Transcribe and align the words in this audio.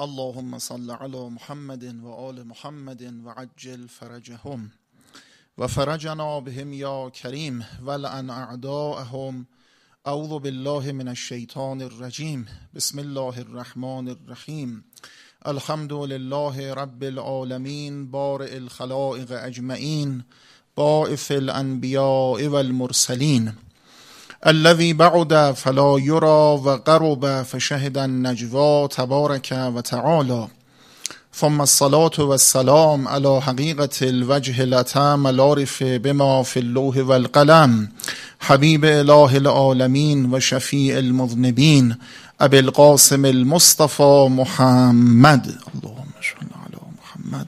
اللهم 0.00 0.58
صل 0.58 0.90
على 0.90 1.28
محمد 1.28 1.84
و 2.02 2.08
آل 2.08 2.42
محمد 2.42 3.02
و 3.24 3.30
عجل 3.30 3.86
فرجهم 3.86 4.72
و 5.58 5.66
فرجنا 5.66 6.40
بهم 6.40 6.72
یا 6.72 7.10
کریم 7.10 7.66
ولعن 7.86 8.30
اعداءهم 8.30 9.46
اعوذ 10.06 10.38
بالله 10.42 10.92
من 10.92 11.08
الشیطان 11.08 11.82
الرجیم 11.82 12.46
بسم 12.74 12.98
الله 12.98 13.38
الرحمن 13.38 14.08
الرحیم 14.08 14.84
الحمد 15.46 15.92
لله 15.92 16.74
رب 16.74 17.02
العالمین 17.02 18.10
بارئ 18.10 18.56
الخلائق 18.56 19.32
اجمعین 19.32 20.24
باعث 20.76 21.30
الانبیاء 21.30 22.48
والمرسلین 22.48 23.52
الذي 24.46 24.92
بعد 24.92 25.54
فلا 25.56 25.96
يرى 25.98 26.60
وقرب 26.64 27.42
فشهد 27.42 27.98
النجوى 27.98 28.88
تبارك 28.88 29.48
وتعالى. 29.52 30.48
ثم 31.34 31.60
الصلاة 31.60 32.10
والسلام 32.18 33.08
على 33.08 33.40
حقيقة 33.40 33.88
الوجه 34.02 34.62
الأتام 34.62 35.26
العارف 35.26 35.84
بما 35.84 36.42
في 36.42 36.58
اللوح 36.58 36.96
والقلم 36.96 37.88
حبيب 38.40 38.84
إله 38.84 39.36
العالمين 39.36 40.34
وشفيع 40.34 40.98
المذنبين 40.98 41.96
أبي 42.40 42.58
القاسم 42.58 43.26
المصطفى 43.26 44.26
محمد. 44.30 45.46
اللهم 45.74 46.10
صل 46.22 46.46
على 46.62 46.80
محمد 46.98 47.46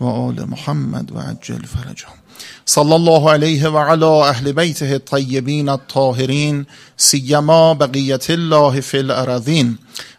وآل 0.00 0.50
محمد 0.50 1.12
وعجل 1.12 1.64
فرجهم. 1.64 2.23
صلى 2.66 2.96
الله 2.96 3.30
عليه 3.30 3.68
وعلى 3.68 4.06
أهل 4.06 4.52
بيته 4.52 4.94
الطيبين 4.94 5.68
الطاهرين 5.68 6.64
سيما 6.96 7.72
بقية 7.72 8.20
الله 8.30 8.80
في 8.80 9.00
الأراضين 9.00 9.76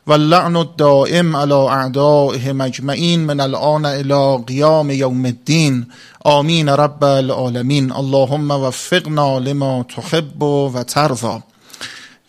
واللعن 0.08 0.58
الدائم 0.58 1.36
على 1.36 1.68
أعدائهم 1.68 2.62
أجمعين 2.62 3.28
من 3.28 3.42
الآن 3.42 3.86
إلى 3.86 4.44
قيام 4.48 4.92
يوم 4.92 5.26
الدين 5.26 5.88
آمين 6.28 6.70
رب 6.70 7.04
العالمين 7.04 7.92
اللهم 7.92 8.52
وفقنا 8.52 9.40
لما 9.40 9.84
تحب 9.96 10.42
وترضى 10.42 11.42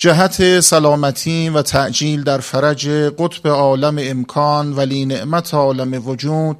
جهت 0.00 0.60
سلامتی 0.60 1.48
و 1.48 1.62
تعجیل 1.62 2.22
در 2.24 2.38
فرج 2.38 2.88
قطب 3.18 3.48
عالم 3.48 3.98
امکان 3.98 4.72
ولی 4.72 5.04
نعمت 5.04 5.54
عالم 5.54 6.08
وجود. 6.08 6.56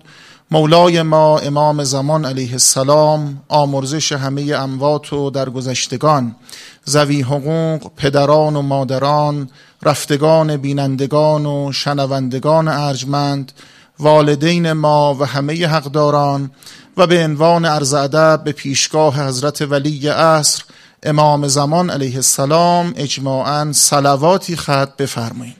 مولای 0.50 1.02
ما 1.02 1.39
امام 1.39 1.84
زمان 1.84 2.25
علیه 2.25 2.52
السلام 2.52 3.42
آمرزش 3.48 4.12
همه 4.12 4.42
اموات 4.55 5.12
و 5.12 5.30
درگذشتگان 5.30 6.36
زوی 6.84 7.22
حقوق 7.22 7.91
پدران 7.97 8.56
و 8.56 8.62
مادران 8.62 9.50
رفتگان 9.83 10.56
بینندگان 10.56 11.47
و 11.47 11.72
شنوندگان 11.72 12.69
ارجمند 12.69 13.53
والدین 13.98 14.72
ما 14.72 15.14
و 15.14 15.27
همه 15.27 15.66
حقداران 15.66 16.50
و 16.97 17.06
به 17.06 17.25
عنوان 17.25 17.64
عرض 17.64 17.94
ادب 17.94 18.41
به 18.44 18.53
پیشگاه 18.53 19.27
حضرت 19.27 19.62
ولی 19.62 20.08
عصر 20.08 20.64
امام 21.03 21.48
زمان 21.48 21.91
علیه 21.91 22.16
السلام 22.16 22.94
اجماعا 22.97 23.72
صلواتی 23.72 24.56
خط 24.56 24.97
بفرمایید. 24.97 25.56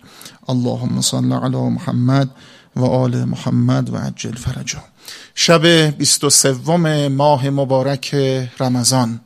اللهم 0.49 1.01
صل 1.01 1.33
علی 1.33 1.57
محمد 1.57 2.31
و 2.77 2.85
آل 2.85 3.25
محمد 3.25 3.95
و 3.95 3.97
عجل 3.97 4.35
فرجا 4.35 4.83
شب 5.35 5.67
23 5.99 7.09
ماه 7.09 7.51
مبارک 7.51 8.15
رمضان. 8.61 9.21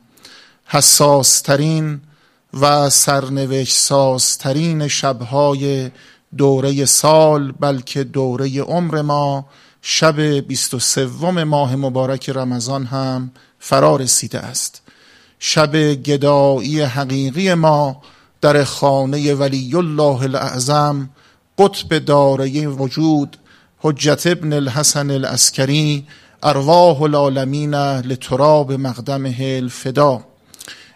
حساس 0.65 1.41
ترین 1.41 2.01
و 2.53 2.89
سرنوشت 2.89 3.77
ساز 3.77 4.37
ترین 4.37 4.87
شبهای 4.87 5.91
دوره 6.37 6.85
سال 6.85 7.51
بلکه 7.51 8.03
دوره 8.03 8.61
عمر 8.61 9.01
ما. 9.01 9.45
شب 9.81 10.19
23 10.19 11.05
ماه 11.43 11.75
مبارک 11.75 12.29
رمضان 12.29 12.85
هم 12.85 13.31
فرا 13.59 13.95
رسیده 13.95 14.39
است. 14.39 14.81
شب 15.39 15.75
گدایی 15.93 16.81
حقیقی 16.81 17.53
ما 17.53 18.01
در 18.41 18.63
خانه 18.63 19.33
ولی 19.33 19.75
الله 19.75 20.21
الاعظم 20.21 21.09
قطب 21.57 21.99
دارای 21.99 22.65
وجود 22.65 23.37
حجت 23.83 24.27
ابن 24.27 24.53
الحسن 24.53 25.11
العسکری 25.11 26.05
ارواح 26.43 27.01
العالمین 27.01 27.75
لتراب 27.75 28.71
مقدمه 28.71 29.35
الفدا 29.39 30.23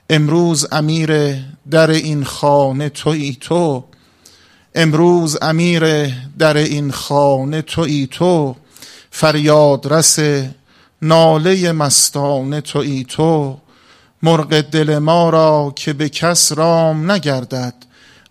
امروز 0.09 0.67
امیر 0.71 1.35
در 1.71 1.89
این 1.89 2.23
خانه 2.23 2.89
توی 2.89 3.37
تو. 3.41 3.83
امروز 4.75 5.37
امیر 5.41 5.83
در 6.37 6.57
این 6.57 6.91
خانه 6.91 7.61
توی 7.61 8.07
تو. 8.07 8.55
فریاد 9.11 9.93
رس 9.93 10.19
ناله 11.01 11.71
مستانه 11.71 12.61
توی 12.61 13.03
تو. 13.03 13.57
مرغ 14.23 14.61
دل 14.61 14.97
ما 14.97 15.29
را 15.29 15.73
که 15.75 15.93
به 15.93 16.09
کس 16.09 16.51
رام 16.51 17.11
نگردد. 17.11 17.73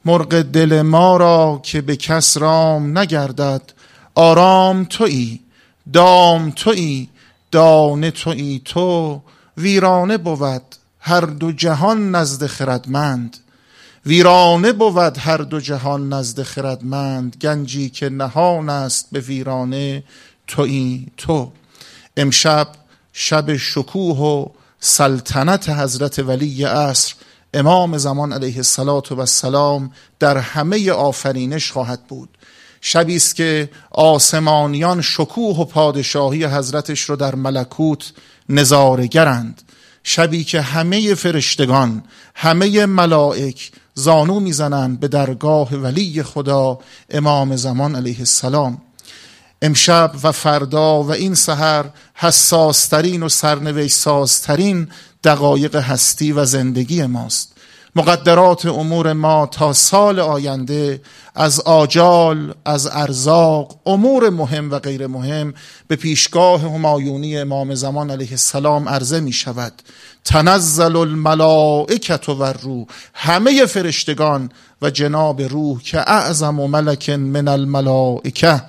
مرغ 0.05 0.43
دل 0.43 0.83
ما 0.83 1.17
را 1.17 1.61
که 1.63 1.81
به 1.81 1.97
کس 1.97 2.37
رام 2.37 2.99
نگردد. 2.99 3.63
آرام 4.15 4.85
تویی 4.85 5.41
دام 5.93 6.51
تویی 6.51 7.09
دانه 7.51 8.11
تویی 8.11 8.63
تو 8.65 9.21
ویرانه 9.57 10.19
بود 10.19 10.63
هر 11.01 11.21
دو 11.21 11.53
جهان 11.53 12.11
نزد 12.11 12.47
خردمند. 12.47 13.37
ویرانه 14.07 14.73
بود 14.73 15.19
هر 15.19 15.37
دو 15.37 15.61
جهان 15.61 16.13
نزد 16.13 16.43
خردمند. 16.43 17.37
گنجی 17.37 17.91
که 17.91 18.09
نهان 18.09 18.69
است 18.69 19.09
به 19.13 19.21
ویرانه 19.21 20.05
تویی 20.47 21.13
تو. 21.17 21.53
امشب 22.17 22.69
شب 23.13 23.57
شکوه 23.57 24.19
و 24.19 24.47
سلطنت 24.81 25.69
حضرت 25.69 26.19
ولی 26.19 26.65
عصر 26.65 27.15
امام 27.55 27.99
زمان 27.99 28.33
علیه 28.33 28.57
السلام 29.19 29.93
در 30.19 30.39
همه 30.39 30.93
آفرینش 30.93 31.73
خواهد 31.73 32.07
بود. 32.07 32.29
شبی 32.87 33.17
است 33.17 33.37
که 33.37 33.71
آسمانیان 33.91 35.01
شکوه 35.01 35.57
و 35.57 35.65
پادشاهی 35.65 36.45
حضرتش 36.45 37.01
رو 37.01 37.17
در 37.17 37.35
ملکوت 37.35 38.13
نظارگرند 38.49 39.63
شبی 40.03 40.45
که 40.45 40.61
همه 40.61 41.15
فرشتگان 41.15 42.03
همه 42.35 42.87
ملائک 42.87 43.73
زانو 43.95 44.41
می‌زنند 44.41 45.01
به 45.01 45.09
درگاه 45.09 45.75
ولی 45.75 46.23
خدا 46.23 46.79
امام 47.11 47.57
زمان 47.57 47.97
علیه 47.97 48.19
السلام. 48.19 48.83
امشب 49.63 50.13
و 50.23 50.33
فردا 50.33 51.03
و 51.03 51.13
این 51.13 51.35
سحر 51.35 51.85
حساسترین 52.15 53.23
و 53.23 53.29
سرنوشت 53.29 53.97
سازترین 53.97 54.89
دقایق 55.25 55.77
هستی 55.77 56.33
و 56.33 56.45
زندگی 56.45 57.07
ماست. 57.07 57.54
مقدرات 57.97 58.67
امور 58.67 59.13
ما 59.13 59.47
تا 59.47 59.73
سال 59.73 60.21
آینده 60.21 61.01
از 61.35 61.61
آجال 61.61 62.55
از 62.65 62.87
ارزاق 62.87 63.81
امور 63.87 64.31
مهم 64.31 64.71
و 64.71 64.79
غیر 64.79 65.07
مهم 65.07 65.55
به 65.89 65.97
پیشگاه 65.97 66.61
همایونی 66.61 67.39
امام 67.39 67.75
زمان 67.75 68.11
علیه 68.11 68.31
السلام 68.31 68.89
عرضه 68.89 69.21
می 69.21 69.33
شود. 69.33 69.83
تنزل 70.25 70.97
الملائکت 70.97 72.29
و 72.29 72.45
روح 72.45 72.87
همه 73.15 73.67
فرشتگان 73.67 74.51
و 74.83 74.91
جناب 74.91 75.43
روح 75.43 75.83
که 75.83 75.99
اعظم 75.99 76.61
و 76.61 76.69
ملک 76.69 77.11
من 77.11 77.49
الملائکه 77.49 78.63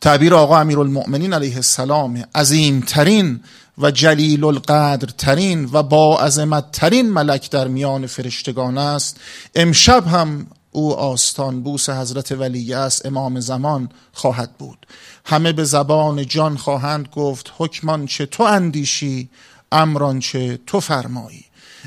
تعبیر 0.00 0.34
آقا 0.34 0.58
امیرالمؤمنین 0.58 1.32
علیه 1.32 1.56
السلام 1.56 2.24
عظیمترین 2.34 3.40
و 3.78 3.90
جلیل 3.90 4.44
القدر 4.44 5.08
ترین 5.18 5.68
و 5.72 5.82
با 5.82 6.20
عظمت 6.20 6.72
ترین 6.72 7.10
ملک 7.10 7.50
در 7.50 7.68
میان 7.68 8.06
فرشتگان 8.06 8.78
است. 8.78 9.20
امشب 9.54 10.06
هم 10.06 10.46
او 10.70 10.94
آستان 10.94 11.62
بوس 11.62 11.90
حضرت 11.90 12.32
ولی 12.32 12.74
است 12.74 13.06
امام 13.06 13.40
زمان 13.40 13.88
خواهد 14.12 14.52
بود. 14.58 14.86
همه 15.24 15.52
به 15.52 15.64
زبان 15.64 16.26
جان 16.26 16.56
خواهند 16.56 17.08
گفت 17.08 17.52
حکمان 17.58 18.06
چه 18.06 18.26
تو 18.26 18.42
اندیشی 18.42 19.28
امران 19.72 20.20
چه 20.20 20.58
تو 20.66 20.80
فرمایی. 20.80 21.44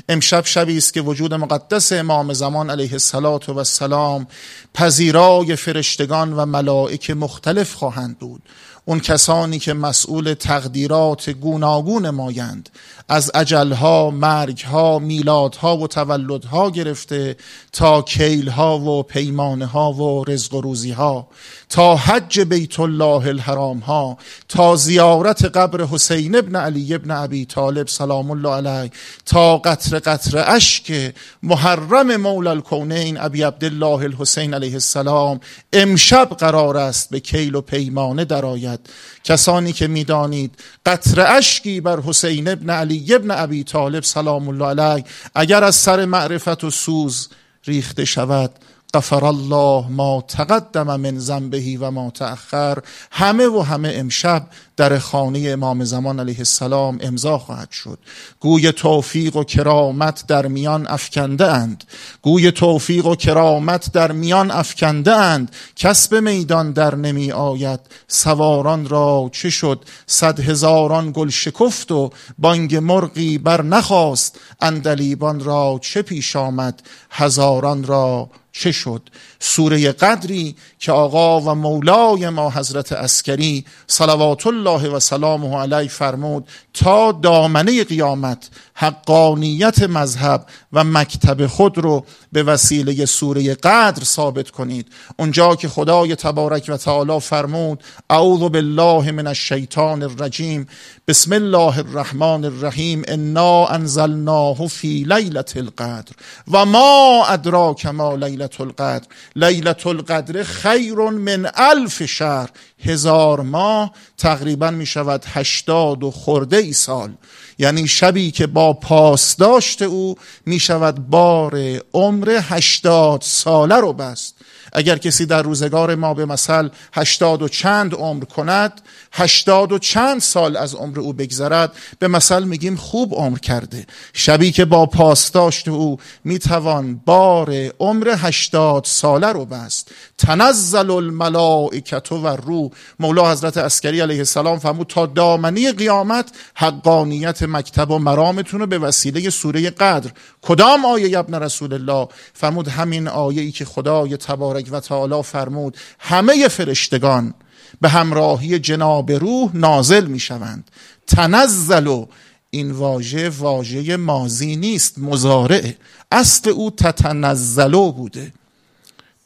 امشب 0.08 0.44
شبی 0.44 0.78
است 0.78 0.94
که 0.94 1.00
وجود 1.00 1.34
مقدس 1.34 1.92
امام 1.92 2.32
زمان 2.32 2.70
علیه 2.70 2.92
السلام 2.92 3.40
و 3.48 3.58
السلام 3.58 4.26
پذیرای 4.74 5.56
فرشتگان 5.56 6.32
و 6.32 6.46
ملائک 6.46 7.10
مختلف 7.10 7.74
خواهند 7.74 8.18
بود. 8.18 8.42
اون 8.88 9.00
کسانی 9.00 9.58
که 9.58 9.74
مسئول 9.74 10.34
تقدیرات 10.34 11.30
گوناگون 11.30 12.10
مایند. 12.10 12.68
از 13.08 13.30
اجلها، 13.34 14.10
مرگها، 14.10 14.98
میلادها 14.98 15.76
و 15.76 15.88
تولدها 15.88 16.70
گرفته 16.70 17.36
تا 17.72 18.02
کیلها 18.02 18.78
و 18.78 19.02
پیمانها 19.02 19.92
و 19.92 20.24
رزق 20.24 20.54
و 20.54 20.60
روزیها. 20.60 21.28
تا 21.68 21.96
حج 21.96 22.40
بیت 22.40 22.80
الله 22.80 23.26
الحرام 23.28 23.78
ها 23.78 24.18
تا 24.48 24.76
زیارت 24.76 25.44
قبر 25.44 25.84
حسین 25.84 26.36
ابن 26.36 26.56
علی 26.56 26.94
ابن 26.94 27.10
ابی 27.10 27.44
طالب 27.44 27.88
سلام 27.88 28.30
الله 28.30 28.54
علیه 28.54 28.90
تا 29.26 29.58
قطر 29.58 29.98
قطر 29.98 30.44
اشک 30.46 31.14
محرم 31.42 32.16
مولا 32.16 32.50
الکونین 32.50 33.18
ابی 33.20 33.42
عبدالله 33.42 34.04
الحسین 34.04 34.54
علیه 34.54 34.72
السلام 34.72 35.40
امشب 35.72 36.28
قرار 36.38 36.76
است 36.76 37.10
به 37.10 37.20
کیل 37.20 37.54
و 37.54 37.60
پیمانه 37.60 38.24
درآید. 38.24 38.80
کسانی 39.24 39.72
که 39.72 39.86
می‌دانید 39.86 40.54
قطر 40.86 41.36
اشکی 41.36 41.80
بر 41.80 42.00
حسین 42.00 42.48
ابن 42.48 42.70
علی 42.70 43.14
ابن 43.14 43.30
ابی 43.30 43.64
طالب 43.64 44.02
سلام 44.02 44.48
الله 44.48 44.66
علیه 44.66 45.04
اگر 45.34 45.64
از 45.64 45.76
سر 45.76 46.04
معرفت 46.04 46.64
و 46.64 46.70
سوز 46.70 47.28
ریخته 47.64 48.04
شود 48.04 48.50
غفر 48.94 49.24
الله 49.24 49.88
ما 49.88 50.24
تقدم 50.28 50.96
من 50.96 51.18
ذنبه 51.18 51.78
و 51.80 51.90
ما 51.90 52.10
تأخر. 52.10 52.78
همه 53.10 53.46
و 53.46 53.60
همه 53.60 53.92
امشب 53.94 54.46
در 54.76 54.98
خانه 54.98 55.48
امام 55.48 55.84
زمان 55.84 56.20
علیه 56.20 56.38
السلام 56.38 56.98
امضا 57.00 57.38
خواهد 57.38 57.70
شد. 57.70 57.98
گوی 58.40 58.72
توفیق 58.72 59.36
و 59.36 59.44
کرامت 59.44 60.24
در 60.26 60.46
میان 60.46 60.86
افکنده 60.86 61.52
اند. 61.52 61.84
گوی 62.22 62.52
توفیق 62.52 63.06
و 63.06 63.14
کرامت 63.14 63.92
در 63.92 64.12
میان 64.12 64.50
افکنده 64.50 65.16
اند. 65.16 65.50
کسب 65.76 66.14
میدان 66.14 66.72
در 66.72 66.94
نمی 66.94 67.32
آید. 67.32 67.80
سواران 68.08 68.88
را 68.88 69.30
چه 69.32 69.50
شد؟ 69.50 69.84
صد 70.06 70.40
هزاران 70.40 71.12
گل 71.12 71.28
شکفت 71.28 71.92
و 71.92 72.10
بانگ 72.38 72.76
مرغی 72.76 73.38
بر 73.38 73.62
نخواست. 73.62 74.38
اندلیبان 74.60 75.40
را 75.40 75.78
چه 75.82 76.02
پیش 76.02 76.36
آمد؟ 76.36 76.82
هزاران 77.10 77.84
را 77.84 78.30
چه 78.58 78.72
شد؟ 78.72 79.02
سوره 79.40 79.92
قدری 79.92 80.56
که 80.78 80.92
آقا 80.92 81.40
و 81.40 81.54
مولای 81.54 82.28
ما 82.28 82.50
حضرت 82.50 82.92
اسکری 82.92 83.64
صلوات 83.86 84.46
الله 84.46 84.88
و 84.88 85.00
سلامه 85.00 85.56
علیه 85.56 85.88
فرمود 85.88 86.48
تا 86.74 87.12
دامنه 87.12 87.84
قیامت 87.84 88.48
حقانیت 88.74 89.82
مذهب 89.82 90.46
و 90.72 90.84
مکتب 90.84 91.46
خود 91.46 91.78
رو 91.78 92.04
به 92.32 92.42
وسیله 92.42 93.06
سوره 93.06 93.54
قدر 93.54 94.04
ثابت 94.04 94.50
کنید. 94.50 94.88
اونجا 95.18 95.56
که 95.56 95.68
خدای 95.68 96.16
تبارک 96.16 96.64
و 96.68 96.76
تعالی 96.76 97.20
فرمود 97.20 97.84
اعوذ 98.10 98.40
بالله 98.40 99.12
من 99.12 99.26
الشیطان 99.26 100.02
الرجیم 100.02 100.66
بسم 101.08 101.32
الله 101.32 101.78
الرحمن 101.78 102.44
الرحیم 102.44 103.02
انا 103.08 103.66
انزلناه 103.66 104.66
فی 104.66 105.04
لیلت 105.04 105.56
القدر. 105.56 106.12
و 106.50 106.64
ما 106.64 107.24
ادراک 107.26 107.86
ما 107.86 108.16
لیلت 108.16 108.60
القدر. 108.60 109.06
لیلت 109.36 109.86
القدر 109.86 110.42
خیر 110.42 110.94
من 110.94 111.50
الف 111.54 112.02
شهر. 112.06 112.50
هزار 112.84 113.40
ماه. 113.40 113.92
تقریبا 114.18 114.70
می 114.70 114.86
شود 114.86 115.24
هشتاد 115.26 116.02
و 116.02 116.10
خورده 116.10 116.56
ای 116.56 116.72
سال. 116.72 117.12
یعنی 117.58 117.88
شبی 117.88 118.30
که 118.30 118.46
با 118.46 118.72
پاسداشت 118.72 119.82
او 119.82 120.14
می 120.46 120.58
شود 120.58 121.08
بار 121.08 121.80
عمر 121.94 122.40
هشتاد 122.42 123.22
ساله 123.22 123.76
رو 123.76 123.92
بست. 123.92 124.35
اگر 124.76 124.98
کسی 124.98 125.26
در 125.26 125.42
روزگار 125.42 125.94
ما 125.94 126.14
به 126.14 126.24
مثل 126.26 126.68
هشتاد 126.92 127.42
و 127.42 127.48
چند 127.48 127.94
عمر 127.94 128.24
کند 128.24 128.80
هشتاد 129.12 129.72
و 129.72 129.78
چند 129.78 130.20
سال 130.20 130.56
از 130.56 130.74
عمر 130.74 131.00
او 131.00 131.12
بگذرد 131.12 131.72
به 131.98 132.08
مثل 132.08 132.44
میگیم 132.44 132.76
خوب 132.76 133.14
عمر 133.14 133.38
کرده. 133.38 133.86
شبی 134.12 134.52
که 134.52 134.64
با 134.64 134.86
پاسداشت 134.86 135.68
او 135.68 135.98
می‌توان 136.24 137.00
بار 137.06 137.70
عمر 137.80 138.14
هشتاد 138.18 138.84
ساله 138.84 139.26
رو 139.26 139.44
بست. 139.44 139.90
تنزل 140.18 140.90
الملائکت 140.90 142.12
و 142.12 142.26
رو 142.26 142.70
مولا 143.00 143.32
حضرت 143.32 143.56
اسکری 143.56 144.00
علیه 144.00 144.18
السلام 144.18 144.58
فرمود 144.58 144.86
تا 144.86 145.06
دامنی 145.06 145.72
قیامت 145.72 146.30
حقانیت 146.54 147.42
مکتب 147.42 147.90
و 147.90 147.98
مرامتون 147.98 148.60
رو 148.60 148.66
به 148.66 148.78
وسیله 148.78 149.30
سوره 149.30 149.70
قدر. 149.70 150.10
کدام 150.42 150.84
آیه 150.84 151.18
ابن 151.18 151.34
رسول 151.34 151.72
الله؟ 151.72 152.08
فرمود 152.34 152.68
همین 152.68 153.08
آیه 153.08 153.42
ای 153.42 153.52
که 153.52 153.64
خدای 153.64 154.16
تبارک 154.16 154.65
و 154.72 154.80
تعالی 154.80 155.22
فرمود 155.22 155.76
همه 155.98 156.48
فرشتگان 156.48 157.34
به 157.80 157.88
همراهی 157.88 158.58
جناب 158.58 159.12
روح 159.12 159.56
نازل 159.56 160.06
می 160.06 160.20
شوند 160.20 160.70
تنزل 161.06 161.86
و 161.86 162.06
این 162.50 162.70
واژه 162.70 163.28
واژه 163.28 163.96
مازی 163.96 164.56
نیست 164.56 164.98
مزارعه 164.98 165.76
اصل 166.12 166.50
او 166.50 166.70
تتنزلو 166.70 167.92
بوده. 167.92 168.32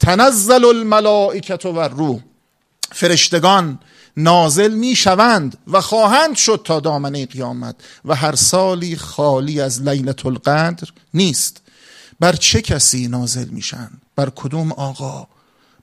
تنزل 0.00 0.64
الملائکت 0.64 1.66
و 1.66 1.80
روح 1.80 2.20
فرشتگان 2.92 3.78
نازل 4.16 4.74
می 4.74 4.96
شوند 4.96 5.58
و 5.66 5.80
خواهند 5.80 6.36
شد 6.36 6.60
تا 6.64 6.80
دامنه 6.80 7.26
قیامت 7.26 7.76
و 8.04 8.14
هر 8.14 8.34
سالی 8.34 8.96
خالی 8.96 9.60
از 9.60 9.82
لیلت 9.82 10.26
القدر 10.26 10.88
نیست. 11.14 11.59
بر 12.20 12.32
چه 12.32 12.62
کسی 12.62 13.08
نازل 13.08 13.48
میشن؟ 13.48 13.90
بر 14.16 14.30
کدوم 14.30 14.72
آقا؟ 14.72 15.26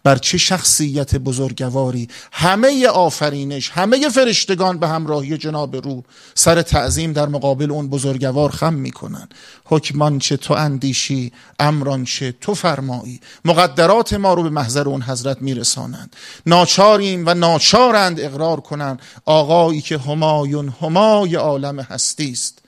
بر 0.03 0.17
چه 0.17 0.37
شخصیت 0.37 1.15
بزرگواری؟ 1.15 2.07
همه 2.31 2.87
آفرینش 2.87 3.69
همه 3.69 4.09
فرشتگان 4.09 4.77
به 4.77 4.87
همراهی 4.87 5.37
جناب 5.37 5.75
رو 5.75 6.03
سر 6.35 6.61
تعظیم 6.61 7.13
در 7.13 7.27
مقابل 7.27 7.71
اون 7.71 7.87
بزرگوار 7.89 8.51
خم 8.51 8.73
می‌کنن. 8.73 9.27
حکمان 9.65 10.19
چه 10.19 10.37
تو 10.37 10.53
اندیشی 10.53 11.31
امران 11.59 12.03
چه 12.03 12.31
تو 12.41 12.53
فرمایی. 12.53 13.19
مقدرات 13.45 14.13
ما 14.13 14.33
رو 14.33 14.43
به 14.43 14.49
محضر 14.49 14.89
اون 14.89 15.01
حضرت 15.01 15.41
میرسانند. 15.41 16.15
ناچاریم 16.45 17.23
و 17.27 17.33
ناچارند 17.33 18.19
اقرار 18.19 18.59
کنند 18.59 19.01
آقایی 19.25 19.81
که 19.81 19.97
همایون 19.97 20.73
همای 20.81 21.35
عالم 21.35 21.79
هستی 21.79 22.31
است 22.31 22.66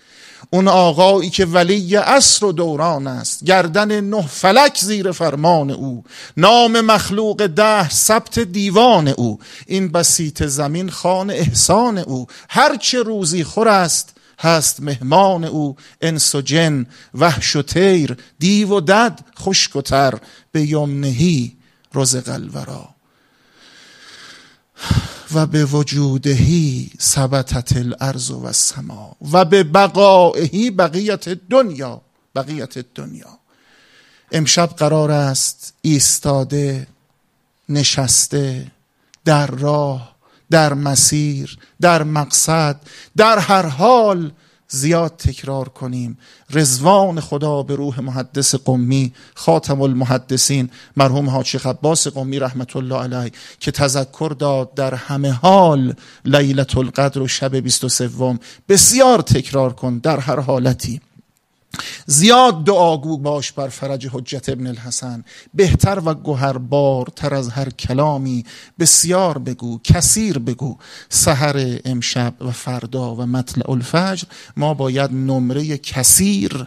اون 0.51 0.68
آقایی 0.68 1.30
که 1.30 1.46
ولی 1.46 1.96
عصر 1.96 2.46
و 2.46 2.51
دوران 2.51 3.07
است. 3.07 3.44
گردن 3.44 4.01
نه 4.01 4.28
فلک 4.28 4.78
زیر 4.80 5.12
فرمان 5.12 5.72
او. 5.72 6.04
نام 6.38 6.81
مخلوق 6.81 7.46
ده 7.46 7.90
ثبت 7.90 8.40
دیوان 8.40 9.07
او. 9.07 9.40
این 9.68 9.92
بسیط 9.92 10.44
زمین 10.44 10.90
خان 10.90 11.31
احسان 11.31 11.98
او. 11.98 12.28
هرچه 12.50 13.04
روزی 13.04 13.44
خور 13.44 13.68
است 13.68 14.16
هست 14.40 14.81
مهمان 14.81 15.46
او. 15.46 15.75
انس 16.01 16.36
و 16.36 16.42
جن 16.42 16.86
وحش 17.13 17.56
و 17.56 17.62
تیر 17.62 18.18
دیو 18.40 18.69
و 18.69 18.80
دد 18.80 19.19
خشک 19.40 19.75
و 19.75 19.81
تر. 19.81 20.13
به 20.51 20.62
یمنهی 20.62 21.57
رزق 21.96 22.30
الورا 22.30 22.90
و 25.34 25.46
به 25.46 25.66
وجودهی 25.66 26.90
ثبتت 27.02 27.78
الارض 27.78 28.31
و 28.31 28.46
السما 28.46 29.16
و 29.31 29.46
به 29.46 29.64
بقائهی 29.64 30.72
بقیت 30.72 31.30
دنیا 31.30 32.02
بقیت 32.36 32.78
دنیا. 32.78 33.40
امشب 34.31 34.70
قرار 34.70 35.12
است 35.12 35.74
ایستاده 35.81 36.88
نشسته 37.70 38.72
در 39.25 39.48
راه 39.48 40.15
در 40.51 40.74
مسیر 40.74 41.58
در 41.82 42.03
مقصد 42.03 42.82
در 43.18 43.39
هر 43.39 43.65
حال 43.65 44.32
زیاد 44.70 45.16
تکرار 45.18 45.70
کنیم. 45.70 46.18
رزوان 46.50 47.20
خدا 47.20 47.64
به 47.64 47.76
روح 47.76 48.00
محدث 48.00 48.56
قمی 48.56 49.14
خاتم 49.36 49.82
المحدثین 49.82 50.70
مرحوم 50.98 51.30
حاجی 51.30 51.58
خباس 51.58 52.08
قمی 52.08 52.40
رحمت 52.40 52.76
الله 52.76 52.96
علیه 52.96 53.32
که 53.60 53.72
تذکر 53.72 54.36
داد 54.40 54.74
در 54.74 54.94
همه 54.94 55.32
حال 55.32 55.94
لیلت 56.26 56.78
القدر 56.78 57.22
و 57.22 57.28
شب 57.28 57.56
23 57.56 58.10
بسیار 58.70 59.22
تکرار 59.22 59.74
کن 59.74 59.98
در 59.98 60.20
هر 60.20 60.40
حالتی. 60.40 61.02
زیاد 62.06 62.64
دعاگو 62.64 63.18
باش 63.18 63.52
بر 63.52 63.68
فرج 63.68 64.08
حجت 64.08 64.50
ابن 64.50 64.68
الحسن. 64.68 65.24
بهتر 65.54 66.02
و 66.06 66.14
گوهربار 66.14 67.08
تر 67.16 67.34
از 67.34 67.50
هر 67.50 67.70
کلامی. 67.70 68.46
بسیار 68.80 69.38
بگو 69.38 69.80
کثیر 69.84 70.40
بگو. 70.40 70.78
سحر 71.10 71.80
امشب 71.86 72.34
و 72.42 72.52
فردا 72.52 73.16
و 73.16 73.26
مطلع 73.26 73.70
الفجر. 73.70 74.24
ما 74.58 74.74
باید 74.74 75.12
نمره 75.12 75.78
کثیر 75.78 76.66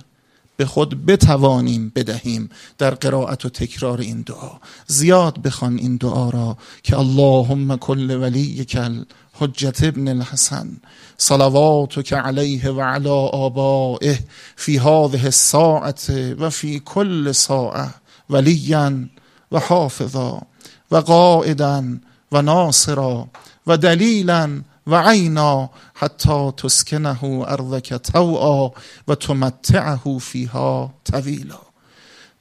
به 0.56 0.66
خود 0.66 1.06
بتوانیم 1.06 1.92
بدهیم 1.94 2.50
در 2.78 2.90
قرائت 2.90 3.44
و 3.44 3.48
تکرار 3.48 4.00
این 4.00 4.20
دعا. 4.20 4.50
زیاد 4.86 5.42
بخوان 5.42 5.78
این 5.78 5.96
دعا 5.96 6.30
را 6.30 6.56
که 6.82 6.98
اللهم 6.98 7.76
کل 7.76 8.10
ولی 8.10 8.64
کل 8.64 9.04
حجت 9.40 9.82
ابن 9.82 10.08
الحسن 10.08 10.74
صلواتك 11.18 12.12
عليه 12.12 12.70
وعلى 12.70 13.30
آبائه 13.32 14.18
في 14.56 14.80
هذه 14.80 15.26
الساعة 15.26 15.94
وفي 16.10 16.78
كل 16.78 17.34
ساعة 17.34 17.94
وليا 18.28 19.08
وحافظا 19.50 20.42
وقائدا 20.90 21.98
و 22.32 22.40
ناصرا 22.40 23.28
و 23.66 23.76
دلیلا 23.76 24.62
و 24.86 24.94
عینا 24.94 25.70
حتی 25.94 26.52
تسکنه 26.56 27.24
ارضک 27.24 27.94
توعا 27.94 28.70
و 29.08 29.14
تمتعه 29.14 30.18
فیها 30.18 30.94
طویلا. 31.04 31.60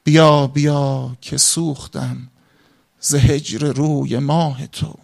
بیا 0.03 0.47
بیا 0.47 1.17
که 1.21 1.37
سوختم 1.37 2.17
ز 2.99 3.15
روی 3.61 4.17
ماه 4.17 4.67
تو. 4.67 4.97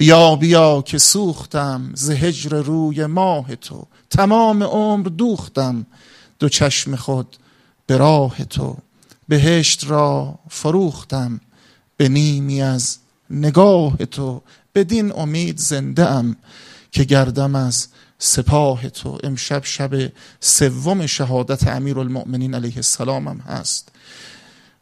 بیا 0.00 0.36
بیا 0.36 0.82
که 0.82 0.98
سوختم 0.98 1.90
ز 1.94 2.10
هجر 2.10 2.62
روی 2.62 3.06
ماه 3.06 3.56
تو. 3.56 3.86
تمام 4.10 4.62
عمر 4.62 5.06
دوختم 5.06 5.86
دو 6.38 6.48
چشم 6.48 6.96
خود 6.96 7.36
به 7.86 7.96
راه 7.96 8.44
تو. 8.44 8.76
بهشت 9.28 9.90
را 9.90 10.38
فروختم 10.48 11.40
به 11.96 12.08
نیمی 12.08 12.62
از 12.62 12.98
نگاه 13.30 13.96
تو. 13.96 14.42
بدین 14.74 15.12
امید 15.12 15.58
زنده 15.58 16.06
ام 16.06 16.36
که 16.92 17.04
گردم 17.04 17.54
از 17.54 17.88
سپاه 18.18 18.88
تو. 18.88 19.18
امشب 19.24 19.64
شب 19.64 20.12
سوم 20.40 21.06
شهادت 21.06 21.68
امیر 21.68 21.98
المؤمنین 21.98 22.54
علیه 22.54 22.76
السلام 22.76 23.28
هم 23.28 23.38
هست. 23.38 23.89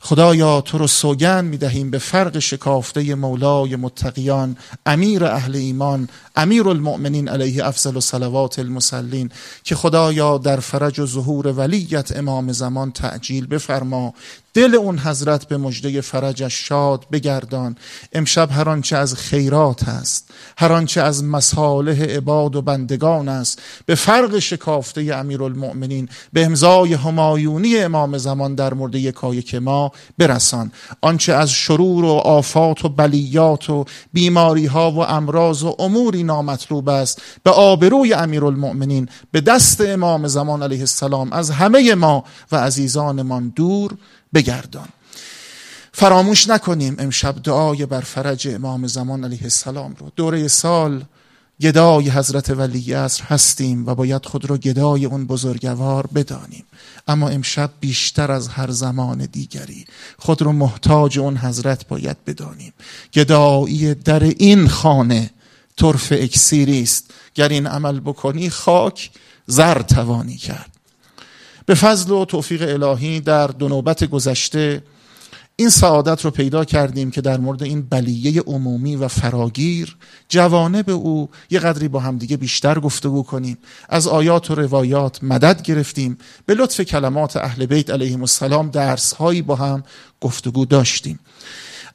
خدایا 0.00 0.60
تو 0.60 0.78
رو 0.78 0.86
سوگن 0.86 1.44
می‌دهیم 1.44 1.90
به 1.90 1.98
فرق 1.98 2.38
شکافته 2.38 3.14
مولای 3.14 3.76
متقیان 3.76 4.56
امیر 4.86 5.24
اهل 5.24 5.56
ایمان 5.56 6.08
امیر 6.36 6.68
المؤمنین 6.68 7.28
علیه 7.28 7.66
افضل 7.66 7.96
و 7.96 8.00
صلوات 8.00 8.58
المسلین 8.58 9.30
که 9.64 9.74
خدایا 9.74 10.38
در 10.38 10.60
فرج 10.60 10.98
و 11.00 11.06
ظهور 11.06 11.46
ولیت 11.46 12.16
امام 12.16 12.52
زمان 12.52 12.92
تعجیل 12.92 13.46
بفرما. 13.46 14.14
دل 14.58 14.74
اون 14.74 14.98
حضرت 14.98 15.48
به 15.48 15.56
مجده 15.56 16.00
فرجش 16.00 16.68
شاد 16.68 17.06
بگردان. 17.12 17.76
امشب 18.12 18.50
هر 18.52 18.68
آنچه 18.68 18.96
از 18.96 19.14
خیرات 19.14 19.88
است 19.88 20.30
هر 20.58 20.72
آنچه 20.72 21.02
از 21.02 21.24
مصالح 21.24 22.02
عباد 22.02 22.56
و 22.56 22.62
بندگان 22.62 23.28
است. 23.28 23.62
به 23.86 23.94
فرق 23.94 24.38
شکافته 24.38 25.14
امیرالمؤمنین 25.14 26.08
به 26.32 26.44
امضای 26.44 26.94
همایونی 26.94 27.78
امام 27.78 28.18
زمان 28.18 28.54
در 28.54 28.74
مورد 28.74 28.94
یکایک 28.94 29.54
ما 29.54 29.92
برسان. 30.18 30.72
آنچه 31.00 31.32
از 31.32 31.50
شرور 31.50 32.04
و 32.04 32.08
آفات 32.08 32.84
و 32.84 32.88
بلیات 32.88 33.70
و 33.70 33.84
بیماری 34.12 34.66
ها 34.66 34.90
و 34.90 34.98
امراض 34.98 35.62
و 35.62 35.76
اموری 35.78 36.22
نامطلوب 36.22 36.88
است. 36.88 37.22
به 37.42 37.50
آبروی 37.50 38.12
امیرالمؤمنین 38.12 39.08
به 39.32 39.40
دست 39.40 39.80
امام 39.80 40.28
زمان 40.28 40.62
علیه 40.62 40.80
السلام 40.80 41.32
از 41.32 41.50
همه 41.50 41.94
ما 41.94 42.24
و 42.52 42.56
عزیزانمان 42.56 43.52
دور 43.56 43.96
بگردان. 44.34 44.88
فراموش 45.92 46.48
نکنیم 46.48 46.96
امشب 46.98 47.42
دعای 47.42 47.86
بر 47.86 48.00
فرج 48.00 48.48
امام 48.48 48.86
زمان 48.86 49.24
علیه 49.24 49.42
السلام 49.42 49.94
رو. 49.98 50.10
دوره 50.16 50.48
سال 50.48 51.04
گدای 51.60 52.10
حضرت 52.10 52.50
ولی 52.50 52.94
اصر 52.94 53.24
هستیم 53.24 53.86
و 53.86 53.94
باید 53.94 54.26
خود 54.26 54.44
رو 54.44 54.56
گدای 54.56 55.04
اون 55.04 55.26
بزرگوار 55.26 56.06
بدانیم. 56.06 56.64
اما 57.08 57.28
امشب 57.28 57.70
بیشتر 57.80 58.32
از 58.32 58.48
هر 58.48 58.70
زمان 58.70 59.28
دیگری 59.32 59.84
خود 60.18 60.42
رو 60.42 60.52
محتاج 60.52 61.18
اون 61.18 61.36
حضرت 61.36 61.88
باید 61.88 62.16
بدانیم. 62.24 62.72
گدایی 63.14 63.94
در 63.94 64.22
این 64.22 64.68
خانه 64.68 65.30
طرف 65.76 66.12
اکسیری 66.12 66.82
است 66.82 67.04
گر 67.34 67.48
این 67.48 67.66
عمل 67.66 68.00
بکنی 68.00 68.50
خاک 68.50 69.10
زر 69.46 69.82
توانی 69.82 70.36
کرد. 70.36 70.77
به 71.68 71.74
فضل 71.74 72.10
و 72.10 72.24
توفیق 72.24 72.62
الهی 72.62 73.20
در 73.20 73.46
دو 73.46 73.68
نوبت 73.68 74.04
گذشته 74.04 74.82
این 75.56 75.68
سعادت 75.68 76.24
رو 76.24 76.30
پیدا 76.30 76.64
کردیم 76.64 77.10
که 77.10 77.20
در 77.20 77.38
مورد 77.38 77.62
این 77.62 77.82
بلیه 77.82 78.40
عمومی 78.40 78.96
و 78.96 79.08
فراگیر 79.08 79.96
جوانه 80.28 80.82
به 80.82 80.92
او 80.92 81.30
یه 81.50 81.58
قدری 81.58 81.88
با 81.88 82.00
همدیگه 82.00 82.36
بیشتر 82.36 82.78
گفتگو 82.78 83.22
کنیم. 83.22 83.58
از 83.88 84.08
آیات 84.08 84.50
و 84.50 84.54
روایات 84.54 85.18
مدد 85.22 85.62
گرفتیم. 85.62 86.18
به 86.46 86.54
لطف 86.54 86.80
کلمات 86.80 87.36
اهل 87.36 87.66
بیت 87.66 87.90
علیهم 87.90 88.20
السلام 88.20 88.70
درس 88.70 89.12
هایی 89.12 89.42
با 89.42 89.56
هم 89.56 89.82
گفتگو 90.20 90.64
داشتیم. 90.64 91.18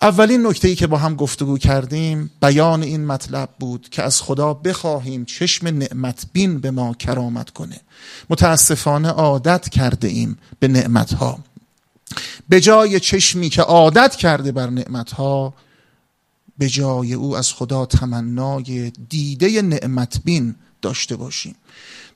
اولین 0.03 0.47
نکته 0.47 0.67
ای 0.67 0.75
که 0.75 0.87
با 0.87 0.97
هم 0.97 1.15
گفتگو 1.15 1.57
کردیم 1.57 2.31
بیان 2.41 2.83
این 2.83 3.05
مطلب 3.05 3.49
بود 3.59 3.89
که 3.89 4.03
از 4.03 4.21
خدا 4.21 4.53
بخواهیم 4.53 5.25
چشم 5.25 5.67
نعمت 5.67 6.25
بین 6.33 6.59
به 6.59 6.71
ما 6.71 6.93
کرامت 6.93 7.49
کنه. 7.49 7.81
متاسفانه 8.29 9.09
عادت 9.09 9.69
کرده 9.69 10.07
ایم 10.07 10.37
به 10.59 10.67
نعمت 10.67 11.13
ها 11.13 11.39
به 12.49 12.61
جای 12.61 12.99
چشمی 12.99 13.49
که 13.49 13.61
عادت 13.61 14.15
کرده 14.15 14.51
بر 14.51 14.69
نعمت 14.69 15.11
ها 15.11 15.53
به 16.57 16.69
جای 16.69 17.13
او 17.13 17.37
از 17.37 17.53
خدا 17.53 17.85
تمنای 17.85 18.91
دیده 19.09 19.61
نعمت 19.61 20.21
بین 20.25 20.55
داشته 20.81 21.15
باشیم. 21.15 21.55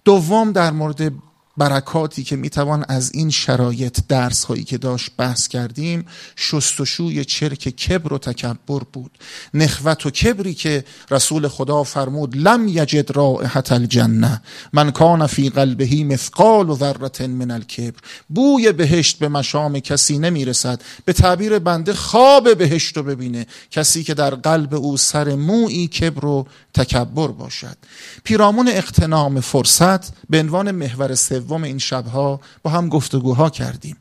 دوم 0.06 0.52
در 0.52 0.72
مورد 0.72 1.14
برکاتی 1.58 2.24
که 2.24 2.36
می‌توان 2.36 2.86
از 2.88 3.12
این 3.14 3.30
شرایط 3.30 4.00
درس 4.10 4.44
هایی 4.44 4.64
که 4.64 4.78
داشت 4.78 5.12
بحث 5.18 5.48
کردیم 5.48 6.06
شستشوی 6.36 7.26
چرک 7.26 7.60
کبر 7.60 8.14
و 8.14 8.18
تکبر 8.18 8.80
بود. 8.94 9.12
نخوت 9.54 10.06
و 10.06 10.10
کبری 10.10 10.54
که 10.54 10.86
رسول 11.12 11.48
خدا 11.48 11.84
فرمود 11.84 12.38
لم 12.38 12.68
یجد 12.68 13.12
رائحت 13.12 13.72
الجنه 13.72 14.42
من 14.74 14.92
کان 14.92 15.28
فی 15.28 15.50
قلبه 15.50 16.04
مثقال 16.04 16.70
و 16.70 16.76
ذره 16.76 17.28
من 17.28 17.52
الکبر. 17.52 18.00
بوی 18.30 18.72
بهشت 18.72 19.20
به 19.20 19.28
مشام 19.28 19.80
کسی 19.80 20.18
نمی‌رسد. 20.18 20.82
به 21.06 21.14
تعبیر 21.14 21.60
بنده 21.60 21.94
خواب 21.94 22.58
بهشت 22.58 22.98
رو 22.98 23.04
ببینه. 23.04 23.48
کسی 23.72 24.04
که 24.04 24.14
در 24.14 24.36
قلب 24.36 24.76
او 24.76 24.98
سر 24.98 25.36
موی 25.36 25.88
کبر 25.88 26.26
و 26.26 26.48
تکبر 26.74 27.28
باشد. 27.28 27.78
پیرامون 28.24 28.68
اقتنام 28.68 29.42
فرصت 29.42 30.14
به 30.30 30.40
عنوان 30.40 30.72
محور 30.72 31.16
سوم 31.16 31.47
این 31.56 31.78
شبها 31.78 32.40
با 32.64 32.72
هم 32.72 32.90
گفتگوها 32.90 33.50
کردیم. 33.50 33.98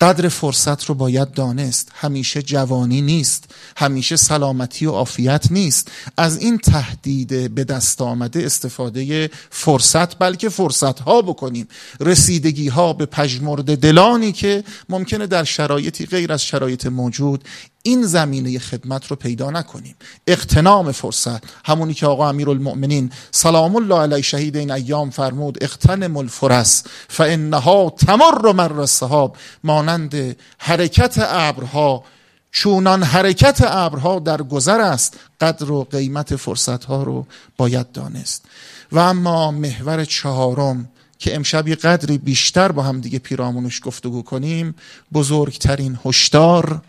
قدر 0.00 0.28
فرصت 0.28 0.84
رو 0.84 0.94
باید 0.94 1.32
دانست. 1.32 1.92
همیشه 1.94 2.42
جوانی 2.42 3.00
نیست. 3.00 3.54
همیشه 3.76 4.16
سلامتی 4.16 4.86
و 4.86 4.90
عافیت 4.90 5.46
نیست. 5.50 5.90
از 6.16 6.38
این 6.38 6.58
تهدید 6.58 7.54
به 7.54 7.64
دست 7.64 8.02
آمده 8.02 8.46
استفاده 8.46 9.30
فرصت 9.50 10.18
بلکه 10.18 10.48
فرصت 10.48 11.00
ها 11.00 11.22
بکنیم. 11.22 11.68
رسیدگی 12.00 12.68
ها 12.68 12.92
به 12.92 13.06
پژمرد 13.06 13.78
دلانی 13.78 14.32
که 14.32 14.64
ممکنه 14.88 15.26
در 15.26 15.44
شرایطی 15.44 16.06
غیر 16.06 16.32
از 16.32 16.42
شرایط 16.42 16.86
موجود 16.86 17.44
این 17.88 18.02
زمینه 18.02 18.58
خدمت 18.58 19.06
رو 19.06 19.16
پیدا 19.16 19.50
نکنیم. 19.50 19.96
اقتنام 20.26 20.92
فرصت. 20.92 21.42
همونی 21.64 21.94
که 21.94 22.06
آقا 22.06 22.28
امیرالمؤمنین 22.28 23.12
سلام 23.30 23.76
الله 23.76 23.98
علیه 24.00 24.22
شهید 24.22 24.56
این 24.56 24.70
ایام 24.70 25.10
فرمود 25.10 25.58
اقتنم 25.60 26.16
الفرس 26.16 26.84
فانها 27.08 27.90
تمر 27.90 28.52
مر 28.52 28.80
السحاب 28.80 29.36
مانند 29.64 30.36
حرکت 30.58 31.14
ابرها 31.18 32.04
چونان 32.50 33.02
حرکت 33.02 33.58
ابرها 33.66 34.18
در 34.18 34.42
گذر 34.42 34.80
است 34.80 35.18
قدر 35.40 35.70
و 35.70 35.84
قیمت 35.84 36.36
فرصت 36.36 36.84
ها 36.84 37.02
رو 37.02 37.26
باید 37.56 37.92
دانست. 37.92 38.44
و 38.92 38.98
اما 38.98 39.50
محور 39.50 40.04
چهارم 40.04 40.88
که 41.18 41.36
امشب 41.36 41.68
یه 41.68 41.74
قدری 41.74 42.18
بیشتر 42.18 42.72
با 42.72 42.82
هم 42.82 43.00
دیگه 43.00 43.18
پیرامونش 43.18 43.80
گفتگو 43.84 44.22
کنیم 44.22 44.74
بزرگترین 45.12 45.98
هشدار 46.04 46.82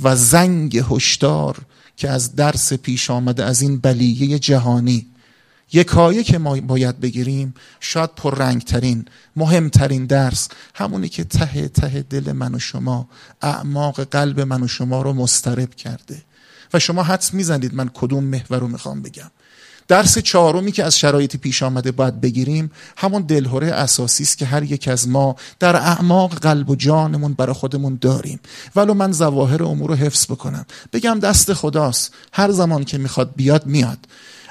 و 0.00 0.16
زنگ 0.16 0.84
هشدار 0.90 1.58
که 1.96 2.10
از 2.10 2.36
درس 2.36 2.72
پیش 2.72 3.10
آمده 3.10 3.44
از 3.44 3.62
این 3.62 3.78
بلیه 3.78 4.38
جهانی. 4.38 5.06
یکایی 5.72 6.24
که 6.24 6.38
ما 6.38 6.60
باید 6.60 7.00
بگیریم 7.00 7.54
شاید 7.80 8.10
پررنگترین 8.14 9.04
مهمترین 9.36 10.06
درس 10.06 10.48
همونی 10.74 11.08
که 11.08 11.24
ته 11.24 11.68
ته 11.68 12.02
دل 12.02 12.32
من 12.32 12.54
و 12.54 12.58
شما 12.58 13.08
اعماق 13.42 14.04
قلب 14.04 14.40
من 14.40 14.62
و 14.62 14.68
شما 14.68 15.02
رو 15.02 15.12
مسترب 15.12 15.74
کرده. 15.74 16.22
و 16.74 16.78
شما 16.78 17.02
حدس 17.02 17.34
می‌زنید 17.34 17.74
من 17.74 17.90
کدوم 17.94 18.24
محور 18.24 18.58
رو 18.58 18.68
می‌خوام 18.68 19.02
بگم. 19.02 19.30
درس 19.92 20.18
چهارمی 20.18 20.72
که 20.72 20.84
از 20.84 20.98
شرایط 20.98 21.36
پیش 21.36 21.62
آمده 21.62 21.92
باید 21.92 22.20
بگیریم 22.20 22.70
همون 22.96 23.22
دلهوره 23.22 23.66
اساسی 23.66 24.22
است 24.22 24.38
که 24.38 24.46
هر 24.46 24.62
یک 24.62 24.88
از 24.88 25.08
ما 25.08 25.36
در 25.58 25.76
اعماق 25.76 26.34
قلب 26.34 26.70
و 26.70 26.76
جانمون 26.76 27.32
برای 27.32 27.54
خودمون 27.54 27.98
داریم. 28.00 28.40
ولو 28.76 28.94
من 28.94 29.12
ظواهر 29.12 29.62
امور 29.62 29.90
رو 29.90 29.96
حفظ 29.96 30.26
بکنم. 30.26 30.66
بگم 30.92 31.18
دست 31.18 31.52
خداست. 31.52 32.14
هر 32.32 32.50
زمان 32.50 32.84
که 32.84 32.98
می‌خواد 32.98 33.32
بیاد 33.36 33.66
میاد. 33.66 33.98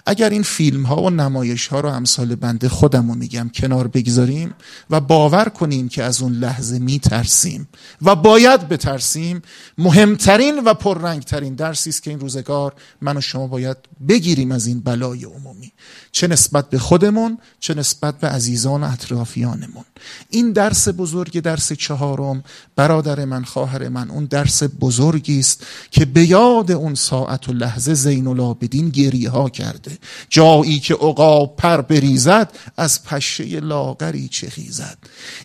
اگر 0.05 0.29
این 0.29 0.43
فیلم 0.43 0.83
ها 0.83 1.01
و 1.01 1.09
نمایش 1.09 1.67
ها 1.67 1.79
رو 1.79 1.89
امثال 1.89 2.35
بنده 2.35 2.69
خودم 2.69 3.17
میگم 3.17 3.51
کنار 3.53 3.87
بگذاریم 3.87 4.53
و 4.89 4.99
باور 5.01 5.45
کنیم 5.45 5.89
که 5.89 6.03
از 6.03 6.21
اون 6.21 6.33
لحظه 6.33 6.79
میترسیم 6.79 7.67
و 8.01 8.15
باید 8.15 8.67
بترسیم 8.69 9.41
مهمترین 9.77 10.59
و 10.59 10.73
پررنگترین 10.73 11.55
درسی 11.55 11.89
است 11.89 12.03
که 12.03 12.09
این 12.09 12.19
روزگار 12.19 12.73
من 13.01 13.17
و 13.17 13.21
شما 13.21 13.47
باید 13.47 13.77
بگیریم 14.07 14.51
از 14.51 14.67
این 14.67 14.79
بلای 14.79 15.23
عمومی. 15.23 15.71
چه 16.11 16.27
نسبت 16.27 16.69
به 16.69 16.79
خودمون 16.79 17.37
چه 17.59 17.73
نسبت 17.73 18.19
به 18.19 18.27
عزیزان 18.27 18.83
اطرافیانمون. 18.83 19.83
این 20.29 20.51
درس 20.51 20.87
بزرگ 20.97 21.39
درس 21.39 21.73
چهارم 21.73 22.43
برادر 22.75 23.25
من 23.25 23.43
خواهر 23.43 23.89
من 23.89 24.09
اون 24.09 24.25
درس 24.25 24.63
بزرگی 24.63 25.39
است 25.39 25.65
که 25.91 26.05
به 26.05 26.25
یاد 26.25 26.71
اون 26.71 26.95
ساعت 26.95 27.49
و 27.49 27.53
لحظه 27.53 27.93
زین 27.93 28.27
العابدین 28.27 28.89
گریه 28.89 29.29
ها 29.29 29.49
کرده. 29.49 29.97
جایی 30.29 30.79
که 30.79 30.93
عقاب 30.93 31.55
پر 31.55 31.81
بریزد 31.81 32.51
از 32.77 33.03
پشه 33.03 33.59
لاغری 33.59 34.27
چه 34.27 34.49
خیزد 34.49 34.97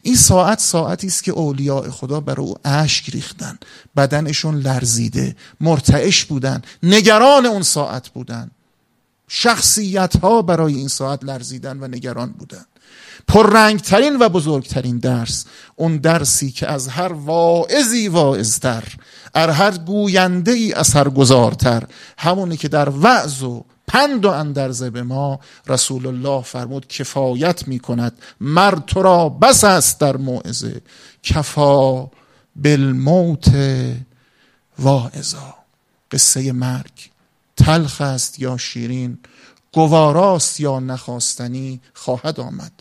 این 0.03 0.17
ساعت 0.17 0.61
ساعتی 0.61 1.07
است 1.07 1.25
که 1.25 1.33
اولیاء 1.33 1.91
خدا 1.91 2.21
بر 2.21 2.41
او 2.41 2.55
اشک 2.65 3.11
ریختن. 3.11 3.59
بدنشون 3.97 4.59
لرزیده 4.59 5.37
مرتعش 5.61 6.25
بودن 6.25 6.63
نگران 6.83 7.47
اون 7.47 7.63
ساعت 7.63 8.09
بودن. 8.09 8.51
شخصیت 9.29 10.17
ها 10.17 10.43
برای 10.43 10.75
این 10.75 10.89
ساعت 10.89 11.25
لرزیدن 11.25 11.81
و 11.81 11.89
نگران 11.89 12.33
بودن. 12.33 12.65
پررنگترین 13.29 14.17
و 14.19 14.29
بزرگترین 14.29 14.99
درس 14.99 15.45
اون 15.77 15.97
درسی 15.97 16.51
که 16.51 16.67
از 16.67 16.89
هر 16.89 17.13
واعظی 17.13 18.09
واعظتر 18.09 18.85
ار 19.35 19.51
هر 19.51 19.79
گوینده 19.79 20.53
ای 20.53 20.73
اثرگذارتر 20.73 21.83
همونی 22.19 22.57
که 22.57 22.69
در 22.69 22.89
وعظ 22.89 23.43
و 23.43 23.65
پند 23.89 24.25
و 24.25 24.31
اندرزه 24.31 24.91
به 24.91 25.03
ما 25.03 25.41
رسول 25.67 26.07
الله 26.07 26.43
فرمود 26.43 26.87
کفایت 26.87 27.69
می 27.69 27.79
کند 27.79 28.19
مر 28.41 28.75
تو 28.87 29.03
را 29.03 29.29
بس 29.29 29.65
است 29.65 30.01
در 30.01 30.17
موعظه 30.17 30.81
کفا 31.23 32.11
بالموت 32.57 33.51
واعظا. 34.79 35.55
قصه 36.11 36.53
مرگ. 36.53 37.16
تلخ 37.57 38.01
است 38.01 38.41
یا 38.41 38.57
شیرین 38.57 39.19
گواراست 39.73 40.61
یا 40.61 40.81
نخواستنی 40.81 41.81
خواهد 41.95 42.41
آمد. 42.41 42.73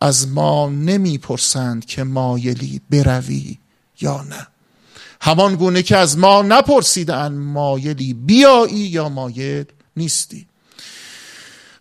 از 0.00 0.28
ما 0.28 0.68
نمی‌پرسند 0.68 1.84
که 1.84 2.04
مایلی 2.04 2.80
بروی 2.90 3.58
یا 4.00 4.22
نه. 4.22 4.46
همان 5.20 5.56
گونه 5.56 5.82
که 5.82 5.96
از 5.96 6.18
ما 6.18 6.42
نپرسیدن 6.42 7.32
مایلی 7.32 8.14
بیایی 8.14 8.76
یا 8.76 9.08
مایل 9.08 9.64
نیستی. 9.96 10.46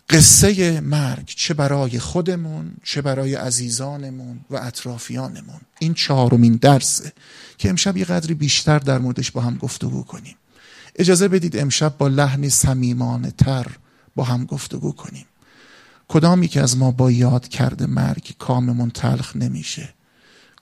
قصه 0.10 0.82
مرگ 0.82 1.34
چه 1.36 1.54
برای 1.54 2.00
خودمون 2.00 2.72
چه 2.84 3.02
برای 3.02 3.36
عزیزانمون 3.36 4.40
و 4.50 4.56
اطرافیانمون. 4.56 5.62
این 5.80 5.94
چهارمین 5.94 6.56
درسه 6.56 7.14
که 7.58 7.70
امشب 7.70 7.98
یه 7.98 8.06
قدری 8.06 8.34
بیشتر 8.34 8.80
در 8.80 8.98
موردش 8.98 9.32
با 9.32 9.42
هم 9.42 9.58
گفتگو 9.58 10.04
کنیم. 10.04 10.36
اجازه 11.00 11.28
بدید 11.28 11.58
امشب 11.58 11.98
با 11.98 12.08
لحنی 12.08 12.50
صمیمانه 12.50 13.32
تر 13.32 13.68
با 14.16 14.24
هم 14.24 14.46
گفتگو 14.46 14.92
کنیم. 14.92 15.26
کدامی 16.08 16.48
که 16.48 16.62
از 16.62 16.78
ما 16.78 16.92
با 16.92 17.12
یاد 17.12 17.48
کرده 17.48 17.86
مرگ 17.86 18.36
کاممون 18.40 18.90
تلخ 18.90 19.36
نمیشه؟ 19.36 19.94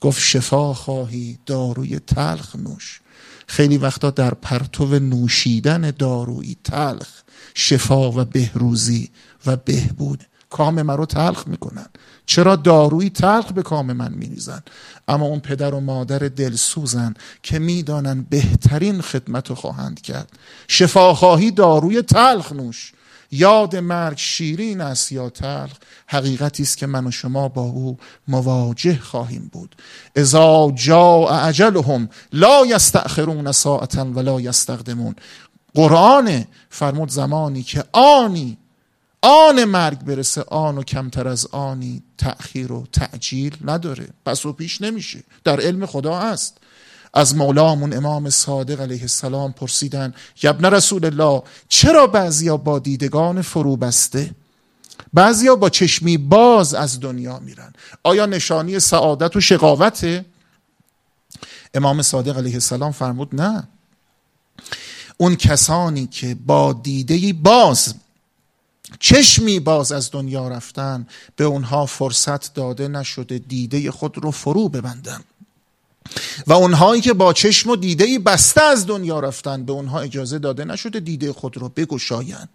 گفت 0.00 0.20
شفا 0.20 0.74
خواهی 0.74 1.38
داروی 1.46 1.98
تلخ 1.98 2.56
نوش. 2.56 3.00
خیلی 3.46 3.78
وقتا 3.78 4.10
در 4.10 4.34
پرتو 4.34 4.98
نوشیدن 4.98 5.90
داروی 5.90 6.56
تلخ 6.64 7.22
شفا 7.54 8.12
و 8.12 8.24
بهروزی 8.24 9.10
و 9.46 9.56
بهبود 9.56 10.24
کام 10.50 10.82
من 10.82 10.96
رو 10.96 11.06
تلخ 11.06 11.46
می‌کنن. 11.46 11.86
چرا 12.26 12.56
داروی 12.56 13.10
تلخ 13.10 13.52
به 13.52 13.62
کام 13.62 13.92
من 13.92 14.12
میریزن؟ 14.12 14.62
اما 15.08 15.26
اون 15.26 15.40
پدر 15.40 15.74
و 15.74 15.80
مادر 15.80 16.18
دلسوزن 16.18 17.14
که 17.42 17.58
می‌دانن 17.58 18.26
بهترین 18.30 19.00
خدمت 19.00 19.52
خواهند 19.52 20.00
کرد. 20.00 20.32
شفاخواهی 20.68 21.50
داروی 21.50 22.02
تلخ 22.02 22.52
نوش. 22.52 22.92
یاد 23.30 23.76
مرگ 23.76 24.16
شیرین 24.16 24.80
است 24.80 25.12
یا 25.12 25.30
تلخ؟ 25.30 25.72
حقیقتی 26.06 26.62
است 26.62 26.78
که 26.78 26.86
من 26.86 27.06
و 27.06 27.10
شما 27.10 27.48
با 27.48 27.62
او 27.62 27.96
مواجه 28.28 28.98
خواهیم 28.98 29.50
بود. 29.52 29.76
اذا 30.16 30.72
جاء 30.74 31.46
اجلهم 31.46 32.08
لا 32.32 32.66
یستأخرون 32.66 33.52
ساعتا 33.52 34.04
ولا 34.04 34.40
یستقدمون. 34.40 35.14
قرآن 35.74 36.44
فرمود 36.70 37.08
زمانی 37.08 37.62
که 37.62 37.84
آنی 37.92 38.58
آن 39.22 39.64
مرگ 39.64 39.98
برسه 39.98 40.42
آن 40.42 40.78
و 40.78 40.82
کمتر 40.82 41.28
از 41.28 41.46
آنی 41.46 42.02
تأخیر 42.18 42.72
و 42.72 42.86
تعجیل 42.92 43.56
نداره. 43.64 44.08
پس 44.24 44.46
و 44.46 44.52
پیش 44.52 44.80
نمیشه. 44.80 45.24
در 45.44 45.60
علم 45.60 45.86
خدا 45.86 46.18
هست 46.18 46.56
از 47.14 47.36
مولامون 47.36 47.92
امام 47.92 48.30
صادق 48.30 48.80
علیه 48.80 49.02
السلام 49.02 49.52
پرسیدن 49.52 50.14
یبن 50.42 50.64
رسول 50.64 51.04
الله 51.04 51.42
چرا 51.68 52.06
بعضیا 52.06 52.56
با 52.56 52.78
دیدگان 52.78 53.42
فرو 53.42 53.76
بسته؟ 53.76 54.30
بعضیا 55.14 55.56
با 55.56 55.68
چشمی 55.70 56.16
باز 56.16 56.74
از 56.74 57.00
دنیا 57.00 57.38
میرن. 57.38 57.72
آیا 58.02 58.26
نشانی 58.26 58.80
سعادت 58.80 59.36
و 59.36 59.40
شقاوته؟ 59.40 60.24
امام 61.74 62.02
صادق 62.02 62.36
علیه 62.36 62.54
السلام 62.54 62.92
فرمود 62.92 63.34
نه. 63.34 63.68
اون 65.16 65.36
کسانی 65.36 66.06
که 66.06 66.36
با 66.46 66.72
دیده 66.72 67.32
باز 67.32 67.94
چشمی 69.00 69.60
باز 69.60 69.92
از 69.92 70.10
دنیا 70.10 70.48
رفتن 70.48 71.06
به 71.36 71.44
اونها 71.44 71.86
فرصت 71.86 72.54
داده 72.54 72.88
نشده 72.88 73.38
دیده 73.38 73.90
خود 73.90 74.18
رو 74.18 74.30
فرو 74.30 74.68
ببندن. 74.68 75.20
و 76.46 76.52
اونهایی 76.52 77.02
که 77.02 77.12
با 77.12 77.32
چشم 77.32 77.70
و 77.70 77.76
دیده 77.76 78.18
بسته 78.18 78.62
از 78.62 78.86
دنیا 78.86 79.20
رفتن 79.20 79.64
به 79.64 79.72
اونها 79.72 80.00
اجازه 80.00 80.38
داده 80.38 80.64
نشده 80.64 81.00
دیده 81.00 81.32
خود 81.32 81.56
رو 81.56 81.68
بگشاین 81.68 82.48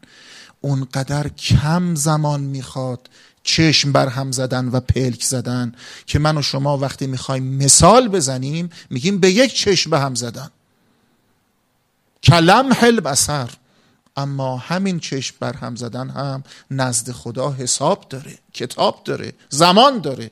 اونقدر 0.61 1.27
کم 1.27 1.95
زمان 1.95 2.41
می‌خواد 2.41 3.09
چشم 3.43 3.91
بر 3.91 4.07
هم 4.07 4.31
زدن 4.31 4.67
و 4.67 4.79
پلک 4.79 5.23
زدن 5.23 5.71
که 6.05 6.19
من 6.19 6.37
و 6.37 6.41
شما 6.41 6.77
وقتی 6.77 7.07
می‌خوایم 7.07 7.43
مثال 7.43 8.07
بزنیم 8.07 8.69
میگیم 8.89 9.19
به 9.19 9.31
یک 9.31 9.53
چشم 9.53 9.89
به 9.89 9.99
هم 9.99 10.15
زدن. 10.15 10.49
کلم 12.23 12.73
حل 12.73 12.99
بسر 12.99 13.49
اما 14.17 14.57
همین 14.57 14.99
چشم 14.99 15.35
بر 15.39 15.53
هم 15.53 15.75
زدن 15.75 16.09
هم 16.09 16.43
نزد 16.71 17.11
خدا 17.11 17.51
حساب 17.51 18.05
داره 18.09 18.37
کتاب 18.53 19.01
داره 19.03 19.33
زمان 19.49 19.99
داره. 19.99 20.31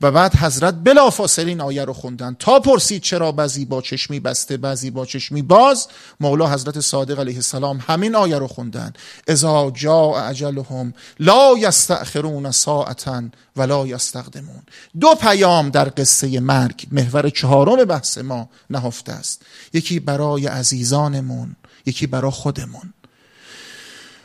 و 0.00 0.10
بعد 0.10 0.34
حضرت 0.34 0.74
بلافاصله 0.74 1.48
این 1.48 1.60
آیه 1.60 1.84
رو 1.84 1.92
خوندن. 1.92 2.36
تا 2.38 2.60
پرسید 2.60 3.02
چرا 3.02 3.32
بعضی 3.32 3.64
با 3.64 3.82
چشمی 3.82 4.20
بسته 4.20 4.56
بعضی 4.56 4.90
با 4.90 5.06
چشمی 5.06 5.42
باز 5.42 5.88
مولا 6.20 6.52
حضرت 6.52 6.80
صادق 6.80 7.20
علیه 7.20 7.36
السلام 7.36 7.84
همین 7.86 8.14
آیه 8.14 8.38
رو 8.38 8.46
خوندن. 8.46 8.92
اذا 9.26 9.70
جاء 9.70 10.28
اجلهم 10.28 10.94
لا 11.20 11.54
یستأخرون 11.58 12.50
ساعتا 12.50 13.22
ولا 13.56 13.86
یستقدمون. 13.86 14.62
دو 15.00 15.14
پیام 15.14 15.70
در 15.70 15.92
قصه 15.96 16.40
مرگ 16.40 16.86
محور 16.92 17.28
چهارم 17.28 17.84
بحث 17.84 18.18
ما 18.18 18.48
نهفته 18.70 19.12
است. 19.12 19.42
یکی 19.72 20.00
برای 20.00 20.46
عزیزانمون 20.46 21.56
یکی 21.86 22.06
برای 22.06 22.30
خودمون. 22.30 22.92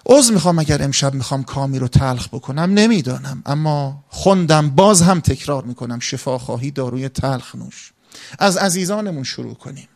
عوض 0.06 0.32
می‌خوام 0.32 0.60
اگر 0.60 0.84
امشب 0.84 1.14
می‌خوام 1.14 1.44
کامی 1.44 1.80
رو 1.80 1.88
تلخ 1.88 2.28
بکنم 2.28 2.74
نمی‌دانم. 2.74 3.44
اما 3.46 4.04
خوندم 4.10 4.70
باز 4.70 5.02
هم 5.02 5.20
تکرار 5.20 5.64
می‌کنم 5.64 6.00
شفاخواهی 6.00 6.72
داروی 6.72 7.10
تلخ 7.10 7.56
نوش. 7.56 7.92
از 8.40 8.58
عزیزانمون 8.58 9.24
شروع 9.24 9.54
کنیم. 9.54 9.88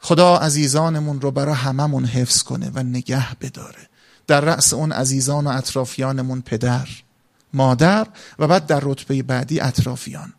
خدا 0.00 0.36
عزیزانمون 0.36 1.20
رو 1.20 1.30
برای 1.30 1.54
هممون 1.54 2.04
حفظ 2.04 2.42
کنه 2.42 2.70
و 2.74 2.82
نگه 2.82 3.34
بداره. 3.34 3.88
در 4.26 4.40
رأس 4.40 4.74
اون 4.74 4.92
عزیزان 4.92 5.46
و 5.46 5.50
اطرافیانمون 5.50 6.40
پدر 6.40 6.88
مادر 7.52 8.06
و 8.38 8.46
بعد 8.46 8.66
در 8.66 8.80
رتبه 8.82 9.22
بعدی 9.22 9.60
اطرافیان. 9.60 10.32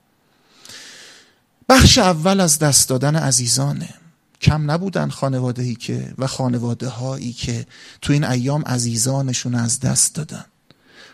بخش 1.70 1.98
اول 1.98 2.40
از 2.40 2.60
دست 2.60 2.90
دادن 2.90 3.16
عزیزانه. 3.16 3.94
کم 4.42 4.72
نبودن 4.72 5.10
خانواده 5.10 5.76
که 5.76 6.14
و 6.18 6.28
خانواده 6.28 6.88
هایی 6.88 7.34
که 7.34 7.66
تو 8.02 8.14
این 8.14 8.24
ایام 8.24 8.62
عزیزانشون 8.62 9.56
از 9.56 9.80
دست 9.80 10.16
دادن. 10.16 10.46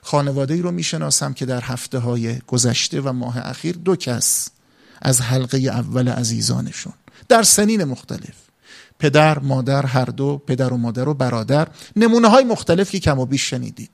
خانواده 0.01 0.53
ای 0.53 0.61
رو 0.61 0.71
می‌شناسم 0.71 1.33
که 1.33 1.45
در 1.45 1.61
هفته 1.61 1.99
های 1.99 2.39
گذشته 2.39 3.01
و 3.01 3.11
ماه 3.11 3.37
اخیر 3.37 3.75
دو 3.75 3.95
کس 3.95 4.49
از 5.01 5.21
حلقه 5.21 5.57
اول 5.57 6.09
عزیزانشون. 6.09 6.93
در 7.29 7.43
سنین 7.43 7.83
مختلف. 7.83 8.35
پدر 8.99 9.39
مادر 9.39 9.85
هر 9.85 10.05
دو 10.05 10.37
پدر 10.37 10.73
و 10.73 10.77
مادر 10.77 11.09
و 11.09 11.13
برادر. 11.13 11.67
نمونه 11.95 12.27
های 12.27 12.43
مختلف 12.43 12.91
که 12.91 12.99
کم 12.99 13.19
و 13.19 13.25
بیش 13.25 13.49
شنیدید. 13.49 13.91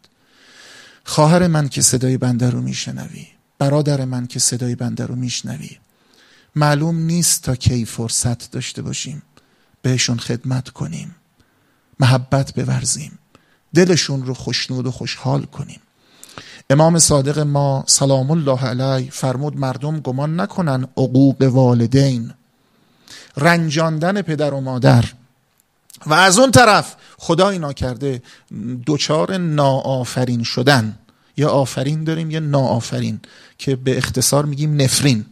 خواهر 1.04 1.48
من 1.48 1.70
که 1.70 1.82
صدای 1.82 2.18
بنده 2.18 2.50
رو 2.50 2.62
میشنوی 2.62 3.28
برادر 3.60 4.06
من 4.06 4.28
که 4.28 4.40
صدای 4.40 4.76
بنده 4.76 5.06
رو 5.06 5.16
میشنوی 5.16 5.78
معلوم 6.60 6.98
نیست 6.98 7.44
تا 7.44 7.56
کی 7.56 7.86
فرصت 7.86 8.52
داشته 8.52 8.82
باشیم. 8.82 9.22
بهشون 9.82 10.18
خدمت 10.18 10.70
کنیم. 10.70 11.16
محبت 12.00 12.54
بورزیم. 12.54 13.20
دلشون 13.76 14.26
رو 14.26 14.34
خوشنود 14.34 14.88
و 14.88 14.92
خوشحال 14.92 15.46
کنیم. 15.46 15.80
امام 16.70 17.00
صادق 17.00 17.40
ما 17.40 17.84
سلام 17.88 18.32
الله 18.32 18.66
علیه 18.66 19.10
فرمود 19.12 19.58
مردم 19.58 20.00
گمان 20.00 20.40
نکنن 20.40 20.88
عقوق 20.98 21.42
والدین. 21.42 22.34
رنجاندن 23.38 24.22
پدر 24.22 24.54
و 24.54 24.62
مادر. 24.62 25.06
و 26.06 26.14
از 26.14 26.40
اون 26.40 26.52
طرف 26.52 26.96
خدا 27.18 27.50
اینا 27.50 27.74
کرده 27.74 28.22
دوچار 28.86 29.38
ناآفرین 29.38 30.44
شدن. 30.44 31.00
یا 31.38 31.50
آفرین 31.50 32.04
داریم 32.04 32.32
یا 32.32 32.40
ناآفرین 32.40 33.20
که 33.58 33.76
به 33.76 33.98
اختصار 33.98 34.46
میگیم 34.46 34.82
نفرین. 34.82 35.26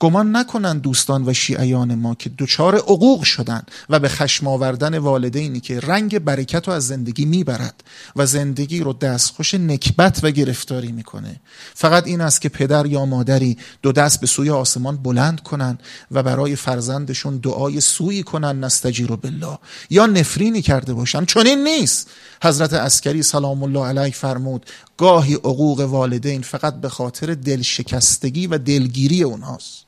گمان 0.00 0.36
نکنند 0.36 0.82
دوستان 0.82 1.28
و 1.28 1.32
شیعیان 1.32 1.94
ما 1.94 2.14
که 2.14 2.30
دچار 2.38 2.76
عقوق 2.76 3.22
شدن 3.22 3.62
و 3.90 3.98
به 3.98 4.08
خشم 4.08 4.46
آوردن 4.46 4.98
والدینی 4.98 5.60
که 5.60 5.80
رنگ 5.80 6.18
برکت 6.18 6.68
رو 6.68 6.74
از 6.74 6.86
زندگی 6.86 7.24
می‌برد 7.24 7.84
و 8.16 8.26
زندگی 8.26 8.80
رو 8.80 8.92
دستخوش 8.92 9.54
نکبت 9.54 10.20
و 10.22 10.30
گرفتاری 10.30 10.92
می‌کنه. 10.92 11.40
فقط 11.74 12.06
این 12.06 12.20
است 12.20 12.40
که 12.40 12.48
پدر 12.48 12.86
یا 12.86 13.04
مادری 13.04 13.56
دو 13.82 13.92
دست 13.92 14.20
به 14.20 14.26
سوی 14.26 14.50
آسمان 14.50 14.96
بلند 14.96 15.42
کنن 15.42 15.78
و 16.10 16.22
برای 16.22 16.56
فرزندشون 16.56 17.36
دعای 17.36 17.80
سویی 17.80 18.22
کنن 18.22 18.60
نستجیر 18.60 19.06
بالله. 19.06 19.58
یا 19.90 20.06
نفرینی 20.06 20.62
کرده 20.62 20.94
باشن. 20.94 21.24
چون 21.24 21.46
این 21.46 21.64
نیست. 21.64 22.10
حضرت 22.42 22.72
عسکری 22.72 23.22
سلام 23.22 23.62
الله 23.62 23.86
علیه 23.86 24.12
فرمود 24.12 24.66
گاهی 24.96 25.34
عقوق 25.34 25.80
والدین 25.80 26.42
فقط 26.42 26.74
به 26.80 26.88
خاطر 26.88 27.34
دلشکستگی 27.34 28.46
و 28.46 28.58
دلگیری 28.58 29.22
اونهاست. 29.22 29.85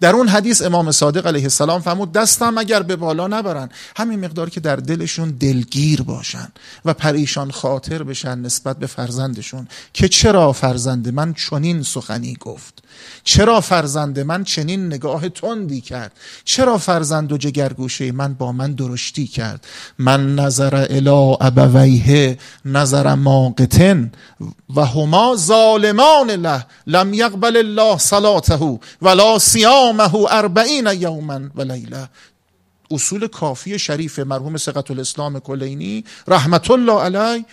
در 0.00 0.14
اون 0.14 0.28
حدیث 0.28 0.62
امام 0.62 0.92
صادق 0.92 1.26
علیه 1.26 1.42
السلام 1.42 1.80
فرمود 1.80 2.12
دستم 2.12 2.58
اگر 2.58 2.82
به 2.82 2.96
بالا 2.96 3.26
نبرن 3.26 3.68
همین 3.96 4.24
مقدار 4.24 4.50
که 4.50 4.60
در 4.60 4.76
دلشون 4.76 5.30
دلگیر 5.30 6.02
باشن 6.02 6.48
و 6.84 6.94
پریشان 6.94 7.50
خاطر 7.50 8.02
بشن 8.02 8.38
نسبت 8.38 8.78
به 8.78 8.86
فرزندشون 8.86 9.68
که 9.92 10.08
چرا 10.08 10.52
فرزند 10.52 11.08
من 11.08 11.34
چنین 11.34 11.82
سخنی 11.82 12.36
گفت؟ 12.40 12.82
چرا 13.24 13.60
فرزند 13.60 14.18
من 14.20 14.44
چنین 14.44 14.86
نگاه 14.86 15.28
تندی 15.28 15.80
کرد؟ 15.80 16.12
چرا 16.44 16.78
فرزند 16.78 17.32
و 17.32 17.36
جگرگوشه 17.36 18.12
من 18.12 18.34
با 18.34 18.52
من 18.52 18.72
درشتی 18.72 19.26
کرد؟ 19.26 19.66
من 19.98 20.34
نظر 20.34 20.86
الی 20.90 21.36
ابویه 21.40 22.38
نظر 22.64 23.14
ماقتن 23.14 24.12
و 24.76 24.84
هما 24.84 25.36
ظالمان 25.36 26.30
له 26.30 26.66
لم 26.86 27.14
یقبل 27.14 27.56
الله 27.56 27.98
صلاته 27.98 28.78
ولا 29.02 29.38
صیامه 29.66 30.14
اربعین 30.14 30.86
یوما 30.86 31.40
و 31.54 31.62
لیله 31.62 32.08
اصول 32.90 33.26
کافی 33.26 33.78
شریف 33.78 34.18
مرحوم 34.18 34.56
سقط 34.56 34.90
الاسلام 34.90 35.40
کلینی 35.40 36.04
رحمت 36.28 36.70
الله 36.70 37.00
علیه 37.00 37.44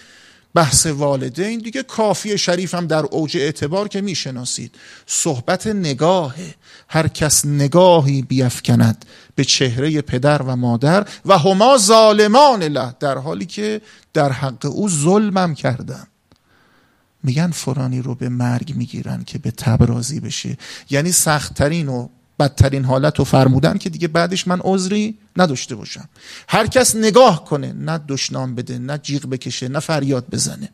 بحث 0.56 0.86
والدین. 0.86 1.60
دیگه 1.60 1.84
کافی 1.84 2.38
شریف 2.38 2.76
هم 2.76 2.88
در 2.88 3.06
اوج 3.06 3.38
اعتبار 3.38 3.88
که 3.88 4.02
می‌شناسید. 4.02 4.76
صحبت 5.06 5.68
نگاه. 5.68 6.36
هر 6.88 7.08
کس 7.08 7.46
نگاهی 7.46 8.22
بیفکند 8.22 9.06
به 9.36 9.44
چهره 9.46 10.02
پدر 10.02 10.42
و 10.42 10.56
مادر 10.56 11.08
و 11.26 11.38
هما 11.38 11.78
ظالمان 11.78 12.64
له 12.64 12.96
در 13.00 13.18
حالی 13.18 13.46
که 13.46 13.82
در 14.14 14.32
حق 14.32 14.66
او 14.66 14.90
ظلمم 14.90 15.56
کردن 15.56 16.08
میگن 17.24 17.52
فرانی 17.52 18.02
رو 18.02 18.16
به 18.16 18.30
مرگ 18.30 18.76
می‌گیرن 18.76 19.24
که 19.24 19.38
به 19.38 19.52
تبرازی 19.52 20.20
بشه. 20.20 20.58
یعنی 20.90 21.12
سختترین 21.12 21.88
و 21.88 22.08
بدترین 22.40 22.86
حالت 22.86 23.20
رو 23.20 23.26
فرمودن 23.26 23.78
که 23.78 23.90
دیگه 23.90 24.08
بعدش 24.08 24.48
من 24.48 24.60
عذری 24.64 25.18
نداشته 25.38 25.76
باشم. 25.76 26.10
هر 26.48 26.68
کس 26.68 26.96
نگاه 26.96 27.46
کنه 27.46 27.74
نه 27.74 28.00
دشنام 28.08 28.56
بده 28.56 28.78
نه 28.78 28.98
جیغ 28.98 29.26
بکشه 29.26 29.68
نه 29.68 29.80
فریاد 29.80 30.26
بزنه. 30.32 30.70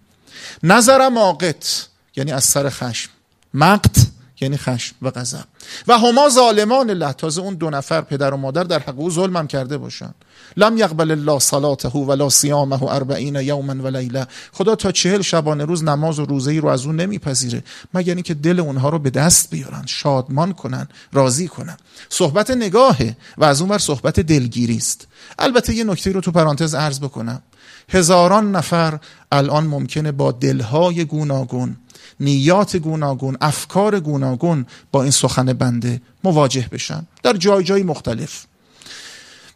نظر 0.63 1.09
ماقت 1.09 1.87
یعنی 2.15 2.31
از 2.31 2.43
سر 2.43 2.69
خشم. 2.69 3.09
مقت 3.53 4.07
یعنی 4.41 4.57
خشم 4.57 4.95
و 5.01 5.11
غضب. 5.11 5.43
و 5.87 5.97
هما 5.97 6.29
ظالمان 6.29 6.89
الله 6.89 7.13
تازه 7.13 7.41
اون 7.41 7.55
دو 7.55 7.69
نفر 7.69 8.01
پدر 8.01 8.33
و 8.33 8.37
مادر 8.37 8.63
در 8.63 8.79
حق 8.79 8.99
او 8.99 9.11
ظلمم 9.11 9.47
کرده 9.47 9.77
باشن. 9.77 10.13
لم 10.57 10.77
یقبل 10.77 11.11
الله 11.11 11.39
صلاته 11.39 11.89
ولا 11.89 12.29
صیامه 12.29 12.83
اربعین 12.83 13.35
یوما 13.35 13.83
و 13.83 13.87
لیله 13.87 14.27
خدا 14.51 14.75
تا 14.75 14.91
چهل 14.91 15.21
شبانه 15.21 15.65
روز 15.65 15.83
نماز 15.83 16.19
و 16.19 16.25
روزه 16.25 16.51
ای 16.51 16.59
رو 16.59 16.69
از 16.69 16.85
اون 16.85 16.95
نمیپذیره. 16.95 17.63
مگر 17.93 18.13
اینکه 18.13 18.33
دل 18.33 18.59
اونها 18.59 18.89
رو 18.89 18.99
به 18.99 19.09
دست 19.09 19.49
بیارن 19.49 19.83
شادمان 19.85 20.53
کنن 20.53 20.87
راضی 21.13 21.47
کنن. 21.47 21.77
صحبت 22.09 22.51
نگاهه 22.51 23.17
و 23.37 23.43
از 23.43 23.61
اون 23.61 23.69
ور 23.69 23.77
صحبت 23.77 24.19
دلگیری 24.19 24.77
است. 24.77 25.07
البته 25.39 25.73
یه 25.73 25.83
نکته 25.83 26.11
رو 26.11 26.21
تو 26.21 26.31
پرانتز 26.31 26.75
عرض 26.75 26.99
بکنم. 26.99 27.41
هزاران 27.89 28.51
نفر 28.51 28.99
الان 29.31 29.67
ممکنه 29.67 30.11
با 30.11 30.31
دلهای 30.31 31.05
گوناگون 31.05 31.77
نیات 32.19 32.77
گوناگون 32.77 33.37
افکار 33.41 33.99
گوناگون 33.99 34.65
با 34.91 35.01
این 35.01 35.11
سخن 35.11 35.53
بنده 35.53 36.01
مواجه 36.23 36.67
بشن. 36.71 37.07
در 37.23 37.33
جای 37.33 37.63
جای 37.63 37.83
مختلف. 37.83 38.45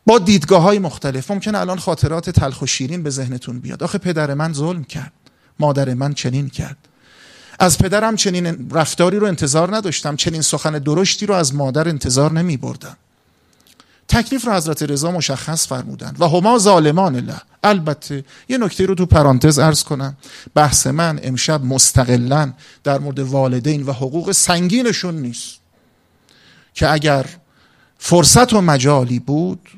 با 0.05 0.19
دیدگاه 0.19 0.61
های 0.61 0.79
مختلف. 0.79 1.31
ممکن 1.31 1.55
الان 1.55 1.79
خاطرات 1.79 2.29
تلخ 2.29 2.61
و 2.61 2.65
شیرین 2.65 3.03
به 3.03 3.09
ذهنتون 3.09 3.59
بیاد. 3.59 3.83
آخه 3.83 3.97
پدر 3.97 4.33
من 4.33 4.53
ظلم 4.53 4.83
کرد. 4.83 5.13
مادر 5.59 5.93
من 5.93 6.13
چنین 6.13 6.49
کرد. 6.49 6.77
از 7.59 7.77
پدرم 7.77 8.15
چنین 8.15 8.69
رفتاری 8.71 9.19
رو 9.19 9.27
انتظار 9.27 9.75
نداشتم. 9.75 10.15
چنین 10.15 10.41
سخن 10.41 10.71
درشتی 10.71 11.25
رو 11.25 11.35
از 11.35 11.55
مادر 11.55 11.87
انتظار 11.87 12.31
نمی 12.31 12.57
بردم 12.57 12.97
تکلیف 14.07 14.45
رو 14.45 14.53
حضرت 14.53 14.83
رضا 14.83 15.11
مشخص 15.11 15.67
فرمودن 15.67 16.15
و 16.19 16.27
هما 16.27 16.59
ظالمان 16.59 17.15
الله 17.15 17.41
البته 17.63 18.25
یه 18.49 18.57
نکته 18.57 18.85
رو 18.85 18.95
تو 18.95 19.05
پرانتز 19.05 19.59
ارز 19.59 19.83
کنم. 19.83 20.17
بحث 20.55 20.87
من 20.87 21.19
امشب 21.23 21.63
مستقلا 21.63 22.53
در 22.83 22.99
مورد 22.99 23.19
والدین 23.19 23.83
و 23.83 23.91
حقوق 23.91 24.31
سنگینشون 24.31 25.15
نیست. 25.15 25.59
که 26.73 26.91
اگر 26.91 27.25
فرصت 27.97 28.53
و 28.53 28.61
مجالی 28.61 29.19
بود 29.19 29.69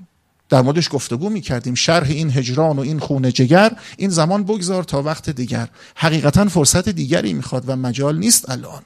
در 0.50 0.62
موردش 0.62 0.90
گفتگو 0.92 1.30
می 1.30 1.42
کردیم 1.42 1.76
شرح 1.76 2.08
این 2.10 2.32
هجران 2.32 2.78
و 2.78 2.80
این 2.80 3.00
خونه 3.00 3.32
جگر 3.32 3.72
این 3.98 4.10
زمان 4.10 4.44
بگذار 4.44 4.84
تا 4.84 5.02
وقت 5.02 5.30
دیگر. 5.30 5.68
حقیقتا 5.96 6.46
فرصت 6.46 6.90
دیگری 6.90 7.34
می‌خواد 7.34 7.64
و 7.68 7.76
مجال 7.76 8.18
نیست 8.18 8.50
الان. 8.50 8.82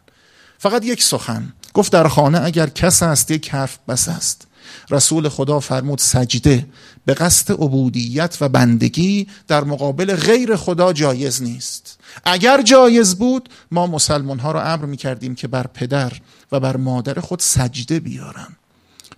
فقط 0.58 0.86
یک 0.86 1.04
سخن. 1.04 1.54
گفت 1.74 1.92
در 1.92 2.08
خانه 2.08 2.42
اگر 2.44 2.68
کس 2.68 3.04
است 3.04 3.32
یک 3.32 3.50
حرف 3.50 3.78
بس 3.88 4.08
است. 4.08 4.48
رسول 4.90 5.30
خدا 5.30 5.60
فرمود 5.60 6.00
سجده 6.00 6.68
به 7.06 7.14
قصد 7.14 7.52
عبودیت 7.52 8.38
و 8.42 8.50
بندگی 8.50 9.28
در 9.48 9.64
مقابل 9.64 10.16
غیر 10.16 10.56
خدا 10.56 10.94
جایز 10.94 11.44
نیست. 11.44 12.00
اگر 12.26 12.62
جایز 12.62 13.16
بود 13.16 13.50
ما 13.72 13.88
مسلمان 13.88 14.40
ها 14.40 14.52
را 14.52 14.64
امر 14.64 14.86
می 14.86 14.98
کردیم 14.98 15.36
که 15.36 15.48
بر 15.48 15.68
پدر 15.68 16.14
و 16.52 16.60
بر 16.60 16.78
مادر 16.78 17.20
خود 17.20 17.40
سجده 17.40 18.00
بیارن. 18.00 18.48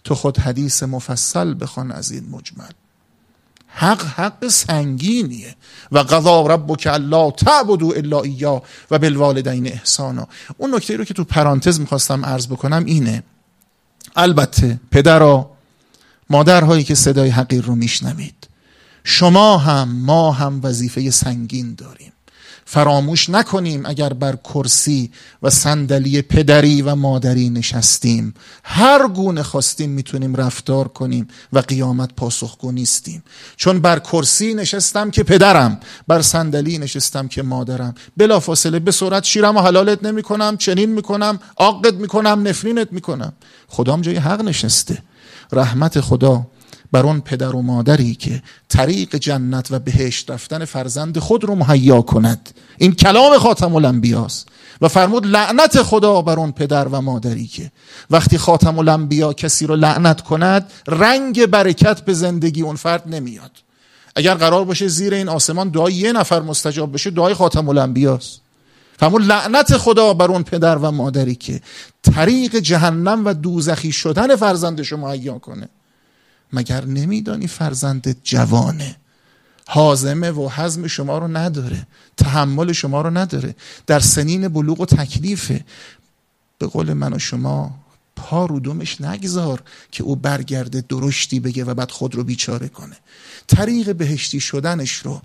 تو 0.04 0.16
خود 0.16 0.38
حدیث 0.38 0.84
مفصل 0.84 1.56
بخوان 1.60 1.92
از 1.92 2.12
این 2.12 2.30
مجمل. 2.30 2.72
حق 3.68 4.06
حق 4.06 4.48
سنگینیه. 4.48 5.56
و 5.92 6.00
قضا 6.00 6.48
ربک 6.48 6.88
الا 6.92 7.32
تعبدوا 7.32 7.94
الا 7.94 8.22
ایا 8.22 8.64
و 8.92 9.00
بالوالدین 9.00 9.68
احسانا. 9.68 10.28
اون 10.58 10.76
نکته 10.76 10.98
رو 10.98 11.06
که 11.06 11.14
تو 11.14 11.24
پرانتز 11.24 11.80
می‌خواستم 11.80 12.26
عرض 12.26 12.48
بکنم 12.48 12.86
اینه. 12.86 13.24
البته 14.15 14.80
پدرها 14.91 15.52
مادرهایی 16.30 16.84
که 16.84 16.95
صدای 16.95 17.30
حقیر 17.30 17.63
رو 17.63 17.76
میشنوید. 17.76 18.47
شما 19.04 19.58
هم 19.58 19.89
ما 19.89 20.32
هم 20.32 20.60
وظیفه 20.63 21.12
سنگین 21.12 21.76
داریم. 21.76 22.12
فراموش 22.74 23.30
نکنیم 23.30 23.86
اگر 23.86 24.14
بر 24.14 24.36
کرسی 24.36 25.12
و 25.44 25.50
صندلی 25.50 26.22
پدری 26.22 26.82
و 26.82 26.96
مادری 26.96 27.50
نشستیم. 27.50 28.34
هر 28.64 29.08
گونه 29.08 29.44
خواستیم 29.44 29.90
می‌تونیم 29.90 30.36
رفتار 30.36 30.88
کنیم 30.88 31.28
و 31.54 31.60
قیامت 31.60 32.14
پاسخگو 32.14 32.72
نیستیم. 32.72 33.24
چون 33.56 33.80
بر 33.80 34.00
کرسی 34.00 34.54
نشستم 34.54 35.12
که 35.12 35.24
پدرم 35.24 35.80
بر 36.08 36.22
صندلی 36.22 36.78
نشستم 36.78 37.28
که 37.28 37.44
مادرم. 37.44 37.96
بلافاصله 38.18 38.80
به 38.80 38.92
صورت 38.92 39.24
شیرم 39.24 39.58
و 39.58 39.62
حلالت 39.62 40.04
نمی‌کنم 40.04 40.58
چنین 40.58 40.90
می‌کنم 40.90 41.40
عاقت 41.58 41.94
می‌کنم 41.94 42.48
نفرینت 42.48 42.88
می‌کنم. 42.92 43.34
خدام 43.68 44.02
جای 44.02 44.16
حق 44.16 44.42
نشسته. 44.42 45.04
رحمت 45.52 46.02
خدا 46.02 46.48
بر 46.92 47.06
اون 47.06 47.22
پدر 47.22 47.56
و 47.56 47.62
مادری 47.62 48.16
که 48.16 48.44
طریق 48.70 49.16
جنت 49.16 49.72
و 49.72 49.80
بهشت 49.80 50.32
رفتن 50.32 50.66
فرزند 50.66 51.20
خود 51.20 51.44
رو 51.44 51.56
مهیا 51.56 52.02
کند. 52.02 52.50
این 52.78 52.92
کلام 52.92 53.38
خاتم 53.38 53.76
الانبیاست. 53.76 54.48
و 54.82 54.88
فرمود 54.88 55.28
لعنت 55.28 55.82
خدا 55.82 56.22
بر 56.22 56.40
اون 56.40 56.52
پدر 56.52 56.88
و 56.88 57.02
مادری 57.02 57.48
که 57.48 57.72
وقتی 58.10 58.38
خاتم 58.38 58.80
الانبیا 58.80 59.34
کسی 59.34 59.68
رو 59.68 59.76
لعنت 59.76 60.22
کند 60.22 60.72
رنگ 60.88 61.46
برکت 61.46 62.02
به 62.02 62.14
زندگی 62.14 62.62
اون 62.62 62.76
فرد 62.76 63.04
نمیاد. 63.08 63.52
اگر 64.16 64.34
قرار 64.34 64.66
باشه 64.66 64.88
زیر 64.88 65.14
این 65.14 65.30
آسمان 65.30 65.70
دعای 65.70 65.94
یه 65.94 66.12
نفر 66.12 66.42
مستجاب 66.42 66.94
بشه 66.94 67.10
دعای 67.10 67.34
خاتم 67.34 67.70
الانبیاست. 67.70 68.42
فرمود 69.00 69.26
لعنت 69.26 69.78
خدا 69.78 70.14
بر 70.14 70.32
اون 70.32 70.44
پدر 70.44 70.76
و 70.76 70.92
مادری 70.92 71.36
که 71.36 71.62
طریق 72.04 72.56
جهنم 72.56 73.26
و 73.26 73.34
دوزخی 73.34 73.92
شدن 73.92 74.36
فرزندش 74.36 74.92
رو 74.92 74.98
مهیا 74.98 75.40
کنه. 75.40 75.70
مگر 76.54 76.86
نمیدانی 76.86 77.48
فرزندت 77.48 78.18
جوانه؟ 78.24 78.96
حازمه 79.68 80.32
و 80.32 80.50
حزم 80.50 80.88
شما 80.88 81.18
رو 81.18 81.28
نداره 81.28 81.88
تحمل 82.18 82.72
شما 82.72 83.02
رو 83.02 83.10
نداره 83.18 83.56
در 83.88 84.00
سنین 84.00 84.48
بلوغ 84.48 84.82
و 84.82 84.86
تکلیفه. 84.86 85.66
به 86.58 86.68
قول 86.68 86.94
من 86.94 87.14
و 87.14 87.20
شما 87.20 87.76
پا 88.16 88.46
رو 88.46 88.60
دومش 88.60 89.02
نگذار 89.02 89.64
که 89.92 90.04
او 90.04 90.16
برگرده 90.16 90.82
درشتی 90.90 91.40
بگه 91.40 91.64
و 91.64 91.74
بعد 91.74 91.92
خود 91.92 92.16
رو 92.16 92.24
بیچاره 92.24 92.68
کنه. 92.68 92.96
طریق 93.48 93.96
بهشتی 93.96 94.40
شدنش 94.40 94.92
رو 94.92 95.22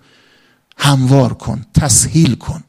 هموار 0.79 1.35
کن 1.35 1.67
تسهیل 1.75 2.35
کن. 2.35 2.65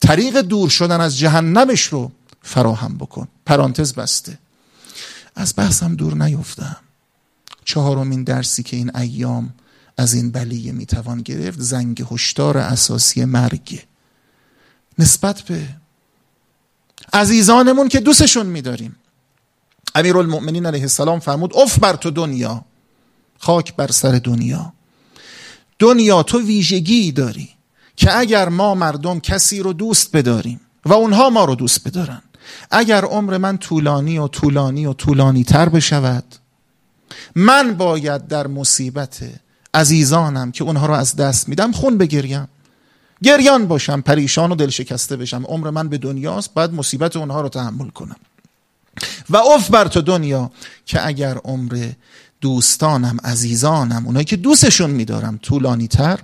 طریق 0.00 0.40
دور 0.40 0.68
شدن 0.68 1.00
از 1.00 1.18
جهنمش 1.18 1.86
رو 1.86 2.12
فراهم 2.42 2.98
بکن. 2.98 3.28
پرانتز 3.46 3.94
بسته. 3.94 4.38
از 5.34 5.54
بحثم 5.56 5.94
دور 5.94 6.14
نیفتم. 6.14 6.76
چهارمین 7.68 8.24
درسی 8.24 8.62
که 8.62 8.76
این 8.76 8.96
ایام 8.96 9.54
از 9.96 10.14
این 10.14 10.30
بلیه 10.30 10.72
می‌توان 10.72 11.22
گرفت 11.22 11.60
زنگ 11.60 12.06
هشدار 12.10 12.58
اساسی 12.58 13.24
مرگ. 13.24 13.80
نسبت 14.98 15.40
به 15.40 15.68
عزیزانمون 17.12 17.88
که 17.88 18.00
دوستشون 18.00 18.46
میداریم. 18.46 18.96
المؤمنین 19.94 20.66
علیه 20.66 20.82
السلام 20.82 21.20
فرمود 21.20 21.56
اف 21.56 21.78
بر 21.78 21.96
تو 21.96 22.10
دنیا 22.10 22.64
خاک 23.38 23.76
بر 23.76 23.90
سر 23.90 24.12
دنیا. 24.24 24.72
دنیا 25.78 26.22
تو 26.22 26.40
ویژگی 26.40 27.12
داری 27.12 27.48
که 27.96 28.18
اگر 28.18 28.48
ما 28.48 28.74
مردم 28.74 29.20
کسی 29.20 29.60
رو 29.60 29.72
دوست 29.72 30.16
بداریم 30.16 30.60
و 30.84 30.92
اونها 30.92 31.30
ما 31.30 31.44
رو 31.44 31.54
دوست 31.54 31.88
بدارن 31.88 32.22
اگر 32.70 33.04
عمر 33.04 33.36
من 33.36 33.58
طولانی 33.58 34.18
و 34.18 34.28
طولانی 34.28 34.86
و 34.86 34.92
طولانی 34.92 35.44
تر 35.44 35.68
بشود 35.68 36.24
من 37.34 37.74
باید 37.74 38.28
در 38.28 38.46
مصیبت 38.46 39.18
عزیزانم 39.74 40.52
که 40.52 40.64
اونها 40.64 40.86
رو 40.86 40.94
از 40.94 41.16
دست 41.16 41.48
میدم 41.48 41.72
خون 41.72 41.98
بگریم 41.98 42.48
گریان. 43.22 43.66
باشم 43.66 44.00
پریشان 44.00 44.52
و 44.52 44.54
دل 44.54 44.68
شکسته 44.68 45.16
بشم. 45.16 45.44
عمر 45.44 45.70
من 45.70 45.88
به 45.88 45.98
دنیاست 45.98 46.54
باید 46.54 46.72
مصیبت 46.72 47.16
اونها 47.16 47.40
رو 47.40 47.48
تحمل 47.48 47.88
کنم. 47.88 48.16
و 49.30 49.36
اف 49.36 49.70
بر 49.70 49.88
تو 49.88 50.00
دنیا 50.00 50.50
که 50.86 51.06
اگر 51.06 51.38
عمر 51.44 51.90
دوستانم 52.40 53.16
عزیزانم 53.24 54.06
اونایی 54.06 54.24
که 54.24 54.36
دوستشون 54.36 54.90
میدارم 54.90 55.38
طولانی 55.42 55.88
تر 55.88 56.20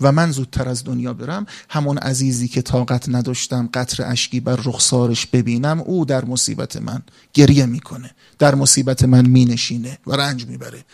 و 0.00 0.12
من 0.12 0.30
زودتر 0.30 0.68
از 0.68 0.84
دنیا 0.84 1.12
برم 1.12 1.46
همون 1.68 1.98
عزیزی 1.98 2.48
که 2.48 2.62
طاقت 2.62 3.08
نداشتم 3.08 3.68
قطر 3.74 4.04
اشکی 4.06 4.40
بر 4.40 4.56
رخسارش 4.64 5.26
ببینم 5.26 5.80
او 5.80 6.04
در 6.04 6.24
مصیبت 6.24 6.76
من 6.76 7.02
گریه 7.34 7.66
می‌کنه 7.66 8.10
در 8.38 8.54
مصیبت 8.54 9.04
من 9.04 9.26
مینشینه 9.26 9.98
و 10.06 10.12
رنج 10.12 10.46
می‌بره. 10.46 10.84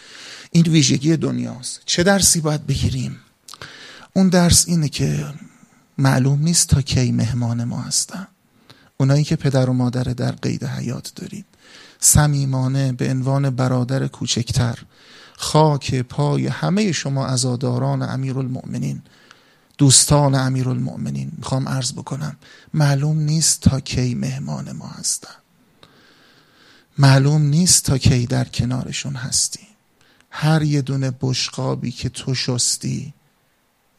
این 0.52 0.64
ویژگی 0.64 1.16
دنیاست. 1.16 1.80
چه 1.86 2.02
درسی 2.02 2.40
باید 2.40 2.66
بگیریم؟ 2.66 3.16
اون 4.12 4.28
درس 4.28 4.68
اینه 4.68 4.88
که 4.88 5.26
معلوم 5.98 6.42
نیست 6.42 6.68
تا 6.68 6.82
کی 6.82 7.12
مهمان 7.12 7.64
ما 7.64 7.80
هستن. 7.80 8.26
اونایی 8.96 9.24
که 9.24 9.36
پدر 9.36 9.70
و 9.70 9.72
مادر 9.72 10.02
در 10.02 10.32
قید 10.32 10.64
حیات 10.64 11.12
دارید 11.16 11.46
صمیمانه 12.00 12.92
به 12.92 13.10
عنوان 13.10 13.50
برادر 13.50 14.06
کوچکتر. 14.06 14.78
خاک 15.42 15.94
پای 15.94 16.46
همه 16.46 16.92
شما 16.92 17.26
ازاداران 17.26 18.03
امیرالمؤمنین 18.03 19.03
دوستان 19.79 20.35
امیرالمؤمنین. 20.35 21.33
می‌خوام 21.37 21.68
عرض 21.68 21.92
بکنم 21.92 22.37
معلوم 22.74 23.18
نیست 23.18 23.61
تا 23.61 23.81
کی 23.81 24.14
مهمان 24.14 24.72
ما 24.72 24.87
هستن. 24.87 25.35
معلوم 26.98 27.42
نیست 27.42 27.85
تا 27.85 27.98
کی 27.98 28.26
در 28.26 28.44
کنارشون 28.44 29.14
هستی. 29.14 29.66
هر 30.31 30.62
یه 30.62 30.83
دونه 30.83 31.12
بشقابی 31.20 31.90
که 31.90 32.09
تو 32.09 32.35
شستی 32.35 33.14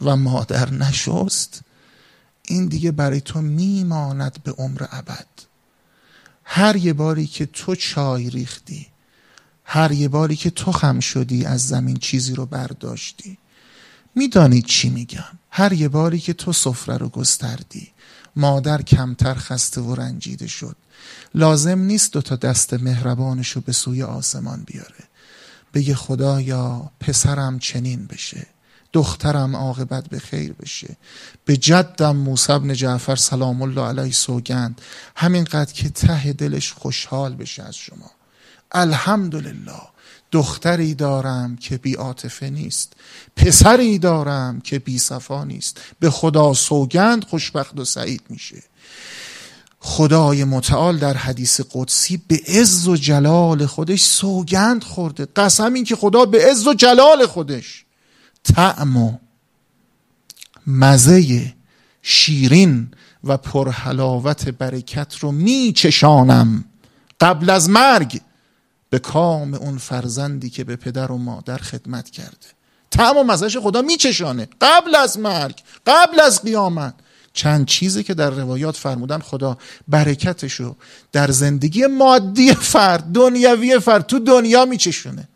و 0.01 0.15
مادر 0.15 0.73
نشست 0.73 1.61
این 2.47 2.65
دیگه 2.65 2.91
برای 2.91 3.21
تو 3.21 3.41
میماند 3.41 4.43
به 4.43 4.51
عمر 4.51 4.85
ابد. 4.91 5.27
هر 6.43 6.75
یه 6.75 6.93
باری 6.93 7.27
که 7.27 7.45
تو 7.45 7.75
چای 7.75 8.29
ریختی 8.29 8.87
هر 9.73 9.91
یه 9.91 10.07
باری 10.07 10.35
که 10.35 10.49
تو 10.49 10.71
خم 10.71 10.99
شدی 10.99 11.45
از 11.45 11.67
زمین 11.67 11.97
چیزی 11.97 12.35
رو 12.35 12.45
برداشتی. 12.45 13.37
می‌دانید 14.15 14.65
چی 14.65 14.89
میگم؟ 14.89 15.39
هر 15.49 15.73
یه 15.73 15.87
باری 15.87 16.19
که 16.19 16.33
تو 16.33 16.53
سفره 16.53 16.97
رو 16.97 17.09
گستردی. 17.09 17.91
مادر 18.35 18.81
کمتر 18.81 19.33
خسته 19.33 19.81
و 19.81 19.95
رنجیده 19.95 20.47
شد. 20.47 20.75
لازم 21.35 21.79
نیست 21.79 22.13
دو 22.13 22.21
تا 22.21 22.35
دست 22.35 22.73
مهربانش 22.73 23.51
رو 23.51 23.61
به 23.61 23.71
سوی 23.71 24.03
آسمان 24.03 24.63
بیاره. 24.63 25.03
بگه 25.73 25.95
خدایا 25.95 26.91
پسرم 26.99 27.59
چنین 27.59 28.05
بشه. 28.05 28.47
دخترم 28.93 29.55
عاقبت 29.55 30.07
به 30.07 30.19
خیر 30.19 30.53
بشه. 30.53 30.97
به 31.45 31.57
جدم 31.57 32.15
موسی 32.15 32.59
بن 32.59 32.73
جعفر 32.73 33.15
سلام 33.15 33.61
الله 33.61 33.81
علیه 33.81 34.11
سوگند. 34.11 34.81
همینقدر 35.15 35.73
که 35.73 35.89
ته 35.89 36.33
دلش 36.33 36.71
خوشحال 36.71 37.35
بشه 37.35 37.63
از 37.63 37.75
شما. 37.75 38.11
الحمدلله 38.71 39.81
دختری 40.31 40.93
دارم 40.93 41.55
که 41.55 41.77
بی 41.77 41.93
عاطفه 41.93 42.49
نیست 42.49 42.93
پسری 43.35 43.99
دارم 43.99 44.61
که 44.61 44.79
بی 44.79 44.99
صفا 44.99 45.43
نیست 45.43 45.81
به 45.99 46.09
خدا 46.09 46.53
سوگند 46.53 47.23
خوشبخت 47.23 47.79
و 47.79 47.85
سعید 47.85 48.21
میشه. 48.29 48.63
خدای 49.79 50.43
متعال 50.43 50.97
در 50.97 51.17
حدیث 51.17 51.61
قدسی 51.73 52.21
به 52.27 52.41
عز 52.47 52.87
و 52.87 52.95
جلال 52.95 53.65
خودش 53.65 54.01
سوگند 54.01 54.83
خورده. 54.83 55.27
قسم 55.35 55.73
این 55.73 55.83
که 55.83 55.95
خدا 55.95 56.25
به 56.25 56.51
عز 56.51 56.67
و 56.67 56.73
جلال 56.73 57.25
خودش. 57.25 57.85
طعم 58.43 58.97
و 58.97 59.17
مزه 60.67 61.53
شیرین 62.01 62.91
و 63.23 63.37
پرحلاوت 63.37 64.49
برکت 64.49 65.17
رو 65.19 65.31
میچشانم 65.31 66.65
قبل 67.19 67.49
از 67.49 67.69
مرگ. 67.69 68.21
به 68.91 68.99
کام 68.99 69.53
اون 69.53 69.77
فرزندی 69.77 70.49
که 70.49 70.63
به 70.63 70.75
پدر 70.75 71.11
و 71.11 71.17
مادر 71.17 71.57
خدمت 71.57 72.09
کرده. 72.09 72.47
تعم 72.91 73.17
و 73.17 73.37
خدا 73.61 73.81
میچشانه. 73.81 74.47
قبل 74.61 74.95
از 74.95 75.19
مرگ 75.19 75.61
قبل 75.87 76.19
از 76.19 76.41
قیامت. 76.41 76.93
چند 77.33 77.65
چیزی 77.65 78.03
که 78.03 78.13
در 78.13 78.29
روایات 78.29 78.77
فرمودن 78.77 79.19
خدا 79.19 79.57
برکتشو 79.87 80.75
در 81.11 81.31
زندگی 81.31 81.85
مادی 81.85 82.53
فرد 82.53 83.03
دنیوی 83.03 83.79
فرد 83.79 84.05
تو 84.05 84.19
دنیا 84.19 84.65
میچشونه. 84.65 85.27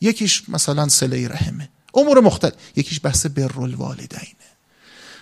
یکیش 0.00 0.48
مثلا 0.48 0.88
سله 0.88 1.28
رحمه. 1.28 1.68
امور 1.94 2.20
مختلف. 2.20 2.54
یکیش 2.76 3.00
بحث 3.02 3.26
بر 3.26 3.60
الوالدینه 3.60 4.48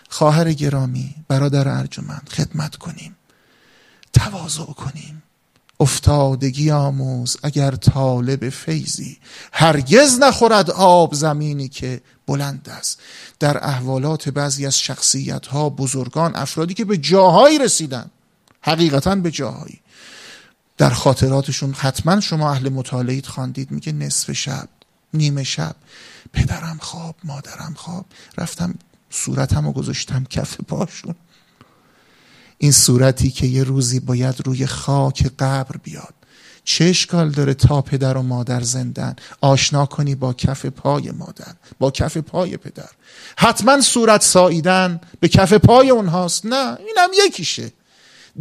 خواهر 0.08 0.52
گرامی 0.52 1.14
برادر 1.28 1.68
ارجمند 1.68 2.28
خدمت 2.32 2.76
کنیم. 2.76 3.16
تواضع 4.12 4.64
کنیم. 4.64 5.22
افتادگی 5.80 6.70
آموز 6.70 7.36
اگر 7.42 7.70
طالب 7.70 8.48
فیضی 8.48 9.18
هرگز 9.52 10.18
نخورد 10.18 10.70
آب 10.70 11.14
زمینی 11.14 11.68
که 11.68 12.00
بلند 12.26 12.68
است. 12.68 13.00
در 13.40 13.64
احوالات 13.64 14.28
بعضی 14.28 14.66
از 14.66 14.80
شخصیت 14.80 15.46
ها 15.46 15.70
بزرگان 15.70 16.36
افرادی 16.36 16.74
که 16.74 16.84
به 16.84 16.96
جاهایی 16.96 17.58
رسیدن 17.58 18.10
حقیقتا 18.60 19.14
به 19.14 19.30
جاهایی. 19.30 19.80
در 20.76 20.90
خاطراتشون 20.90 21.72
حتما 21.72 22.20
شما 22.20 22.50
اهل 22.50 22.68
مطالعیت 22.68 23.26
خواندید 23.26 23.70
میگه 23.70 23.92
نصف 23.92 24.32
شب 24.32 24.68
نیمه 25.14 25.44
شب 25.44 25.76
پدرم 26.32 26.78
خواب 26.80 27.16
مادرم 27.24 27.74
خواب. 27.76 28.06
رفتم 28.38 28.74
صورتم 29.10 29.66
رو 29.66 29.72
گذاشتم 29.72 30.24
کف 30.24 30.56
پاشون. 30.60 31.14
این 32.58 32.72
صورتی 32.72 33.30
که 33.30 33.46
یه 33.46 33.64
روزی 33.64 34.00
باید 34.00 34.46
روی 34.46 34.66
خاک 34.66 35.30
قبر 35.38 35.76
بیاد. 35.82 36.14
چه 36.64 36.84
اشکال 36.84 37.30
داره 37.30 37.54
تا 37.54 37.82
پدر 37.82 38.16
و 38.16 38.22
مادر 38.22 38.60
زندن؟ 38.60 39.16
آشنا 39.40 39.86
کنی 39.86 40.14
با 40.14 40.32
کف 40.32 40.66
پای 40.66 41.10
مادر 41.10 41.54
با 41.78 41.90
کف 41.90 42.16
پای 42.16 42.56
پدر. 42.56 42.88
حتما 43.38 43.80
صورت 43.80 44.22
ساییدن 44.22 45.00
به 45.20 45.28
کف 45.28 45.52
پای 45.52 45.90
اونهاست. 45.90 46.46
نه 46.46 46.78
اینم 46.88 47.10
یکیشه. 47.26 47.72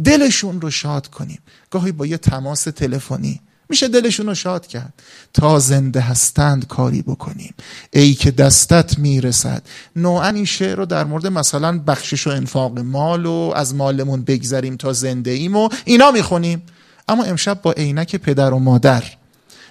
دلشون 0.04 0.60
رو 0.60 0.70
شاد 0.70 1.06
کنیم. 1.06 1.38
گاهی 1.70 1.92
با 1.92 2.06
یه 2.06 2.18
تماس 2.18 2.64
تلفنی 2.64 3.40
میشه 3.68 3.88
دلشون 3.88 4.26
رو 4.26 4.34
شاد 4.34 4.66
کرد. 4.66 5.02
تا 5.32 5.58
زنده 5.58 6.00
هستند 6.00 6.66
کاری 6.66 7.02
بکنیم. 7.02 7.54
ای 7.90 8.14
که 8.14 8.30
دستت 8.30 8.98
می‌رسد. 8.98 9.62
نوعا 9.96 10.28
این 10.28 10.44
شعر 10.44 10.76
رو 10.76 10.86
در 10.86 11.04
مورد 11.04 11.26
مثلا 11.26 11.78
بخشش 11.78 12.26
و 12.26 12.30
انفاق 12.30 12.78
مال 12.78 13.26
و 13.26 13.52
از 13.56 13.74
مالمون 13.74 14.22
بگذریم 14.22 14.76
تا 14.76 14.92
زنده 14.92 15.30
ایم 15.30 15.56
و 15.56 15.68
اینا 15.84 16.10
می‌خونیم. 16.10 16.62
اما 17.08 17.24
امشب 17.24 17.62
با 17.62 17.72
عینک 17.72 18.16
پدر 18.16 18.50
و 18.50 18.58
مادر 18.58 19.04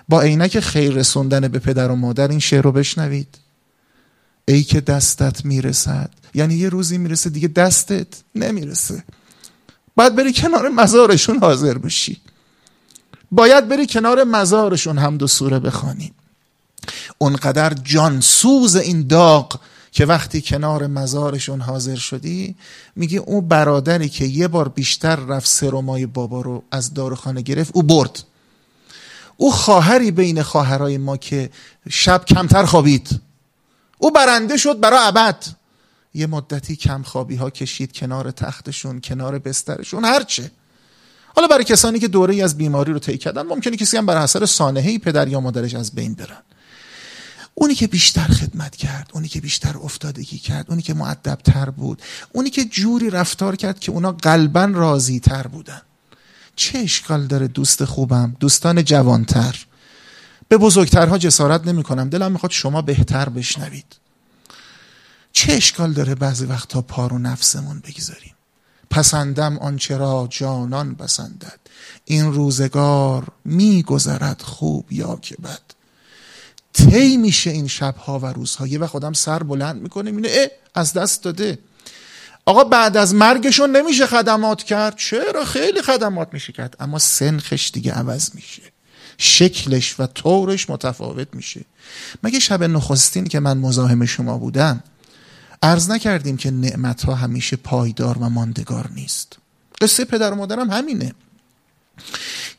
با 0.10 0.21
عینک 0.21 0.60
خیر 0.60 0.93
رسوندن 0.93 1.47
به 1.47 1.60
پدر 1.60 1.91
و 1.91 1.95
مادر 1.95 2.27
این 2.27 2.39
شعر 2.39 2.62
رو 2.62 2.71
بشنوید. 2.71 3.38
ای 4.47 4.63
که 4.63 4.81
دستت 4.81 5.45
می‌رسد. 5.45 6.10
یعنی 6.34 6.55
یه 6.55 6.69
روزی 6.69 6.97
می‌رسه 6.97 7.29
دیگه 7.29 7.47
دستت 7.47 8.08
نمی‌رسه. 8.36 9.03
باید 9.95 10.15
بری 10.15 10.34
کنار 10.34 10.69
مزارشون 10.69 11.39
حاضر 11.39 11.77
بشی. 11.77 12.21
باید 13.36 13.67
بری 13.67 13.88
کنار 13.88 14.24
مزارشون 14.24 14.98
هم 14.98 15.17
دو 15.17 15.28
سوره 15.28 15.60
بخوانی. 15.60 16.13
اونقدر 17.17 17.74
جانسوز 17.74 18.76
این 18.76 19.08
داغ 19.08 19.60
که 19.91 20.06
وقتی 20.06 20.41
کنار 20.41 20.88
مزارشون 20.88 21.62
حاضر 21.62 21.95
شدی 21.95 22.56
میگه 22.95 23.19
اون 23.19 23.48
برادری 23.48 24.10
که 24.10 24.26
یه 24.26 24.48
بار 24.48 24.69
بیشتر 24.69 25.15
رفت 25.15 25.48
سرمای 25.48 26.06
بابا 26.06 26.41
رو 26.41 26.63
از 26.71 26.93
داروخانه 26.93 27.41
گرفت 27.41 27.71
او 27.74 27.84
برد. 27.84 28.24
او 29.38 29.52
خواهری 29.52 30.12
بین 30.12 30.41
خواهرای 30.41 30.98
ما 30.98 31.17
که 31.17 31.50
شب 31.89 32.26
کمتر 32.26 32.65
خوابید. 32.65 33.21
او 33.98 34.12
برنده 34.12 34.58
شد 34.58 34.80
برای 34.80 35.00
ابد. 35.02 35.45
یه 36.13 36.28
مدتی 36.28 36.76
کم 36.76 37.04
خوابی 37.04 37.36
ها 37.36 37.50
کشید 37.50 37.93
کنار 37.93 38.32
تختشون 38.32 39.02
کنار 39.02 39.39
بسترشون 39.39 40.06
هرچه. 40.06 40.52
حالا 41.36 41.48
برای 41.48 41.63
کسانی 41.63 42.00
که 42.00 42.08
دوره 42.08 42.34
ای 42.34 42.41
از 42.41 42.58
بیماری 42.58 42.93
رو 42.93 43.00
طی 43.00 43.17
کردن 43.17 43.41
ممکنه 43.41 43.78
کسی 43.78 43.98
هم 43.98 44.06
بر 44.06 44.17
اثر 44.17 44.45
سانحه 44.45 45.00
پدر 45.00 45.28
یا 45.28 45.39
مادرش 45.39 45.76
از 45.76 45.91
بین 45.95 46.13
برن. 46.13 46.41
اونی 47.54 47.76
که 47.76 47.88
بیشتر 47.88 48.28
خدمت 48.28 48.76
کرد 48.76 49.10
اونی 49.13 49.28
که 49.28 49.41
بیشتر 49.41 49.78
افتادگی 49.78 50.38
کرد 50.38 50.65
اونی 50.69 50.82
که 50.82 50.93
معدب 50.93 51.36
تر 51.36 51.69
بود 51.69 52.02
اونی 52.34 52.50
که 52.50 52.65
جوری 52.65 53.10
رفتار 53.10 53.56
کرد 53.56 53.80
که 53.80 53.91
اونا 53.91 54.12
قلبا 54.12 54.65
راضی 54.65 55.19
تر 55.19 55.48
بودن. 55.48 55.82
چه 56.56 56.80
اشکال 56.80 57.28
داره 57.28 57.48
دوست 57.48 57.86
خوبم 57.86 58.36
دوستان 58.39 58.84
جوانتر؟ 58.84 59.65
به 60.48 60.58
بزرگترها 60.58 61.17
جسارت 61.17 61.67
نمی 61.67 61.84
کنم 61.84 62.10
دلم 62.10 62.32
می‌خواد 62.32 62.52
شما 62.52 62.82
بهتر 62.82 63.30
بشنوید. 63.30 63.95
چه 65.32 65.54
اشکال 65.54 65.93
داره 65.93 66.15
بعضی 66.15 66.45
وقتا 66.45 66.82
پارو 66.82 67.17
نفسمون 67.17 67.80
بگذاریم؟ 67.80 68.35
پسندم 68.89 69.58
آنچه 69.58 69.98
را 69.98 70.28
جانان 70.30 70.95
پسندد. 70.95 71.60
این 72.06 72.34
روزگار 72.34 73.28
میگذرد 73.45 74.41
خوب 74.41 74.91
یا 74.91 75.15
که 75.21 75.36
بد. 75.36 75.62
تی 76.74 77.17
میشه 77.17 77.50
این 77.50 77.67
شبها 77.67 78.19
و 78.19 78.26
روزها 78.26 78.67
یه 78.67 78.80
وقت 78.80 78.89
خودم 78.89 79.13
سر 79.13 79.43
بلند 79.43 79.82
می‌کنه 79.82 80.12
اینه 80.12 80.30
اه 80.32 80.48
از 80.76 80.93
دست 80.93 81.24
داده. 81.24 81.60
آقا 82.45 82.63
بعد 82.63 82.98
از 82.98 83.13
مرگشون 83.13 83.76
نمیشه 83.76 84.08
خدمات 84.08 84.63
کرد. 84.63 84.95
چرا؟ 84.95 85.45
خیلی 85.45 85.82
خدمات 85.82 86.30
میشه 86.34 86.54
کرد. 86.54 86.76
اما 86.80 87.00
سنخش 87.00 87.71
دیگه 87.74 87.91
عوض 87.91 88.30
میشه. 88.36 88.62
شکلش 89.17 90.00
و 90.00 90.08
طورش 90.08 90.69
متفاوت 90.69 91.28
میشه. 91.34 91.62
مگه 92.24 92.39
شب 92.39 92.63
نخستین 92.63 93.26
که 93.26 93.39
من 93.39 93.58
مزاحم 93.58 94.06
شما 94.06 94.38
بودم 94.38 94.84
عرض 95.63 95.89
نکردیم 95.89 96.37
که 96.37 96.51
نعمت 96.51 97.05
ها 97.05 97.15
همیشه 97.15 97.55
پایدار 97.55 98.17
و 98.17 98.29
ماندگار 98.29 98.89
نیست. 98.95 99.37
قصه 99.81 100.05
پدر 100.05 100.31
و 100.31 100.35
مادرم 100.35 100.71
همینه. 100.71 101.13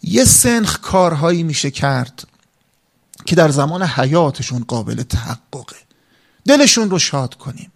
یه 0.02 0.24
سنخ 0.24 0.80
کارهایی 0.80 1.42
میشه 1.42 1.70
کرد 1.70 2.26
که 3.26 3.36
در 3.36 3.48
زمان 3.48 3.82
حیاتشون 3.82 4.64
قابل 4.68 5.02
تحققه. 5.02 5.76
دلشون 6.44 6.90
رو 6.90 6.98
شاد 6.98 7.34
کنیم. 7.34 7.72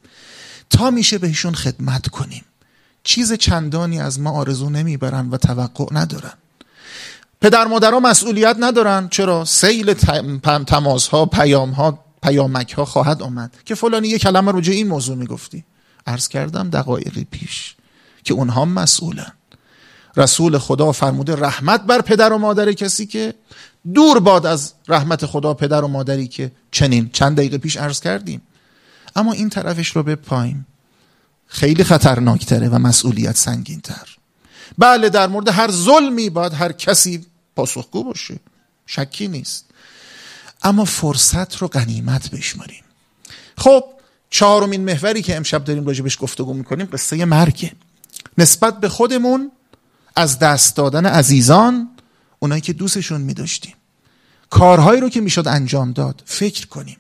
تا 0.71 0.91
میشه 0.91 1.19
بهشون 1.19 1.55
خدمت 1.55 2.09
کنیم. 2.09 2.45
چیز 3.05 3.33
چندانی 3.33 4.01
از 4.01 4.21
ما 4.21 4.31
آرزو 4.31 4.71
نمی‌برن 4.71 5.31
و 5.31 5.37
توقع 5.37 5.87
ندارن. 5.93 6.33
پدر 7.41 7.67
مادرها 7.67 8.01
مسئولیت 8.01 8.57
ندارن. 8.61 9.09
چرا؟ 9.09 9.45
سیل 9.45 9.95
تماس 10.67 11.09
ها 11.09 11.27
پیام 11.27 11.71
ها 11.71 12.05
پیامک 12.23 12.73
ها 12.73 12.85
خواهد 12.85 13.23
آمد 13.23 13.57
که 13.65 13.75
فلانی 13.75 14.09
یه 14.09 14.19
کلمه 14.19 14.53
رو 14.53 14.63
این 14.71 14.89
موضوع 14.89 15.17
می‌گفتی. 15.17 15.65
عرض 16.07 16.29
کردم 16.29 16.71
دقایقی 16.71 17.25
پیش 17.25 17.75
که 18.25 18.35
اونها 18.35 18.65
مسئولن. 18.65 19.33
رسول 20.17 20.59
خدا 20.59 20.93
فرموده 20.93 21.37
رحمت 21.37 21.83
بر 21.83 22.01
پدر 22.01 22.33
و 22.33 22.39
مادر 22.39 22.73
کسی 22.73 23.07
که 23.07 23.35
دور 23.95 24.21
باد 24.21 24.47
از 24.47 24.73
رحمت 24.89 25.27
خدا 25.27 25.55
پدر 25.55 25.85
و 25.85 25.89
مادری 25.89 26.29
که 26.29 26.53
چنین. 26.71 27.11
چند 27.13 27.37
دقیقه 27.37 27.59
پیش 27.59 27.77
عرض 27.77 28.01
کردیم. 28.01 28.43
اما 29.17 29.33
این 29.33 29.49
طرفش 29.49 29.89
رو 29.89 30.03
به 30.03 30.17
پایین. 30.17 30.65
خیلی 31.47 31.85
خطرناکتره 31.85 32.69
و 32.69 32.79
مسئولیت 32.79 33.37
سنگین 33.37 33.81
تر 33.81 34.17
بله 34.79 35.09
در 35.09 35.27
مورد 35.27 35.49
هر 35.49 35.71
ظلمی 35.71 36.31
باید 36.31 36.53
هر 36.53 36.73
کسی 36.73 37.27
پاسخگو 37.57 38.05
باشه. 38.05 38.41
شکی 38.87 39.29
نیست. 39.29 39.70
اما 40.63 40.85
فرصت 40.85 41.57
رو 41.57 41.69
غنیمت 41.69 42.31
بشماریم. 42.31 42.85
خب 43.57 43.85
چهارمین 44.31 44.85
محوری 44.85 45.23
که 45.23 45.37
امشب 45.37 45.65
داریم 45.65 45.87
راجبش 45.87 46.19
گفتگو 46.21 46.55
می‌کنیم 46.55 46.89
قصه 46.93 47.25
مرگه 47.25 47.73
نسبت 48.39 48.81
به 48.81 48.89
خودمون 48.89 49.53
از 50.17 50.39
دست 50.39 50.77
دادن 50.77 51.07
عزیزان 51.07 51.91
اونایی 52.39 52.61
که 52.61 52.73
دوستشون 52.73 53.21
میداشتیم. 53.21 53.75
کارهایی 54.51 55.01
رو 55.01 55.09
که 55.09 55.21
می‌شد 55.21 55.49
انجام 55.49 55.93
داد 55.93 56.23
فکر 56.27 56.67
کنیم. 56.67 56.97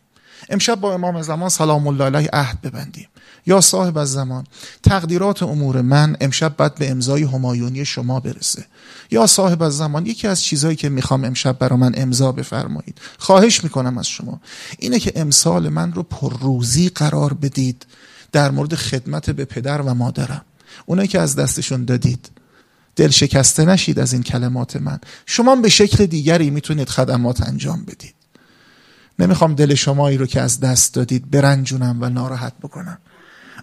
امشب 0.48 0.74
با 0.74 0.94
امام 0.94 1.22
زمان 1.22 1.48
سلام 1.48 1.86
الله 1.86 2.04
علیه 2.04 2.30
عهد 2.32 2.60
ببندیم. 2.60 3.08
یا 3.46 3.60
صاحب 3.60 3.98
از 3.98 4.12
زمان 4.12 4.46
تقدیرات 4.82 5.42
امور 5.42 5.82
من 5.82 6.16
امشب 6.20 6.56
باید 6.56 6.74
به 6.74 6.90
امضای 6.90 7.22
همایونی 7.22 7.84
شما 7.84 8.20
برسه. 8.20 8.64
یا 9.10 9.26
صاحب 9.26 9.62
از 9.62 9.76
زمان 9.76 10.06
یکی 10.06 10.28
از 10.28 10.42
چیزهایی 10.42 10.76
که 10.76 10.88
می‌خوام 10.88 11.24
امشب 11.24 11.58
برا 11.58 11.76
من 11.76 11.92
امضا 11.96 12.32
بفرمایید. 12.32 12.98
خواهش 13.18 13.64
می‌کنم 13.64 13.98
از 13.98 14.08
شما 14.08 14.40
اینه 14.78 14.98
که 14.98 15.12
امسال 15.16 15.68
من 15.68 15.92
رو 15.92 16.02
پرروزی 16.02 16.88
قرار 16.88 17.32
بدید 17.32 17.86
در 18.32 18.50
مورد 18.50 18.74
خدمت 18.74 19.30
به 19.30 19.44
پدر 19.44 19.82
و 19.82 19.94
مادرم. 19.94 20.44
اونایی 20.86 21.08
که 21.08 21.20
از 21.20 21.36
دستشون 21.36 21.84
دادید. 21.84 22.30
دل 22.96 23.08
شکسته 23.08 23.64
نشید 23.64 23.98
از 23.98 24.12
این 24.12 24.22
کلمات 24.22 24.76
من. 24.76 24.98
شما 25.26 25.56
به 25.56 25.68
شکل 25.68 26.06
دیگری 26.06 26.50
می‌تونید 26.50 26.88
خدمات 26.88 27.42
انجام 27.42 27.84
بدید. 27.84 28.14
نمی‌خوام 29.18 29.54
دل 29.54 29.74
شمایی 29.74 30.18
رو 30.18 30.26
که 30.26 30.40
از 30.40 30.60
دست 30.60 30.94
دادید 30.94 31.30
برنجونم 31.30 31.98
و 32.00 32.08
ناراحت 32.08 32.52
بکنم. 32.62 32.98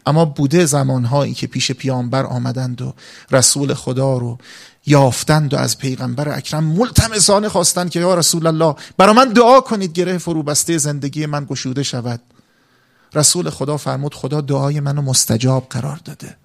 اما 0.07 0.25
بوده 0.25 0.65
زمانهایی 0.65 1.33
که 1.33 1.47
پیش 1.47 1.71
پیامبر 1.71 2.25
آمدند 2.25 2.81
و 2.81 2.93
رسول 3.31 3.73
خدا 3.73 4.17
رو 4.17 4.37
یافتند 4.85 5.53
و 5.53 5.57
از 5.57 5.77
پیغمبر 5.77 6.29
اکرم 6.29 6.63
ملتمسانه 6.63 7.49
خواستند 7.49 7.89
که 7.89 7.99
یا 7.99 8.15
رسول 8.15 8.47
الله 8.47 8.75
برا 8.97 9.13
من 9.13 9.29
دعا 9.29 9.61
کنید 9.61 9.93
گره 9.93 10.17
فروبسته 10.17 10.77
زندگی 10.77 11.25
من 11.25 11.45
گشوده 11.45 11.83
شود. 11.83 12.21
رسول 13.13 13.49
خدا 13.49 13.77
فرمود 13.77 14.13
خدا 14.13 14.41
دعای 14.41 14.79
منو 14.79 15.01
مستجاب 15.01 15.67
قرار 15.69 15.99
داده. 16.05 16.37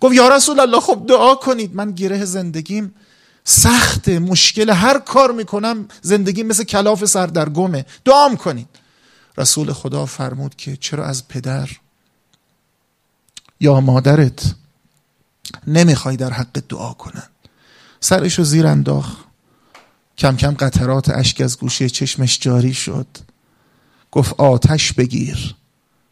گفت 0.00 0.14
یا 0.14 0.28
رسول 0.28 0.60
الله 0.60 0.80
خب 0.80 1.04
دعا 1.08 1.34
کنید 1.34 1.74
من 1.74 1.90
گره 1.90 2.24
زندگیم 2.24 2.94
سخت 3.44 4.08
مشکل 4.08 4.70
هر 4.70 4.98
کار 4.98 5.32
می‌کنم 5.32 5.88
زندگی 6.02 6.42
مثل 6.42 6.64
کلاف 6.64 7.04
سردرگمه. 7.04 7.86
دعام 8.04 8.36
کنید. 8.36 8.68
رسول 9.38 9.72
خدا 9.72 10.06
فرمود 10.06 10.54
که 10.54 10.76
چرا 10.76 11.04
از 11.04 11.28
پدر 11.28 11.68
یا 13.60 13.80
مادرت 13.80 14.54
نمی‌خوای 15.66 16.16
در 16.16 16.32
حق 16.32 16.62
دعا 16.68 16.92
کنن. 16.92 17.28
سرشو 18.00 18.44
زیر 18.44 18.66
انداخت. 18.66 19.16
کم 20.18 20.36
کم 20.36 20.54
قطرات 20.54 21.08
اشک 21.08 21.40
از 21.40 21.58
گوشه 21.58 21.88
چشمش 21.88 22.38
جاری 22.40 22.74
شد. 22.74 23.06
گفت 24.10 24.34
آتش 24.40 24.92
بگیر. 24.92 25.54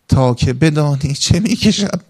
تا 0.09 0.35
که 0.35 0.53
بدانی 0.53 1.15
چه 1.15 1.41
می‌کشد 1.41 2.03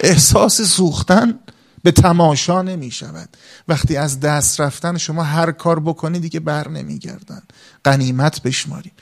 احساس 0.00 0.60
سوختن 0.60 1.38
به 1.82 1.90
تماشا 1.92 2.62
نمی 2.62 2.90
شود 2.90 3.28
وقتی 3.68 3.96
از 3.96 4.20
دست 4.20 4.60
رفتن 4.60 4.98
شما 4.98 5.22
هر 5.22 5.52
کار 5.52 5.80
بکنی 5.80 6.20
دیگه 6.20 6.40
بر 6.40 6.68
نمیگردن. 6.68 7.42
قنیمت 7.84 8.42
بشماری 8.42 8.92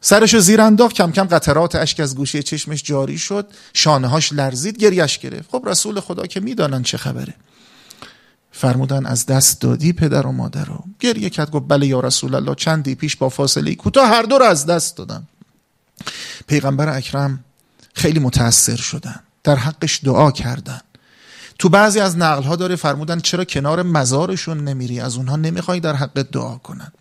سرشو 0.00 0.38
زیر 0.38 0.60
انداخت 0.60 0.94
کم 0.94 1.12
کم 1.12 1.24
قطرات 1.24 1.74
اشک 1.74 2.00
از 2.00 2.16
گوشه 2.16 2.42
چشمش 2.42 2.82
جاری 2.82 3.18
شد. 3.18 3.46
شانهاش 3.74 4.32
لرزید 4.32 4.78
گریش 4.78 5.18
گرفت. 5.18 5.50
خب 5.50 5.62
رسول 5.66 6.00
خدا 6.00 6.26
که 6.26 6.40
می‌دانن 6.40 6.82
چه 6.82 6.96
خبره. 6.98 7.34
فرمودن 8.52 9.06
از 9.06 9.26
دست 9.26 9.60
دادی 9.60 9.92
پدر 9.92 10.26
و 10.26 10.32
مادر 10.32 10.64
رو. 10.64 10.84
گریه 11.00 11.30
کرد 11.30 11.50
گفت 11.50 11.64
بله 11.68 11.86
یا 11.86 12.00
رسول 12.00 12.34
الله 12.34 12.54
چندی 12.54 12.94
پیش 12.94 13.16
با 13.16 13.28
فاصله 13.28 13.74
کوتاه 13.74 14.08
هر 14.08 14.22
دو 14.22 14.38
رو 14.38 14.44
از 14.44 14.66
دست 14.66 14.96
دادم. 14.96 15.26
پیغمبر 16.46 16.96
اکرم 16.96 17.44
خیلی 17.94 18.18
متاثر 18.18 18.76
شدن. 18.76 19.20
در 19.44 19.56
حقش 19.56 20.00
دعا 20.04 20.30
کردن. 20.30 20.80
تو 21.58 21.68
بعضی 21.68 22.00
از 22.00 22.16
نقل 22.16 22.42
ها 22.42 22.56
داره 22.56 22.76
فرمودن 22.76 23.20
چرا 23.20 23.44
کنار 23.44 23.82
مزارشون 23.82 24.64
نمیری؟ 24.64 25.00
از 25.00 25.16
اونها 25.16 25.36
نمی‌خوای 25.36 25.80
در 25.80 25.96
حق 25.96 26.22
دعا 26.22 26.56
کنن. 26.56 26.92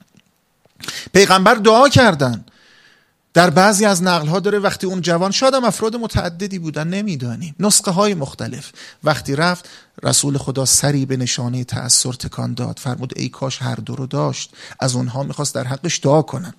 پیغمبر 1.14 1.56
دعا 1.56 1.90
کردن. 1.90 2.46
در 3.38 3.50
بعضی 3.50 3.86
از 3.86 4.04
نقل 4.04 4.28
ها 4.28 4.40
داره 4.40 4.60
وقتی 4.60 4.88
اون 4.88 5.02
جوان 5.02 5.32
شادم 5.32 5.64
افراد 5.64 5.96
متعددی 5.96 6.60
بودن 6.60 6.88
نمی‌دانیم. 6.88 7.56
نسخه 7.60 7.92
های 7.92 8.14
مختلف. 8.14 8.72
وقتی 9.04 9.36
رفت 9.36 9.70
رسول 10.04 10.38
خدا 10.38 10.66
سری 10.66 11.06
به 11.06 11.18
نشانه 11.18 11.64
تأثیر 11.64 12.14
تکان 12.14 12.54
داد. 12.54 12.80
فرمود 12.80 13.14
ای 13.16 13.30
کاش 13.30 13.62
هر 13.62 13.76
دو 13.76 13.96
رو 13.96 14.08
داشت. 14.08 14.54
از 14.80 14.96
اونها 14.96 15.24
می‌خواست 15.24 15.56
در 15.56 15.64
حقش 15.64 16.00
دعا 16.04 16.22
کنن 16.22 16.54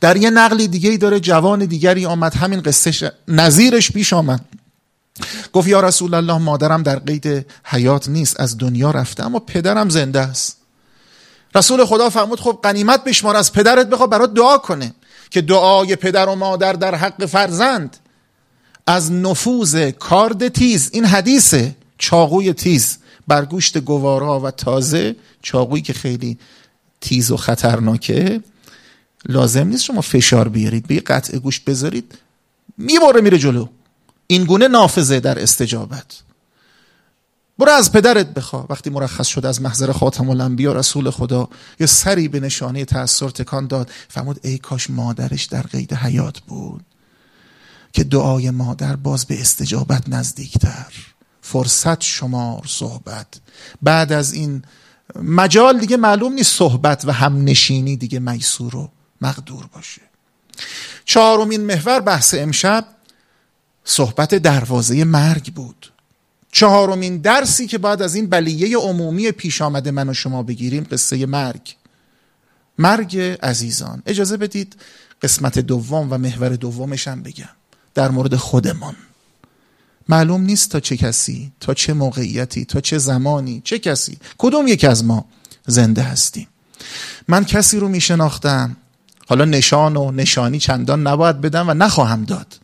در 0.00 0.16
یه 0.16 0.30
نقلی 0.30 0.68
دیگه 0.68 0.90
ای 0.90 0.98
داره 0.98 1.20
جوان 1.20 1.64
دیگری 1.64 2.06
آمد. 2.06 2.34
همین 2.34 2.60
قصه 2.60 3.12
نظیرش 3.28 3.92
پیش 3.92 4.12
آمد. 4.12 4.44
گفت 5.52 5.68
یا 5.68 5.80
رسول 5.80 6.14
الله 6.14 6.38
مادرم 6.38 6.82
در 6.82 6.98
قید 6.98 7.46
حیات 7.64 8.08
نیست. 8.08 8.40
از 8.40 8.58
دنیا 8.58 8.90
رفته 8.90 9.26
اما 9.26 9.38
پدرم 9.38 9.88
زنده 9.88 10.20
است. 10.20 10.56
رسول 11.54 11.84
خدا 11.84 12.10
فرمود 12.10 12.40
خب 12.40 12.58
قنیمت 12.62 13.04
بشمار. 13.04 13.36
از 13.36 13.52
پدرت 13.52 13.86
بخوا 13.86 14.06
برات 14.06 14.34
دعا 14.34 14.58
کنه. 14.58 14.94
که 15.32 15.40
دعای 15.40 15.96
پدر 15.96 16.28
و 16.28 16.34
مادر 16.34 16.72
در 16.72 16.94
حق 16.94 17.26
فرزند. 17.26 17.96
از 18.86 19.12
نفوذ 19.12 19.90
کارد 19.90 20.48
تیز 20.48 20.90
این 20.92 21.04
حدیثه 21.04 21.76
چاقوی 21.98 22.52
تیز 22.52 22.98
بر 23.28 23.44
گوشت 23.44 23.78
گوارا 23.78 24.40
و 24.40 24.50
تازه 24.50 25.16
چاقویی 25.42 25.82
که 25.82 25.92
خیلی 25.92 26.38
تیز 27.00 27.30
و 27.30 27.36
خطرناکه. 27.36 28.40
لازم 29.24 29.66
نیست 29.66 29.84
شما 29.84 30.00
فشار 30.00 30.48
بیارید 30.48 30.86
به 30.86 31.00
قطع 31.00 31.38
گوشت 31.38 31.64
بذارید 31.64 32.18
می‌بره 32.78 33.20
میره 33.20 33.38
جلو. 33.38 33.66
این 34.26 34.44
گونه 34.44 34.68
نافذه 34.68 35.20
در 35.20 35.38
استجابت. 35.38 36.22
برو 37.58 37.72
از 37.72 37.92
پدرت 37.92 38.26
بخوا. 38.26 38.66
وقتی 38.70 38.90
مرخص 38.90 39.26
شد 39.26 39.46
از 39.46 39.62
محضر 39.62 39.92
خاتم 39.92 40.30
الانبیا 40.30 40.72
رسول 40.72 41.10
خدا 41.10 41.48
یه 41.80 41.86
سری 41.86 42.28
به 42.28 42.40
نشانه 42.40 42.84
تأثیر 42.84 43.28
تکان 43.28 43.66
داد. 43.66 43.90
فرمود 44.08 44.40
ای 44.42 44.58
کاش 44.58 44.90
مادرش 44.90 45.44
در 45.44 45.62
قید 45.62 45.94
حیات 45.94 46.40
بود 46.40 46.84
که 47.92 48.04
دعای 48.04 48.50
مادر 48.50 48.96
باز 48.96 49.26
به 49.26 49.40
استجابت 49.40 50.08
نزدیکتر. 50.08 50.92
فرصت 51.42 52.00
شمار 52.00 52.62
صحبت. 52.66 53.26
بعد 53.82 54.12
از 54.12 54.32
این 54.32 54.62
مجال 55.22 55.78
دیگه 55.78 55.96
معلوم 55.96 56.32
نیست 56.32 56.56
صحبت 56.56 57.04
و 57.04 57.12
هم 57.12 57.44
نشینی 57.44 57.96
دیگه 57.96 58.18
میسور 58.18 58.76
و 58.76 58.90
مقدور 59.20 59.66
باشه. 59.74 60.02
چهارمین 61.04 61.60
محور 61.60 62.00
بحث 62.00 62.34
امشب 62.34 62.86
صحبت 63.84 64.34
دروازه 64.34 65.04
مرگ 65.04 65.54
بود. 65.54 65.91
چهارمین 66.52 67.18
درسی 67.18 67.66
که 67.66 67.78
بعد 67.78 68.02
از 68.02 68.14
این 68.14 68.26
بلیه 68.26 68.78
عمومی 68.78 69.30
پیش 69.30 69.62
آمده 69.62 69.90
من 69.90 70.08
و 70.08 70.14
شما 70.14 70.42
بگیریم 70.42 70.86
قصه 70.90 71.26
مرگ. 71.26 71.74
مرگ 72.78 73.18
عزیزان. 73.42 74.02
اجازه 74.06 74.36
بدید 74.36 74.76
قسمت 75.22 75.58
دوم 75.58 76.12
و 76.12 76.18
محور 76.18 76.48
دومش 76.48 77.08
هم 77.08 77.22
بگم. 77.22 77.48
در 77.94 78.10
مورد 78.10 78.36
خودمان. 78.36 78.96
معلوم 80.08 80.42
نیست 80.42 80.70
تا 80.70 80.80
چه 80.80 80.96
کسی 80.96 81.52
تا 81.60 81.74
چه 81.74 81.92
موقعیتی 81.92 82.64
تا 82.64 82.80
چه 82.80 82.98
زمانی 82.98 83.62
چه 83.64 83.78
کسی 83.78 84.18
کدوم 84.38 84.66
یک 84.66 84.84
از 84.84 85.04
ما 85.04 85.24
زنده 85.66 86.02
هستیم. 86.02 86.48
من 87.28 87.44
کسی 87.44 87.78
رو 87.78 87.88
میشناختم. 87.88 88.76
حالا 89.28 89.44
نشان 89.44 89.96
و 89.96 90.10
نشانی 90.10 90.58
چندان 90.58 91.06
نباید 91.06 91.40
بدم 91.40 91.68
و 91.68 91.74
نخواهم 91.74 92.24
داد. 92.24 92.58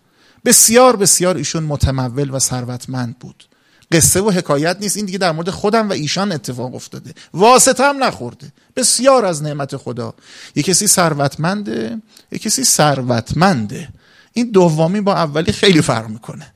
بسیار 0.44 0.96
بسیار 0.96 1.36
ایشون 1.36 1.62
متمول 1.62 2.30
و 2.30 2.38
ثروتمند 2.38 3.18
بود. 3.18 3.44
قصه 3.92 4.20
و 4.20 4.30
حکایت 4.30 4.76
نیست. 4.80 4.96
این 4.96 5.06
دیگه 5.06 5.18
در 5.18 5.32
مورد 5.32 5.50
خودم 5.50 5.88
و 5.88 5.92
ایشان 5.92 6.32
اتفاق 6.32 6.74
افتاده. 6.74 7.14
واسطه 7.34 7.84
هم 7.84 8.04
نخورده. 8.04 8.52
بسیار 8.76 9.24
از 9.24 9.42
نعمت 9.42 9.76
خدا. 9.76 10.14
یه 10.56 10.62
کسی 10.62 10.86
ثروتمنده 10.86 12.02
یه 12.32 12.38
کسی 12.38 12.64
ثروتمنده. 12.64 13.88
این 14.32 14.50
دومی 14.50 15.00
با 15.00 15.14
اولی 15.14 15.52
خیلی 15.52 15.82
فرق 15.82 16.08
می‌کنه. 16.08 16.52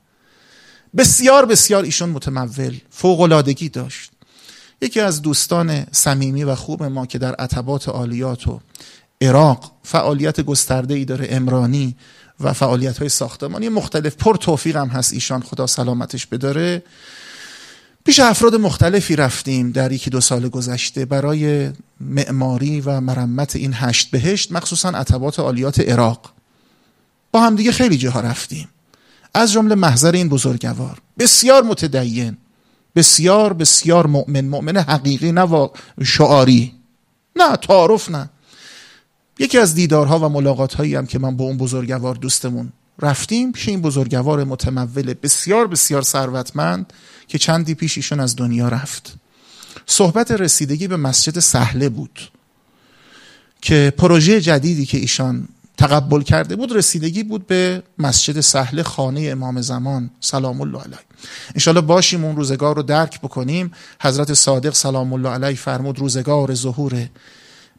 بسیار 0.97 1.45
بسیار 1.45 1.83
ایشون 1.83 2.09
متمول 2.09 2.77
فوقلادگی 2.89 3.69
داشت. 3.69 4.11
یکی 4.81 4.99
از 4.99 5.21
دوستان 5.21 5.85
صمیمی 5.91 6.43
و 6.43 6.55
خوب 6.55 6.83
ما 6.83 7.05
که 7.05 7.17
در 7.17 7.35
عتبات 7.35 7.89
عالیات 7.89 8.47
و 8.47 8.59
عراق 9.21 9.71
فعالیت 9.83 10.41
گسترده 10.41 10.93
ای 10.93 11.05
داره 11.05 11.27
امرانی 11.29 11.95
و 12.39 12.53
فعالیت 12.53 12.97
های 12.97 13.09
ساختمانی 13.09 13.69
مختلف 13.69 14.15
پر 14.15 14.37
توفیق 14.37 14.75
هم 14.75 14.87
هست 14.87 15.13
ایشان 15.13 15.41
خدا 15.41 15.67
سلامتش 15.67 16.25
بداره. 16.25 16.83
پیش 18.03 18.19
افراد 18.19 18.55
مختلفی 18.55 19.15
رفتیم 19.15 19.71
در 19.71 19.91
یکی 19.91 20.09
دو 20.09 20.21
سال 20.21 20.49
گذشته. 20.49 21.05
برای 21.05 21.71
معماری 21.99 22.81
و 22.81 23.01
مرمت 23.01 23.55
این 23.55 23.71
هشت 23.73 24.11
بهشت 24.11 24.51
مخصوصا 24.51 24.89
عتبات 24.89 25.39
عالیات 25.39 25.79
عراق 25.79 26.33
با 27.31 27.41
هم 27.41 27.55
دیگه 27.55 27.71
خیلی 27.71 27.97
جاها 27.97 28.19
رفتیم. 28.19 28.69
از 29.33 29.51
جمله 29.51 29.75
محضر 29.75 30.11
این 30.11 30.29
بزرگوار. 30.29 30.97
بسیار 31.19 31.63
متدین 31.63 32.37
بسیار 32.95 33.53
بسیار 33.53 34.07
مؤمن 34.07 34.45
مؤمن 34.45 34.77
حقیقی 34.77 35.31
نه 35.31 35.69
شعاری. 36.03 36.73
نه 37.35 37.55
تعارف 37.55 38.09
نه. 38.09 38.29
یکی 39.39 39.57
از 39.57 39.75
دیدارها 39.75 40.19
و 40.19 40.29
ملاقات 40.29 40.73
هایی 40.73 40.95
هم 40.95 41.05
که 41.05 41.19
من 41.19 41.37
با 41.37 41.45
اون 41.45 41.57
بزرگوار 41.57 42.15
دوستمون 42.15 42.71
رفتیم 42.99 43.51
پیش 43.51 43.67
این 43.67 43.81
بزرگوار 43.81 44.43
متمول 44.43 45.13
بسیار 45.13 45.67
بسیار 45.67 46.01
ثروتمند 46.01 46.93
که 47.27 47.37
چندی 47.37 47.75
پیش 47.75 47.97
ایشون 47.97 48.19
از 48.19 48.35
دنیا 48.35 48.67
رفت. 48.67 49.15
صحبت 49.85 50.31
رسیدگی 50.31 50.87
به 50.87 50.97
مسجد 50.97 51.39
سهله 51.39 51.89
بود 51.89 52.19
که 53.61 53.93
پروژه 53.97 54.41
جدیدی 54.41 54.85
که 54.85 54.97
ایشان 54.97 55.47
تقبل 55.77 56.21
کرده 56.21 56.55
بود 56.55 56.75
رسیدگی 56.75 57.23
بود 57.23 57.47
به 57.47 57.83
مسجد 57.97 58.39
سهل 58.39 58.81
خانه 58.81 59.21
امام 59.21 59.61
زمان 59.61 60.09
سلام 60.19 60.61
الله 60.61 60.79
علیه. 60.79 60.99
انشالله 61.55 61.81
باشیم 61.81 62.25
اون 62.25 62.35
روزگار 62.35 62.75
رو 62.75 62.83
درک 62.83 63.21
بکنیم. 63.21 63.71
حضرت 64.01 64.33
صادق 64.33 64.73
سلام 64.73 65.13
الله 65.13 65.29
علیه 65.29 65.55
فرمود 65.55 65.99
روزگار 65.99 66.53
ظهور 66.53 67.09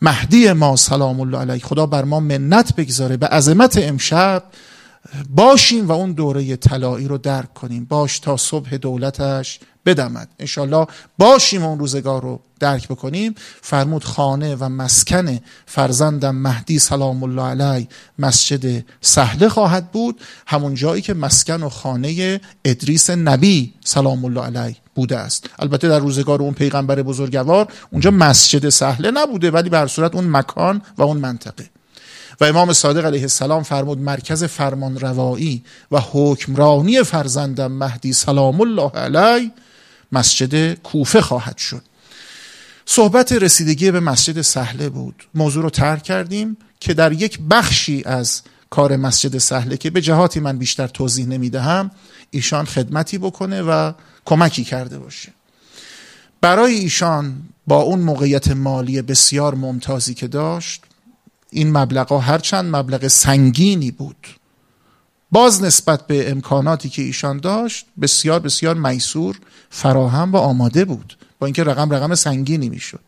مهدی 0.03 0.53
ما 0.53 0.77
سلام 0.77 1.21
الله 1.21 1.39
علیه. 1.39 1.65
خدا 1.65 1.87
بر 1.87 2.05
ما 2.05 2.21
منت 2.21 2.77
بگذاره. 2.77 3.17
به 3.17 3.27
عظمت 3.27 3.79
امشب 3.79 4.43
باشیم 5.31 5.89
و 5.89 5.93
اون 5.93 6.13
دوره 6.13 6.57
طلایی 6.57 7.09
رو 7.09 7.19
درک 7.19 7.55
کنیم. 7.55 7.85
باش 7.85 8.19
تا 8.19 8.37
صبح 8.37 8.77
دولتش 8.77 9.61
بدمد. 9.87 10.29
انشالله 10.39 10.87
باشیم 11.19 11.65
اون 11.65 11.79
روزگار 11.79 12.23
رو 12.23 12.41
درک 12.61 12.89
بکنیم. 12.89 13.35
فرمود 13.63 14.05
خانه 14.05 14.55
و 14.55 14.69
مسکن 14.69 15.39
فرزندم 15.67 16.35
مهدی 16.35 16.79
سلام 16.79 17.23
الله 17.23 17.43
علی 17.43 17.89
مسجد 18.19 18.85
سهله 19.01 19.49
خواهد 19.49 19.93
بود. 19.93 20.21
همون 20.47 20.75
جایی 20.75 21.03
که 21.03 21.15
مسکن 21.15 21.63
و 21.63 21.69
خانه 21.69 22.41
ادریس 22.65 23.11
نبی 23.11 23.75
سلام 23.85 24.25
الله 24.25 24.41
علی 24.41 24.77
بوده 24.95 25.19
است. 25.19 25.51
البته 25.59 25.89
در 25.89 25.99
روزگار 25.99 26.43
اون 26.43 26.55
پیغمبر 26.55 27.03
بزرگوار 27.03 27.69
اونجا 27.91 28.11
مسجد 28.11 28.69
سهله 28.69 29.11
نبوده 29.11 29.51
ولی 29.51 29.71
به 29.71 29.87
صورت 29.87 30.15
اون 30.15 30.29
مکان 30.29 30.83
و 30.99 31.03
اون 31.03 31.17
منطقه. 31.17 31.71
و 32.41 32.45
امام 32.45 32.73
صادق 32.73 33.07
علیه 33.07 33.23
السلام 33.23 33.63
فرمود 33.63 33.99
مرکز 33.99 34.45
فرمان 34.45 35.01
روایی 35.01 35.65
و 35.91 36.01
حکمرانی 36.13 37.03
فرزندم 37.03 37.73
مهدی 37.73 38.13
سلام 38.13 38.61
الله 38.61 38.91
علی 38.91 39.53
مسجد 40.13 40.75
کوفه 40.75 41.21
خواهد 41.21 41.59
شد. 41.59 41.83
صحبت 42.87 43.33
رسیدگی 43.33 43.91
به 43.91 44.01
مسجد 44.01 44.41
سهله 44.41 44.89
بود. 44.89 45.29
موضوع 45.35 45.63
رو 45.63 45.71
ترک 45.71 46.03
کردیم 46.03 46.57
که 46.81 46.95
در 46.95 47.13
یک 47.13 47.39
بخشی 47.51 48.03
از 48.07 48.43
کار 48.71 48.97
مسجد 48.97 49.39
سهله 49.39 49.77
که 49.77 49.91
به 49.91 50.01
جهاتی 50.01 50.41
من 50.41 50.59
بیشتر 50.59 50.87
توضیح 50.87 51.27
نمی‌دهم 51.27 51.91
ایشان 52.31 52.65
خدمتی 52.65 53.19
بکنه 53.19 53.63
و 53.63 53.93
کمکی 54.25 54.65
کرده 54.65 54.99
باشه. 54.99 55.33
برای 56.41 56.75
ایشان 56.75 57.43
با 57.67 57.83
اون 57.83 58.01
موقعیت 58.01 58.49
مالی 58.49 59.03
بسیار 59.03 59.55
ممتازی 59.55 60.15
که 60.15 60.27
داشت 60.27 60.83
این 61.55 61.73
مبلغ 61.73 62.09
ها 62.09 62.19
هرچند 62.19 62.77
مبلغ 62.77 63.09
سنگینی 63.09 63.91
بود. 63.91 64.27
باز 65.31 65.63
نسبت 65.63 66.07
به 66.07 66.31
امکاناتی 66.31 66.89
که 66.89 67.03
ایشان 67.03 67.39
داشت 67.39 67.87
بسیار 68.01 68.41
بسیار 68.41 68.75
میسور 68.75 69.39
فراهم 69.71 70.33
و 70.33 70.37
آماده 70.37 70.85
بود. 70.85 71.19
با 71.39 71.47
اینکه 71.47 71.65
رقم 71.65 71.93
رقم 71.93 72.15
سنگینی 72.15 72.69
می‌شد. 72.69 73.01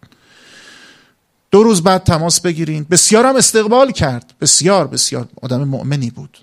دو 1.50 1.62
روز 1.62 1.82
بعد 1.82 2.04
تماس 2.04 2.40
بگیرین. 2.40 2.86
بسیار 2.90 3.26
هم 3.26 3.36
استقبال 3.36 3.90
کرد. 3.90 4.34
بسیار 4.40 4.86
بسیار 4.86 5.28
آدم 5.42 5.64
مؤمنی 5.64 6.10
بود. 6.10 6.38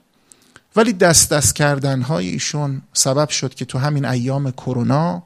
ولی 0.75 0.93
دست 0.93 1.33
دست 1.33 1.55
کردن 1.55 2.01
های 2.01 2.29
ایشون 2.29 2.81
سبب 2.93 3.29
شد 3.29 3.53
که 3.53 3.65
تو 3.65 3.79
همین 3.79 4.05
ایام 4.05 4.51
کرونا 4.51 5.23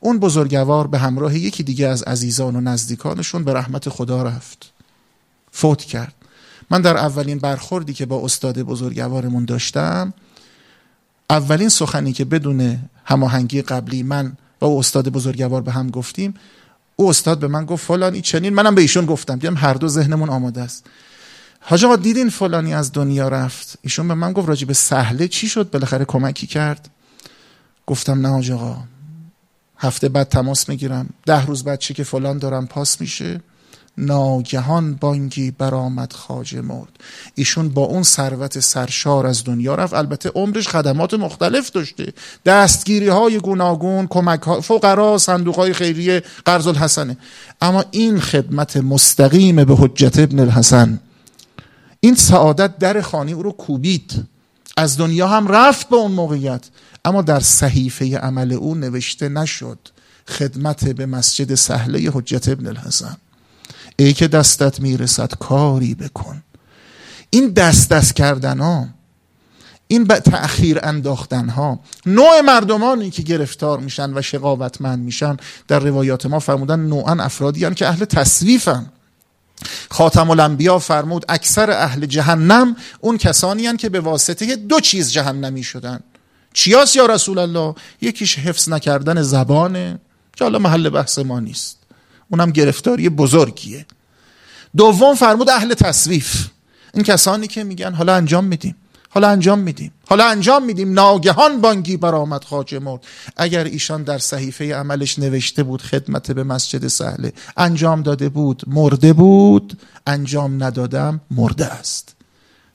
اون 0.00 0.18
بزرگوار 0.18 0.86
به 0.86 0.98
همراه 0.98 1.38
یکی 1.38 1.62
دیگه 1.62 1.88
از 1.88 2.02
عزیزان 2.02 2.56
و 2.56 2.60
نزدیکانشون 2.60 3.44
به 3.44 3.52
رحمت 3.52 3.88
خدا 3.88 4.22
رفت. 4.22 4.69
فوت 5.52 5.82
کرد. 5.84 6.14
من 6.70 6.80
در 6.80 6.96
اولین 6.96 7.38
برخوردی 7.38 7.92
که 7.92 8.06
با 8.06 8.24
استاد 8.24 8.62
بزرگوارمون 8.62 9.44
داشتم 9.44 10.14
اولین 11.30 11.68
سخنی 11.68 12.12
که 12.12 12.24
بدون 12.24 12.78
هماهنگی 13.04 13.62
قبلی 13.62 14.02
من 14.02 14.36
و 14.60 14.66
استاد 14.66 15.08
بزرگوار 15.08 15.62
به 15.62 15.72
هم 15.72 15.90
گفتیم 15.90 16.34
او 16.96 17.08
استاد 17.08 17.38
به 17.38 17.48
من 17.48 17.64
گفت 17.64 17.86
فلانی 17.86 18.20
چنین. 18.20 18.54
منم 18.54 18.74
به 18.74 18.80
ایشون 18.80 19.06
گفتم. 19.06 19.38
دیدم 19.38 19.56
هر 19.56 19.74
دو 19.74 19.88
ذهنمون 19.88 20.28
آماده 20.28 20.60
است. 20.60 20.86
حاج 21.60 21.86
دیدین 22.02 22.30
فلانی 22.30 22.74
از 22.74 22.92
دنیا 22.92 23.28
رفت؟ 23.28 23.78
ایشون 23.82 24.08
به 24.08 24.14
من 24.14 24.32
گفت 24.32 24.48
راجی 24.48 24.64
به 24.64 24.74
سهله 24.74 25.28
چی 25.28 25.48
شد؟ 25.48 25.70
بالاخره 25.70 26.04
کمکی 26.04 26.46
کرد. 26.46 26.90
گفتم 27.86 28.26
نه 28.26 28.28
حاج 28.28 28.50
آقا. 28.50 28.76
هفته 29.78 30.08
بعد 30.08 30.28
تماس 30.28 30.68
می‌گیرم. 30.68 31.08
ده 31.26 31.46
روز 31.46 31.64
بعد 31.64 31.78
چی 31.78 31.94
که 31.94 32.04
فلان 32.04 32.38
دارم 32.38 32.66
پاس 32.66 33.00
میشه. 33.00 33.40
ناگهان 34.00 34.94
بانگی 34.94 35.50
برآمد 35.50 36.12
خاجه 36.12 36.60
مرد. 36.60 36.88
ایشون 37.34 37.68
با 37.68 37.82
اون 37.82 38.02
ثروت 38.02 38.60
سرشار 38.60 39.26
از 39.26 39.44
دنیا 39.44 39.74
رفت. 39.74 39.94
البته 39.94 40.30
عمرش 40.34 40.68
خدمات 40.68 41.14
مختلف 41.14 41.70
داشته. 41.70 42.12
دستگیری 42.46 43.08
های 43.08 43.38
گوناگون 43.38 44.06
کمک 44.06 44.42
ها 44.42 44.60
فقرا 44.60 45.18
صندوق 45.18 45.56
های 45.56 45.72
خیریه 45.72 46.22
قرض 46.44 46.66
الحسنه 46.66 47.16
اما 47.60 47.84
این 47.90 48.20
خدمت 48.20 48.76
مستقیم 48.76 49.64
به 49.64 49.76
حجت 49.76 50.18
ابن 50.18 50.38
الحسن. 50.40 51.00
این 52.00 52.14
سعادت 52.14 52.78
در 52.78 53.00
خانه 53.00 53.32
او 53.32 53.42
رو 53.42 53.52
کوبید. 53.52 54.24
از 54.76 54.98
دنیا 54.98 55.28
هم 55.28 55.48
رفت 55.48 55.88
به 55.88 55.96
اون 55.96 56.12
موقعیت. 56.12 56.64
اما 57.04 57.22
در 57.22 57.40
صحیفه 57.40 58.18
عمل 58.18 58.52
او 58.52 58.74
نوشته 58.74 59.28
نشد. 59.28 59.78
خدمت 60.28 60.88
به 60.88 61.06
مسجد 61.06 61.54
سهله 61.54 62.10
حجت 62.14 62.48
ابن 62.48 62.66
الحسن. 62.66 63.16
ای 64.02 64.12
که 64.12 64.28
دستت 64.28 64.80
می‌رسد 64.80 65.34
کاری 65.40 65.94
بکن. 65.94 66.42
این 67.30 67.50
دست 67.50 67.90
دست 67.90 68.16
کردن 68.16 68.58
ها 68.58 68.88
این 69.88 70.04
به 70.04 70.20
تأخیر 70.20 70.78
انداختن 70.82 71.48
ها 71.48 71.80
نوع 72.06 72.40
مردمانی 72.40 73.10
که 73.10 73.22
گرفتار 73.22 73.78
میشن 73.78 74.18
و 74.18 74.22
شقاوتمند 74.22 74.98
میشن 74.98 75.36
در 75.68 75.78
روایات 75.78 76.26
ما 76.26 76.38
فرمودن 76.38 76.80
نوعا 76.80 77.12
افرادی 77.24 77.64
هن 77.64 77.74
که 77.74 77.88
اهل 77.88 78.04
تصویفن 78.04 78.86
خاتم 79.90 80.30
الانبیا 80.30 80.78
فرمود 80.78 81.24
اکثر 81.28 81.70
اهل 81.70 82.06
جهنم 82.06 82.76
اون 83.00 83.18
کسانی 83.18 83.66
هن 83.66 83.76
که 83.76 83.88
به 83.88 84.00
واسطه 84.00 84.56
دو 84.56 84.80
چیز 84.80 85.12
جهنمی 85.12 85.62
شدن. 85.62 86.00
چیاس 86.52 86.96
یا 86.96 87.06
رسول 87.06 87.38
الله؟ 87.38 87.74
یکیش 88.00 88.38
حفظ 88.38 88.68
نکردن 88.68 89.22
زبانه 89.22 89.98
که 90.36 90.44
حالا 90.44 90.58
محل 90.58 90.88
بحث 90.88 91.18
ما 91.18 91.40
نیست. 91.40 91.79
اونم 92.30 92.50
گرفتاری 92.50 93.08
بزرگیه. 93.08 93.86
دوم 94.76 95.14
فرمود 95.14 95.50
اهل 95.50 95.74
تصویف 95.74 96.46
این 96.94 97.04
کسانی 97.04 97.46
که 97.46 97.64
میگن 97.64 97.94
حالا 97.94 98.14
انجام 98.14 98.44
میدیم 98.44 98.76
حالا 99.12 99.28
انجام 99.28 99.58
میدیم 99.58 99.92
حالا 100.08 100.24
انجام 100.24 100.64
میدیم. 100.64 100.92
ناگهان 100.92 101.60
بانگی 101.60 101.96
برآمد 101.96 102.44
خاجه 102.44 102.78
مرد. 102.78 103.04
اگر 103.36 103.64
ایشان 103.64 104.02
در 104.02 104.18
صحیفه 104.18 104.74
عملش 104.74 105.18
نوشته 105.18 105.62
بود 105.62 105.82
خدمت 105.82 106.30
به 106.30 106.44
مسجد 106.44 106.88
سهله 106.88 107.32
انجام 107.56 108.02
داده 108.02 108.28
بود 108.28 108.62
مرده 108.66 109.12
بود. 109.12 109.78
انجام 110.06 110.64
ندادم 110.64 111.20
مرده 111.30 111.66
است. 111.66 112.14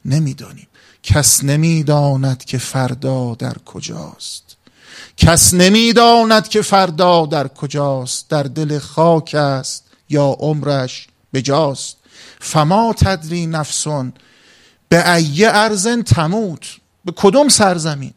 نمی‌دانیم. 0.06 0.68
کس 1.04 1.44
نمی‌داند 1.44 2.46
که 2.46 2.58
فردا 2.58 3.36
در 3.40 3.56
کجاست. 3.66 4.45
کس 5.18 5.54
نمی‌داند 5.54 6.48
که 6.48 6.62
فردا 6.62 7.26
در 7.26 7.48
کجاست 7.48 8.30
در 8.30 8.44
دل 8.44 8.80
خاک 8.80 9.36
است 9.36 9.84
یا 10.10 10.26
عمرش 10.26 11.08
بجاست. 11.34 11.98
فما 12.40 12.94
تدری 12.98 13.48
نفسون 13.48 14.14
به 14.90 15.16
ایه 15.16 15.50
ارزن 15.50 16.02
تموت. 16.02 16.78
به 17.06 17.14
کدوم 17.16 17.50
سرزمین؟ 17.50 18.14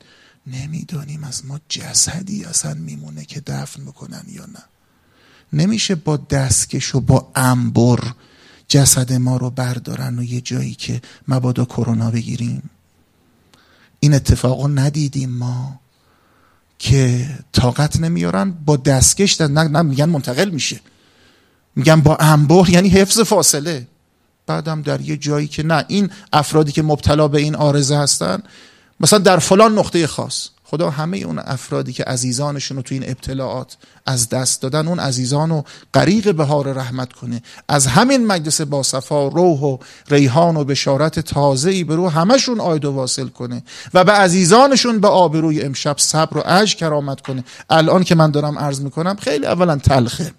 نمی‌دانیم 0.46 1.24
از 1.24 1.46
ما 1.46 1.60
جسدی 1.68 2.44
اصلا 2.44 2.74
میمونه 2.74 3.24
که 3.24 3.40
دفن 3.40 3.82
می‌کنن 3.82 4.24
یا 4.28 4.46
نه. 4.46 4.62
نمیشه 5.52 5.94
با 5.94 6.16
دستکش 6.16 6.94
و 6.94 7.00
با 7.00 7.30
انبر 7.34 8.12
جسد 8.68 9.12
ما 9.12 9.36
رو 9.36 9.50
بردارن 9.50 10.18
و 10.18 10.22
یه 10.22 10.40
جایی 10.40 10.74
که 10.74 11.02
مبادا 11.28 11.64
کرونا 11.64 12.10
بگیریم. 12.10 12.70
این 14.00 14.14
اتفاق 14.14 14.78
ندیدیم 14.78 15.30
ما. 15.30 15.77
که 16.78 17.26
طاقت 17.52 18.00
نمیارن 18.00 18.50
با 18.50 18.76
دستکش 18.76 19.40
نه, 19.40 19.48
نه 19.48 19.82
میگن 19.82 20.04
منتقل 20.04 20.50
میشه. 20.50 20.80
میگن 21.76 22.00
با 22.00 22.16
انبر 22.16 22.70
یعنی 22.70 22.88
حفظ 22.88 23.20
فاصله. 23.20 23.86
بعدم 24.46 24.82
در 24.82 25.00
یه 25.00 25.16
جایی 25.16 25.46
که 25.46 25.62
نه 25.62 25.84
این 25.88 26.10
افرادی 26.32 26.72
که 26.72 26.82
مبتلا 26.82 27.28
به 27.28 27.40
این 27.40 27.54
آرزه 27.54 27.96
هستن 27.96 28.42
مثلا 29.00 29.18
در 29.18 29.38
فلان 29.38 29.78
نقطه 29.78 30.06
خاص. 30.06 30.48
خدا 30.70 30.90
همه 30.90 31.18
اون 31.18 31.38
افرادی 31.38 31.92
که 31.92 32.04
عزیزانشون 32.04 32.76
رو 32.76 32.82
تو 32.82 32.94
این 32.94 33.04
ابتلاعات 33.06 33.76
از 34.06 34.28
دست 34.28 34.62
دادن 34.62 34.88
اون 34.88 34.98
عزیزان 34.98 35.50
رو 35.50 35.64
غریق 35.94 36.34
بهار 36.34 36.72
رحمت 36.72 37.12
کنه. 37.12 37.42
از 37.68 37.86
همین 37.86 38.26
مجلس 38.26 38.60
باصفا 38.60 39.28
روح 39.28 39.60
و 39.60 39.78
ریحان 40.08 40.56
و 40.56 40.64
بشارت 40.64 41.20
تازه‌ای 41.20 41.84
به 41.84 41.96
رو 41.96 42.08
همشون 42.08 42.60
آید 42.60 42.84
و 42.84 42.92
واصل 42.92 43.28
کنه 43.28 43.62
و 43.94 44.04
به 44.04 44.12
عزیزانشون 44.12 45.00
به 45.00 45.08
آبروی 45.08 45.62
امشب 45.62 45.98
صبر 45.98 46.38
و 46.38 46.40
عج 46.40 46.76
کرامت 46.76 47.20
کنه. 47.20 47.44
الان 47.70 48.04
که 48.04 48.14
من 48.14 48.30
دارم 48.30 48.58
عرض 48.58 48.80
می‌کنم 48.80 49.16
خیلی 49.16 49.46
اولا 49.46 49.76
تلخه. 49.76 50.32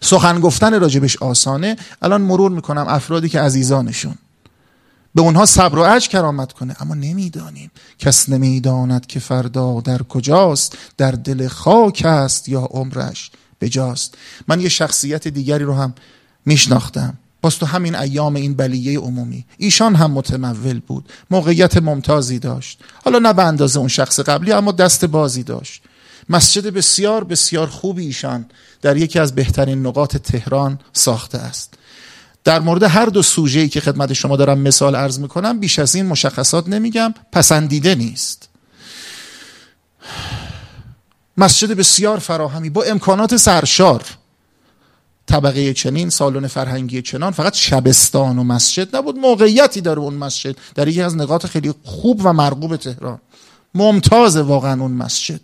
سخن 0.00 0.40
گفتن 0.40 0.80
راجبش 0.80 1.16
آسانه. 1.16 1.76
الان 2.02 2.20
مرور 2.20 2.50
می‌کنم 2.50 2.86
افرادی 2.88 3.28
که 3.28 3.40
عزیزانشون. 3.40 4.14
به 5.18 5.22
اونها 5.22 5.46
صبر 5.46 5.78
و 5.78 5.84
عج 5.84 6.08
کرامت 6.08 6.52
کنه. 6.52 6.76
اما 6.80 6.94
نمی‌دانیم 6.94 7.70
کس 7.98 8.28
نمی‌داند 8.28 9.06
که 9.06 9.20
فردا 9.20 9.80
در 9.80 10.02
کجاست 10.02 10.78
در 10.96 11.10
دل 11.10 11.48
خاک 11.48 12.02
است 12.06 12.48
یا 12.48 12.60
عمرش 12.60 13.30
بجاست. 13.60 14.14
من 14.48 14.60
یه 14.60 14.68
شخصیت 14.68 15.28
دیگری 15.28 15.64
رو 15.64 15.74
هم 15.74 15.94
میشناختم. 16.46 17.18
باز 17.42 17.56
تو 17.56 17.66
همین 17.66 17.94
ایام 17.94 18.34
این 18.34 18.54
بلیه 18.54 18.98
عمومی. 18.98 19.44
ایشان 19.56 19.94
هم 19.94 20.10
متمول 20.10 20.80
بود. 20.86 21.08
موقعیت 21.30 21.76
ممتازی 21.76 22.38
داشت. 22.38 22.80
حالا 23.04 23.18
نه 23.18 23.32
به 23.32 23.44
اندازه 23.44 23.78
اون 23.78 23.88
شخص 23.88 24.20
قبلی 24.20 24.52
اما 24.52 24.72
دست 24.72 25.04
بازی 25.04 25.42
داشت. 25.42 25.82
مسجد 26.28 26.66
بسیار 26.66 27.24
بسیار 27.24 27.66
خوبی 27.66 28.06
ایشان 28.06 28.46
در 28.82 28.96
یکی 28.96 29.18
از 29.18 29.34
بهترین 29.34 29.86
نقاط 29.86 30.16
تهران 30.16 30.78
ساخته 30.92 31.38
است. 31.38 31.77
در 32.48 32.60
مورد 32.60 32.82
هر 32.82 33.06
دو 33.06 33.22
سوژه‌ای 33.22 33.68
که 33.68 33.80
خدمت 33.80 34.12
شما 34.12 34.36
دارم 34.36 34.58
مثال 34.58 34.96
عرض 34.96 35.18
می‌کنم 35.18 35.60
بیش 35.60 35.78
از 35.78 35.94
این 35.94 36.06
مشخصات 36.06 36.68
نمیگم 36.68 37.14
پسندیده 37.32 37.94
نیست. 37.94 38.48
مسجد 41.36 41.72
بسیار 41.72 42.18
فراهمی 42.18 42.70
با 42.70 42.82
امکانات 42.82 43.36
سرشار. 43.36 44.04
طبقه 45.26 45.74
چنین 45.74 46.10
سالن 46.10 46.46
فرهنگی 46.46 47.02
چنان 47.02 47.32
فقط 47.32 47.54
شبستان 47.54 48.38
و 48.38 48.44
مسجد 48.44 48.96
نبود. 48.96 49.18
موقعیتی 49.18 49.80
داره 49.80 50.00
اون 50.00 50.14
مسجد 50.14 50.56
در 50.74 50.88
یکی 50.88 51.02
از 51.02 51.16
نقاط 51.16 51.46
خیلی 51.46 51.74
خوب 51.84 52.20
و 52.24 52.32
مرغوب 52.32 52.76
تهران. 52.76 53.18
ممتاز 53.74 54.36
واقعا 54.36 54.82
اون 54.82 54.92
مسجد. 54.92 55.40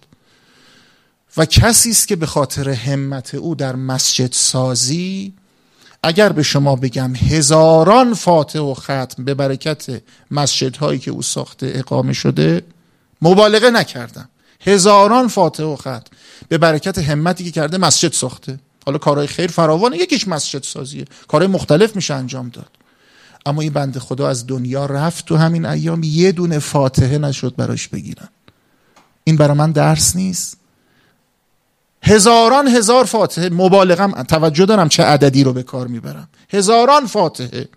و 1.36 1.44
کسی 1.44 1.90
است 1.90 2.08
که 2.08 2.16
به 2.16 2.26
خاطر 2.26 2.70
همت 2.70 3.34
او 3.34 3.54
در 3.54 3.76
مسجد 3.76 4.32
سازی 4.32 5.34
اگر 6.04 6.32
به 6.32 6.42
شما 6.42 6.76
بگم 6.76 7.14
هزاران 7.16 8.14
فاتح 8.14 8.58
و 8.58 8.74
ختم 8.74 9.24
به 9.24 9.34
برکت 9.34 10.02
مسجدهایی 10.30 10.98
که 10.98 11.10
او 11.10 11.22
ساخته 11.22 11.72
اقامه 11.74 12.12
شده 12.12 12.62
مبالغه 13.22 13.70
نکردم. 13.70 14.28
هزاران 14.60 15.28
فاتح 15.28 15.64
و 15.64 15.76
ختم 15.76 16.10
به 16.48 16.58
برکت 16.58 16.98
همتی 16.98 17.44
که 17.44 17.50
کرده 17.50 17.78
مسجد 17.78 18.12
ساخته. 18.12 18.58
حالا 18.86 18.98
کارهای 18.98 19.26
خیر 19.26 19.50
فراوانه 19.50 19.96
یکیش 19.96 20.28
مسجد 20.28 20.62
سازیه. 20.62 21.04
کارهای 21.28 21.52
مختلف 21.52 21.96
میشه 21.96 22.14
انجام 22.14 22.48
داد. 22.48 22.70
اما 23.46 23.62
این 23.62 23.72
بند 23.72 23.98
خدا 23.98 24.28
از 24.28 24.46
دنیا 24.46 24.86
رفت 24.86 25.24
تو 25.24 25.36
همین 25.36 25.66
ایام 25.66 26.02
یه 26.02 26.32
دونه 26.32 26.58
فاتحه 26.58 27.18
نشد 27.18 27.54
براش 27.56 27.88
بگیرن. 27.88 28.28
این 29.24 29.36
برای 29.36 29.56
من 29.56 29.72
درس 29.72 30.16
نیست. 30.16 30.56
هزاران 32.04 32.68
هزار 32.68 33.04
فاتحه 33.04 33.48
مبالغم 33.48 34.22
توجه 34.22 34.66
دارم 34.66 34.88
چه 34.88 35.02
عددی 35.02 35.44
رو 35.44 35.52
به 35.52 35.62
کار 35.62 35.86
می‌برم. 35.86 36.28
هزاران 36.50 37.06
فاتحه. 37.06 37.68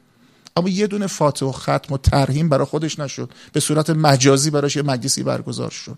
اما 0.57 0.69
یه 0.69 0.87
دونه 0.87 1.07
فاتحه 1.07 1.49
و 1.49 1.51
ختم 1.51 1.93
و 1.93 1.97
ترهیم 1.97 2.49
برای 2.49 2.65
خودش 2.65 2.99
نشد. 2.99 3.29
به 3.53 3.59
صورت 3.59 3.89
مجازی 3.89 4.49
براش 4.49 4.75
یه 4.75 4.81
مجلسی 4.81 5.23
برگزار 5.23 5.71
شد. 5.71 5.97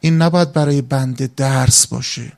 این 0.00 0.22
نباید 0.22 0.52
برای 0.52 0.82
بنده 0.82 1.30
درس 1.36 1.86
باشه. 1.86 2.32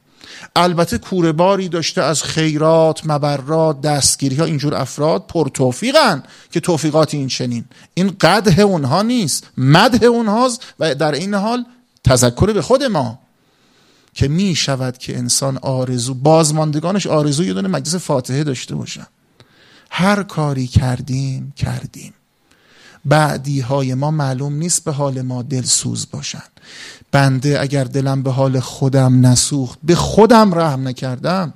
البته 0.57 0.99
کوره 0.99 1.69
داشته 1.69 2.03
از 2.03 2.23
خیرات 2.23 3.01
مبرات 3.07 3.81
دستگیری 3.81 4.37
ها 4.37 4.45
اینجور 4.45 4.75
افراد 4.75 5.27
پر 5.27 5.49
توفیقن 5.49 6.23
که 6.51 6.61
توفیقات 6.61 7.15
این 7.15 7.29
چنین. 7.29 7.65
این 7.95 8.17
قده 8.21 8.63
اونها 8.63 9.03
نیست. 9.03 9.47
مده 9.57 10.07
اونهاست 10.07 10.63
و 10.81 10.95
در 10.95 11.13
این 11.13 11.35
حال 11.35 11.65
تذکر 12.05 12.53
به 12.53 12.63
خود 12.63 12.83
ما. 12.83 13.26
که 14.17 14.29
می 14.29 14.55
شود 14.55 14.99
که 14.99 15.19
انسان 15.19 15.59
آرزو 15.59 16.15
بازماندگانش 16.15 17.07
آرزو 17.07 17.45
یه 17.45 17.53
دونه 17.53 17.69
مجلس 17.69 17.95
فاتحه 17.95 18.45
داشته 18.45 18.75
باشن 18.75 19.07
هر 19.91 20.23
کاری 20.23 20.67
کردیم 20.67 21.53
کردیم. 21.57 22.15
بعدی 23.05 23.61
های 23.61 23.95
ما 23.95 24.11
معلوم 24.11 24.55
نیست 24.55 24.85
به 24.85 24.93
حال 24.93 25.23
ما 25.23 25.43
دلسوز 25.43 26.07
باشن. 26.11 26.43
بنده 27.13 27.61
اگر 27.61 27.85
دلم 27.85 28.23
به 28.23 28.31
حال 28.31 28.61
خودم 28.61 29.27
نسوخت 29.27 29.79
به 29.85 29.95
خودم 29.95 30.55
رحم 30.55 30.89
نکردم. 30.89 31.55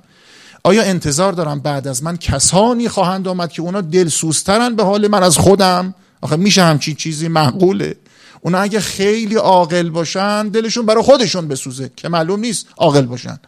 آیا 0.63 0.83
انتظار 0.83 1.33
دارم 1.33 1.59
بعد 1.59 1.87
از 1.87 2.03
من 2.03 2.17
کسانی 2.17 2.89
خواهند 2.89 3.27
آمد 3.27 3.51
که 3.51 3.61
اونا 3.61 3.81
دلسوزترن 3.81 4.75
به 4.75 4.83
حال 4.83 5.07
من 5.07 5.23
از 5.23 5.37
خودم؟ 5.37 5.95
آخه 6.21 6.35
میشه 6.35 6.63
همچین 6.63 6.95
چیزی؟ 6.95 7.27
معقوله. 7.27 7.95
اونا 8.41 8.59
اگه 8.59 8.79
خیلی 8.79 9.35
عاقل 9.35 9.89
باشن 9.89 10.47
دلشون 10.47 10.85
برای 10.85 11.03
خودشون 11.03 11.47
بسوزه 11.47 11.91
که 11.95 12.09
معلوم 12.09 12.39
نیست 12.39 12.67
عاقل 12.77 13.05
باشن. 13.05 13.39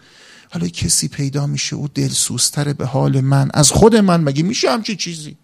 حالا 0.50 0.68
کسی 0.68 1.08
پیدا 1.08 1.48
میشه 1.48 1.76
او 1.76 1.88
دلسوزتر 1.88 2.74
به 2.74 2.86
حال 2.86 3.22
من. 3.22 3.50
از 3.54 3.72
خود 3.72 3.96
من 3.96 4.22
مگه 4.22 4.44
میشه 4.44 4.72
همچی 4.72 4.96
چیزی؟ 4.96 5.38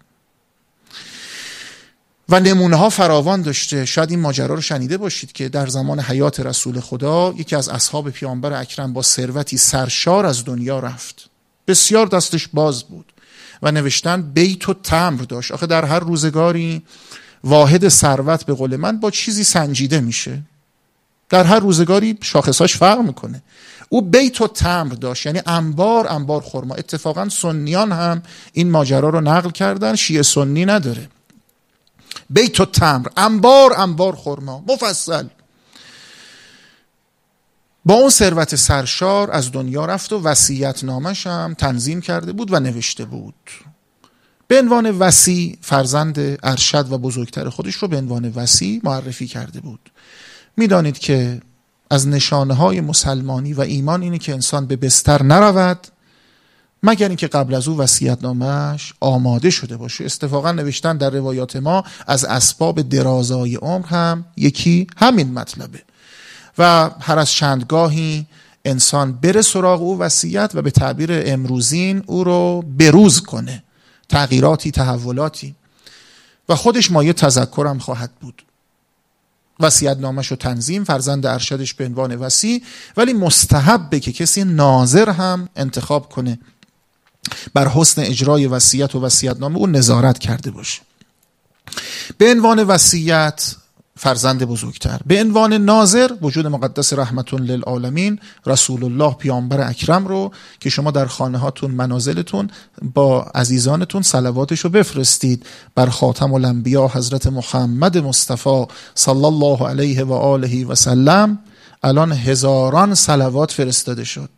و 2.28 2.40
نمونه 2.40 2.76
ها 2.76 2.90
فراوان 2.90 3.42
داشته. 3.42 3.84
شاید 3.84 4.10
این 4.10 4.20
ماجرا 4.20 4.54
رو 4.54 4.60
شنیده 4.60 4.96
باشید 4.96 5.32
که 5.32 5.48
در 5.48 5.66
زمان 5.66 6.00
حیات 6.00 6.40
رسول 6.40 6.80
خدا 6.80 7.34
یکی 7.36 7.56
از 7.56 7.68
اصحاب 7.68 8.10
پیامبر 8.10 8.52
اکرم 8.52 8.92
با 8.92 9.02
ثروتی 9.02 9.56
سرشار 9.56 10.26
از 10.26 10.44
دنیا 10.44 10.78
رفت. 10.78 11.30
بسیار 11.66 12.06
دستش 12.06 12.48
باز 12.52 12.84
بود 12.84 13.12
و 13.62 13.72
نوشتن 13.72 14.22
بیت 14.22 14.68
و 14.68 14.74
تمر 14.74 15.22
داشت. 15.22 15.52
آخه 15.52 15.66
در 15.66 15.84
هر 15.84 16.00
روزگاری 16.00 16.82
واحد 17.44 17.88
ثروت 17.88 18.44
به 18.44 18.54
قول 18.54 18.76
من 18.76 19.00
با 19.00 19.10
چیزی 19.10 19.44
سنجیده 19.44 20.00
میشه. 20.00 20.42
در 21.28 21.44
هر 21.44 21.58
روزگاری 21.58 22.18
شاخصاش 22.22 22.76
فرق 22.76 22.98
می‌کنه. 22.98 23.42
او 23.88 24.02
بیت 24.02 24.40
و 24.40 24.46
تمر 24.46 24.92
داشت 24.94 25.26
یعنی 25.26 25.40
انبار 25.46 26.12
انبار 26.12 26.40
خورما 26.40 26.74
اتفاقا 26.74 27.28
سنیان 27.28 27.92
هم 27.92 28.22
این 28.52 28.70
ماجرا 28.70 29.08
رو 29.08 29.20
نقل 29.20 29.50
کردن 29.50 29.96
شیعه 29.96 30.22
سنی 30.22 30.64
نداره. 30.64 31.08
بیت 32.30 32.60
و 32.60 32.64
تمر 32.64 33.06
انبار 33.16 33.80
انبار 33.80 34.14
خورما 34.14 34.64
مفصل. 34.68 35.26
با 37.84 37.94
اون 37.94 38.10
ثروت 38.10 38.56
سرشار 38.56 39.30
از 39.30 39.52
دنیا 39.52 39.84
رفت 39.84 40.12
و 40.12 40.22
وسیعت 40.22 40.84
نامش 40.84 41.26
هم 41.26 41.54
تنظیم 41.58 42.00
کرده 42.00 42.32
بود 42.32 42.52
و 42.52 42.60
نوشته 42.60 43.04
بود. 43.04 43.34
به 44.50 44.58
عنوان 44.58 44.90
وسی 44.90 45.58
فرزند 45.60 46.38
ارشد 46.42 46.92
و 46.92 46.98
بزرگتر 46.98 47.48
خودش 47.48 47.74
رو 47.74 47.88
به 47.88 47.96
عنوان 47.96 48.32
وسی 48.34 48.80
معرفی 48.84 49.26
کرده 49.26 49.60
بود. 49.60 49.90
می‌دانید 50.56 50.98
که 50.98 51.40
از 51.90 52.08
نشانه 52.08 52.54
های 52.54 52.80
مسلمانی 52.80 53.52
و 53.52 53.60
ایمان 53.60 54.02
اینه 54.02 54.18
که 54.18 54.32
انسان 54.32 54.66
به 54.66 54.76
بستر 54.76 55.22
نرود 55.22 55.86
مگر 56.82 57.08
اینکه 57.08 57.26
قبل 57.26 57.54
از 57.54 57.68
او 57.68 57.78
وصیت 57.78 58.18
نامش 58.22 58.94
آماده 59.00 59.50
شده 59.50 59.76
باشه. 59.76 60.04
استفاقا 60.04 60.52
نوشتن 60.52 60.96
در 60.96 61.10
روایات 61.10 61.56
ما 61.56 61.84
از 62.06 62.24
اسباب 62.24 62.82
درازای 62.82 63.56
عمر 63.56 63.86
هم 63.86 64.24
یکی 64.36 64.86
همین 64.96 65.32
مطلبه. 65.32 65.82
و 66.58 66.90
هر 67.00 67.18
از 67.18 67.30
چندگاهی 67.30 68.26
انسان 68.64 69.12
بره 69.12 69.42
سراغ 69.42 69.82
او 69.82 69.98
وصیت 69.98 70.50
و 70.54 70.62
به 70.62 70.70
تعبیر 70.70 71.10
امروزین 71.12 72.02
او 72.06 72.24
رو 72.24 72.64
بروز 72.78 73.20
کنه. 73.20 73.62
تغییراتی 74.10 74.70
تحولاتی. 74.70 75.54
و 76.48 76.54
خودش 76.54 76.90
مایه 76.90 77.12
تذکرم 77.12 77.78
خواهد 77.78 78.10
بود. 78.20 78.42
وصیت 79.60 79.96
نامش 79.96 80.32
و 80.32 80.36
تنظیم 80.36 80.84
فرزند 80.84 81.26
ارشدش 81.26 81.74
به 81.74 81.84
عنوان 81.84 82.16
وسی 82.16 82.62
ولی 82.96 83.12
مستحبه 83.12 84.00
که 84.00 84.12
کسی 84.12 84.44
ناظر 84.44 85.10
هم 85.10 85.48
انتخاب 85.56 86.08
کنه 86.08 86.38
بر 87.54 87.68
حسن 87.68 88.02
اجرای 88.02 88.46
وصیت 88.46 88.94
و 88.94 89.00
وصیت 89.00 89.36
نامه 89.36 89.56
او 89.58 89.66
نظارت 89.66 90.18
کرده 90.18 90.50
باشه. 90.50 90.80
به 92.18 92.30
عنوان 92.30 92.62
وصیت 92.62 93.54
فرزند 94.02 94.44
بزرگتر. 94.44 95.00
به 95.06 95.20
عنوان 95.20 95.52
ناظر 95.52 96.10
وجود 96.22 96.46
مقدس 96.46 96.92
رحمتون 96.92 97.42
للعالمین 97.42 98.18
رسول 98.46 98.84
الله 98.84 99.14
پیامبر 99.14 99.68
اکرم 99.68 100.06
رو 100.06 100.32
که 100.60 100.70
شما 100.70 100.90
در 100.90 101.06
خانه 101.06 101.38
هاتون 101.38 101.70
منازلتون 101.70 102.50
با 102.94 103.22
عزیزانتون 103.22 104.02
صلواتش 104.02 104.60
رو 104.60 104.70
بفرستید 104.70 105.46
بر 105.74 105.86
خاتم 105.86 106.32
الانبیا 106.34 106.88
حضرت 106.88 107.26
محمد 107.26 107.98
مصطفی 107.98 108.66
صلی 108.94 109.24
الله 109.24 109.68
علیه 109.68 110.04
و 110.04 110.12
آله 110.12 110.66
و 110.66 110.74
سلم. 110.74 111.38
الان 111.82 112.12
هزاران 112.12 112.94
صلوات 112.94 113.50
فرستاده 113.52 114.04
شد. 114.04 114.30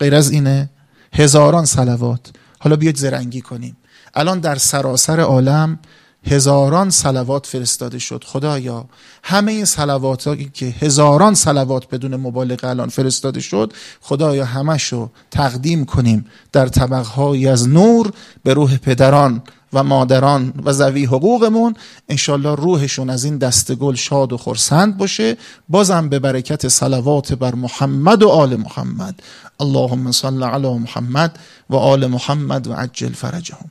غیر 0.00 0.14
از 0.14 0.30
اینه 0.30 0.70
هزاران 1.12 1.64
صلوات. 1.64 2.30
حالا 2.58 2.76
بیاید 2.76 2.96
زرنگی 2.96 3.40
کنیم. 3.40 3.76
الان 4.14 4.40
در 4.40 4.56
سراسر 4.56 5.20
عالم 5.20 5.78
هزاران 6.24 6.90
سلوات 6.90 7.46
فرستاده 7.46 7.98
شد. 7.98 8.24
خدایا 8.26 8.84
همه 9.22 9.64
سلوات 9.64 10.52
که 10.54 10.66
هزاران 10.66 11.34
سلوات 11.34 11.88
بدون 11.88 12.16
مبالغه 12.16 12.68
الان 12.68 12.88
فرستاده 12.88 13.40
شد 13.40 13.72
خدایا 14.00 14.44
همشو 14.44 15.10
تقدیم 15.30 15.84
کنیم 15.84 16.26
در 16.52 16.68
طبقهایی 16.68 17.48
از 17.48 17.68
نور 17.68 18.12
به 18.42 18.54
روح 18.54 18.76
پدران 18.76 19.42
و 19.72 19.82
مادران 19.82 20.52
و 20.64 20.72
زوی 20.72 21.04
حقوقمون. 21.04 21.74
انشالله 22.08 22.54
روحشون 22.54 23.10
از 23.10 23.24
این 23.24 23.38
دستگل 23.38 23.94
شاد 23.94 24.32
و 24.32 24.36
خرسند 24.36 24.96
باشه. 24.96 25.36
بازم 25.68 26.08
به 26.08 26.18
برکت 26.18 26.68
سلوات 26.68 27.32
بر 27.32 27.54
محمد 27.54 28.22
و 28.22 28.28
آل 28.28 28.56
محمد. 28.56 29.22
اللهم 29.60 30.12
صل 30.12 30.42
علی 30.42 30.78
محمد 30.78 31.38
و 31.70 31.76
آل 31.76 32.06
محمد 32.06 32.66
و 32.66 32.72
عجل 32.72 33.12
فرجهم. 33.12 33.70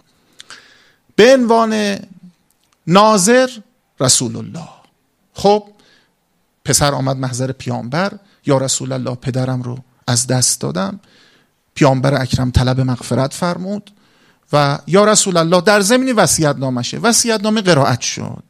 به 1.15 1.33
عنوان 1.33 1.99
ناظر 2.89 3.49
رسول 3.99 4.35
الله 4.35 4.69
خب 5.33 5.63
پسر 6.65 6.93
آمد 6.93 7.17
محضر 7.17 7.51
پیامبر 7.51 8.13
یا 8.45 8.57
رسول 8.57 8.91
الله 8.91 9.15
پدرم 9.15 9.61
رو 9.61 9.77
از 10.07 10.27
دست 10.27 10.61
دادم. 10.61 10.99
پیامبر 11.75 12.21
اکرم 12.21 12.51
طلب 12.51 12.81
مغفرت 12.81 13.33
فرمود 13.33 13.91
و 14.53 14.79
یا 14.87 15.05
رسول 15.05 15.37
الله 15.37 15.61
در 15.61 15.81
زمینی 15.81 16.11
وصیت 16.11 16.55
نامشه 16.55 16.97
وصیت 16.97 17.41
نامه 17.41 17.61
قرائت 17.61 18.01
شد. 18.01 18.43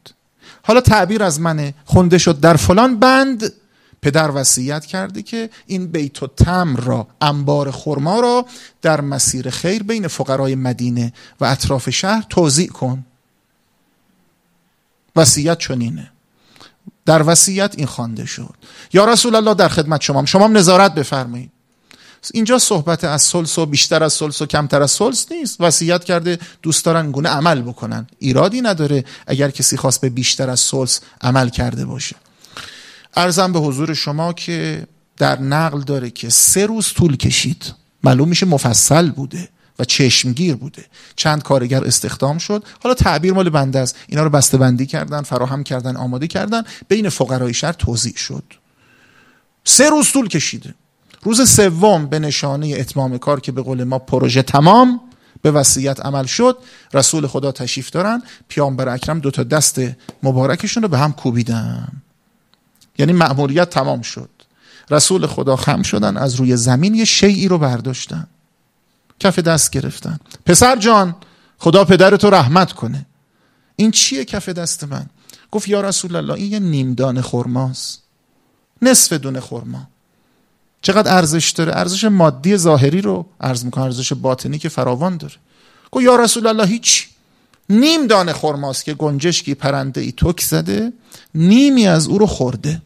حالا 0.63 0.81
تعبیر 0.81 1.23
از 1.23 1.39
منه. 1.39 1.73
خونده 1.85 2.17
شد 2.17 2.39
در 2.39 2.55
فلان 2.55 2.99
بند. 2.99 3.53
پدر 4.01 4.31
وصیت 4.35 4.85
کرده 4.85 5.21
که 5.21 5.49
این 5.65 5.87
بیت 5.87 6.23
و 6.23 6.27
تمر 6.27 6.79
را 6.79 7.07
انبار 7.21 7.71
خرما 7.71 8.19
را 8.19 8.45
در 8.81 9.01
مسیر 9.01 9.49
خیر 9.49 9.83
بین 9.83 10.07
فقرای 10.07 10.55
مدینه 10.55 11.13
و 11.39 11.45
اطراف 11.45 11.89
شهر 11.89 12.25
توضیح 12.29 12.67
کن. 12.67 13.05
وصیت 15.16 15.57
چنینه. 15.57 16.12
در 17.05 17.24
وصیت 17.30 17.74
این 17.78 17.88
خوانده 17.88 18.26
شد. 18.26 18.53
یا 18.93 19.05
رسول 19.05 19.36
الله 19.36 19.53
در 19.53 19.68
خدمت 19.68 20.01
شما 20.01 20.26
شما 20.26 20.47
نظارت 20.47 20.95
بفرمایید. 20.95 21.51
اینجا 22.34 22.60
صحبت 22.60 23.03
از 23.03 23.22
سلس 23.22 23.57
و 23.57 23.66
بیشتر 23.66 24.03
از 24.03 24.14
سلس 24.14 24.41
و 24.41 24.45
کمتر 24.45 24.82
از 24.82 24.91
سلس 24.91 25.32
نیست. 25.32 25.62
وصیت 25.62 26.03
کرده 26.03 26.39
دوست 26.62 26.86
دارن 26.86 27.12
گونه 27.12 27.30
عمل 27.30 27.62
بکنن. 27.62 28.07
ایرادی 28.20 28.62
نداره 28.62 29.05
اگر 29.28 29.49
کسی 29.49 29.78
خواست 29.78 30.01
به 30.01 30.10
بیشتر 30.10 30.49
از 30.49 30.60
سلس 30.60 31.01
عمل 31.22 31.49
کرده 31.49 31.86
باشه. 31.86 32.16
ارزم 33.16 33.53
به 33.53 33.60
حضور 33.60 33.93
شما 33.93 34.34
که 34.34 34.88
در 35.18 35.39
نقل 35.39 35.82
داره 35.82 36.10
که 36.10 36.30
سه 36.30 36.66
روز 36.66 36.93
طول 36.93 37.18
کشید. 37.18 37.74
معلوم 38.03 38.30
میشه 38.30 38.45
مفصل 38.45 39.10
بوده. 39.10 39.49
و 39.80 39.84
چشمگیر 39.84 40.55
بوده. 40.55 40.86
چند 41.15 41.43
کارگر 41.43 41.84
استخدام 41.84 42.38
شد. 42.38 42.63
حالا 42.84 42.95
تعبیر 42.95 43.34
مال 43.34 43.49
بنده 43.49 43.80
است. 43.80 43.95
اینا 44.07 44.23
رو 44.23 44.30
بسته 44.30 44.57
بندی 44.57 44.86
کردن 44.86 45.21
فراهم 45.21 45.63
کردن 45.63 45.97
آماده 45.97 46.27
کردن. 46.27 46.63
بین 46.88 47.09
فقرای 47.09 47.53
شهر 47.53 47.73
توضیح 47.73 48.15
شد. 48.15 48.43
سه 49.63 49.89
روز 49.89 50.11
طول 50.11 50.27
کشیده. 50.27 50.73
روز 51.23 51.49
سوم 51.49 52.07
به 52.07 52.19
نشانه 52.19 52.75
اتمام 52.77 53.17
کار 53.17 53.39
که 53.39 53.51
به 53.51 53.61
قول 53.61 53.84
ما 53.84 53.99
پروژه 53.99 54.41
تمام 54.41 55.01
به 55.41 55.51
وصیت 55.51 56.05
عمل 56.05 56.25
شد. 56.25 56.57
رسول 56.93 57.27
خدا 57.27 57.51
تشریف 57.51 57.89
دارن. 57.89 58.23
پیامبر 58.47 58.89
اکرم 58.89 59.19
دو 59.19 59.32
تا 59.32 59.43
دست 59.43 59.82
مبارکشون 60.23 60.84
رو 60.84 60.89
به 60.89 60.97
هم 60.97 61.13
کوبیدن. 61.13 61.88
یعنی 62.97 63.13
مأموریت 63.13 63.69
تمام 63.69 64.01
شد. 64.01 64.30
رسول 64.91 65.25
خدا 65.25 65.55
خم 65.55 65.82
شدن 65.82 66.17
از 66.17 66.36
روی 66.36 66.57
زمین 66.57 66.95
یه 66.95 67.05
شیعی 67.05 67.47
رو 67.47 67.57
برداشتن. 67.57 68.27
کف 69.20 69.39
دست 69.39 69.72
گرفتن. 69.72 70.20
پسر 70.45 70.76
جان 70.76 71.15
خدا 71.57 71.86
پدرتو 71.86 72.30
رحمت 72.30 72.72
کنه. 72.72 73.05
این 73.76 73.91
چیه 73.91 74.26
کف 74.26 74.49
دست 74.49 74.84
من؟ 74.84 75.05
گفت 75.51 75.67
یا 75.67 75.82
رسول 75.82 76.15
الله 76.15 76.34
این 76.34 76.51
یه 76.51 76.59
نیم 76.59 76.93
دانه 76.93 77.22
خرماست. 77.22 78.03
نصف 78.82 79.13
دونه 79.13 79.39
خرما. 79.39 79.88
چقدر 80.82 81.15
ارزش 81.15 81.49
داره؟ 81.49 81.76
ارزش 81.76 82.03
مادی 82.03 82.57
ظاهری 82.57 83.01
رو 83.01 83.26
ارز 83.41 83.65
می‌کنه 83.65 83.84
ارزش 83.84 84.13
باطنی 84.13 84.57
که 84.57 84.70
فراوان 84.70 85.17
داره. 85.17 85.36
گفت 85.91 86.05
یا 86.05 86.15
رسول 86.15 86.47
الله 86.47 86.65
هیچ. 86.65 87.09
نیم 87.70 88.07
دانه 88.07 88.34
خرماست 88.34 88.86
که 88.86 88.93
گنجشکی 88.93 89.55
پرنده 89.55 90.01
ای 90.01 90.11
توک 90.11 90.41
زده 90.41 90.93
نیمی 91.36 91.88
از 91.88 92.07
او 92.07 92.17
رو 92.17 92.26
خورده. 92.26 92.82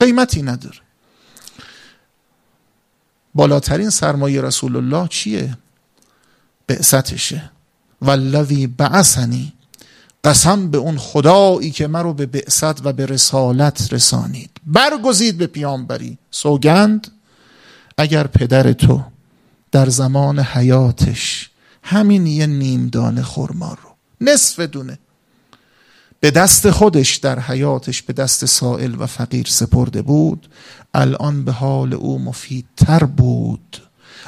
قیمتی 0.00 0.42
نداره. 0.42 0.78
بالاترین 3.34 3.90
سرمایه 3.90 4.40
رسول 4.40 4.76
الله 4.76 5.08
چیه؟ 5.08 5.58
بعثتشه. 6.66 7.50
والذی 8.02 8.66
بعثنی. 8.66 9.52
قسم 10.24 10.70
به 10.70 10.78
اون 10.78 10.98
خدایی 10.98 11.70
که 11.70 11.86
مرا 11.86 12.12
به 12.12 12.26
بعثت 12.26 12.86
و 12.86 12.92
به 12.92 13.06
رسالت 13.06 13.92
رسانید. 13.92 14.50
برگزید 14.66 15.38
به 15.38 15.46
پیامبری. 15.46 16.18
سوگند 16.30 17.08
اگر 17.98 18.26
پدر 18.26 18.72
تو 18.72 19.02
در 19.72 19.88
زمان 19.88 20.38
حیاتش 20.38 21.50
همین 21.82 22.26
یه 22.26 22.46
نیم 22.46 22.88
دانه 22.88 23.22
خرما 23.22 23.76
رو 23.82 23.90
نصف 24.20 24.60
دونه 24.60 24.98
به 26.20 26.30
دست 26.30 26.70
خودش 26.70 27.16
در 27.16 27.40
حیاتش 27.40 28.02
به 28.02 28.12
دست 28.12 28.44
سائل 28.44 28.94
و 28.98 29.06
فقیر 29.06 29.46
سپرده 29.46 30.02
بود 30.02 30.48
الان 30.94 31.44
به 31.44 31.52
حال 31.52 31.94
او 31.94 32.18
مفیدتر 32.18 33.04
بود. 33.04 33.82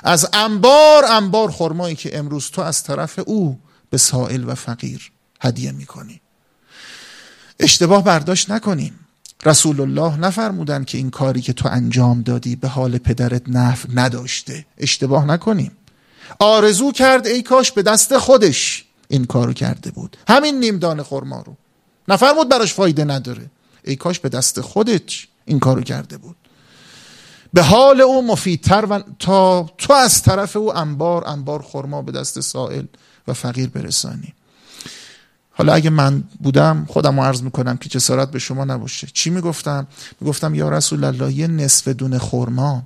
از 0.05 0.29
انبار 0.33 1.05
انبار 1.05 1.51
خرمایی 1.51 1.97
که 1.97 2.19
امروز 2.19 2.51
تو 2.51 2.63
از 2.63 2.83
طرف 2.83 3.21
او 3.27 3.59
به 3.91 3.99
سائل 3.99 4.49
و 4.49 4.55
فقیر 4.55 5.11
هدیه 5.41 5.73
می‌کنی. 5.73 6.21
اشتباه 7.61 8.05
برداشت 8.05 8.51
نکنیم. 8.51 8.99
رسول 9.47 9.81
الله 9.81 10.17
نفرمودن 10.17 10.85
که 10.85 10.99
این 10.99 11.11
کاری 11.11 11.41
که 11.41 11.53
تو 11.53 11.69
انجام 11.69 12.23
دادی 12.23 12.57
به 12.57 12.69
حال 12.69 12.99
پدرت 12.99 13.43
نفع 13.49 13.89
نداشته. 13.95 14.67
اشتباه 14.79 15.25
نکنیم. 15.25 15.73
آرزو 16.39 16.93
کرد 16.93 17.27
ای 17.27 17.43
کاش 17.43 17.73
به 17.73 17.83
دست 17.83 18.19
خودش 18.19 18.85
این 19.09 19.25
کارو 19.25 19.53
کرده 19.53 19.91
بود. 19.91 20.17
همین 20.29 20.61
نیم 20.61 20.79
دانه 20.79 21.03
خورما 21.03 21.43
رو. 21.43 21.57
نفرمود 22.11 22.49
براش 22.49 22.75
فایده 22.75 23.05
نداره. 23.05 23.51
ای 23.85 23.97
کاش 23.97 24.21
به 24.21 24.29
دست 24.29 24.61
خودش 24.61 25.29
این 25.45 25.59
کارو 25.59 25.83
کرده 25.83 26.19
بود. 26.19 26.37
به 27.53 27.63
حال 27.63 28.01
او 28.01 28.27
مفیدتر 28.27 28.85
و 28.91 29.03
تا 29.19 29.71
تو 29.79 29.93
از 29.93 30.23
طرف 30.23 30.57
او 30.57 30.77
انبار 30.77 31.29
انبار 31.29 31.63
خورما 31.63 32.03
به 32.03 32.13
دست 32.13 32.41
سائل 32.41 32.85
و 33.29 33.35
فقیر 33.35 33.69
برسانی. 33.69 34.35
حالا 35.51 35.73
اگه 35.73 35.91
من 35.91 36.25
بودم 36.41 36.87
خودم 36.89 37.21
رو 37.21 37.27
عرض 37.27 37.43
می‌کنم 37.43 37.77
که 37.77 37.89
جسارت 37.89 38.31
به 38.31 38.39
شما 38.39 38.65
نباشه. 38.65 39.07
چی 39.13 39.31
می‌گفتم؟ 39.31 39.87
می‌گفتم 40.21 40.55
یا 40.55 40.69
رسول 40.69 41.05
الله 41.05 41.33
یه 41.33 41.47
نصف 41.47 41.89
دونه 41.89 42.19
خورما 42.19 42.83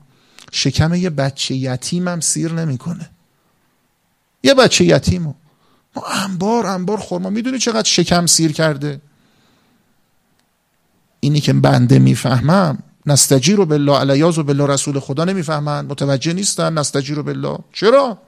شکم 0.52 0.94
یه 0.94 1.10
بچه 1.10 1.54
یتیمم 1.54 2.20
سیر 2.20 2.52
نمی‌کنه. 2.52 3.10
یه 4.42 4.54
بچه 4.54 4.84
یتیمو. 4.84 5.34
ما 5.96 6.02
انبار 6.06 6.66
انبار 6.66 6.98
خورما 6.98 7.30
می‌دونی 7.30 7.58
چقدر 7.58 7.88
شکم 7.88 8.26
سیر 8.26 8.52
کرده؟ 8.52 9.00
اینی 11.24 11.40
که 11.40 11.52
بنده 11.52 11.98
می‌فهمم 11.98 12.78
نستجی 13.06 13.52
رو 13.52 13.66
بالله 13.66 13.98
علیاز 13.98 14.38
و 14.38 14.42
بالله 14.42 14.66
رسول 14.66 15.00
خدا 15.00 15.24
نمی‌فهمن 15.24 15.86
متوجه 15.86 16.32
نیستن 16.32 16.72
نستجی 16.78 17.14
رو 17.14 17.22
بالله. 17.22 17.58
چرا؟ 17.72 18.18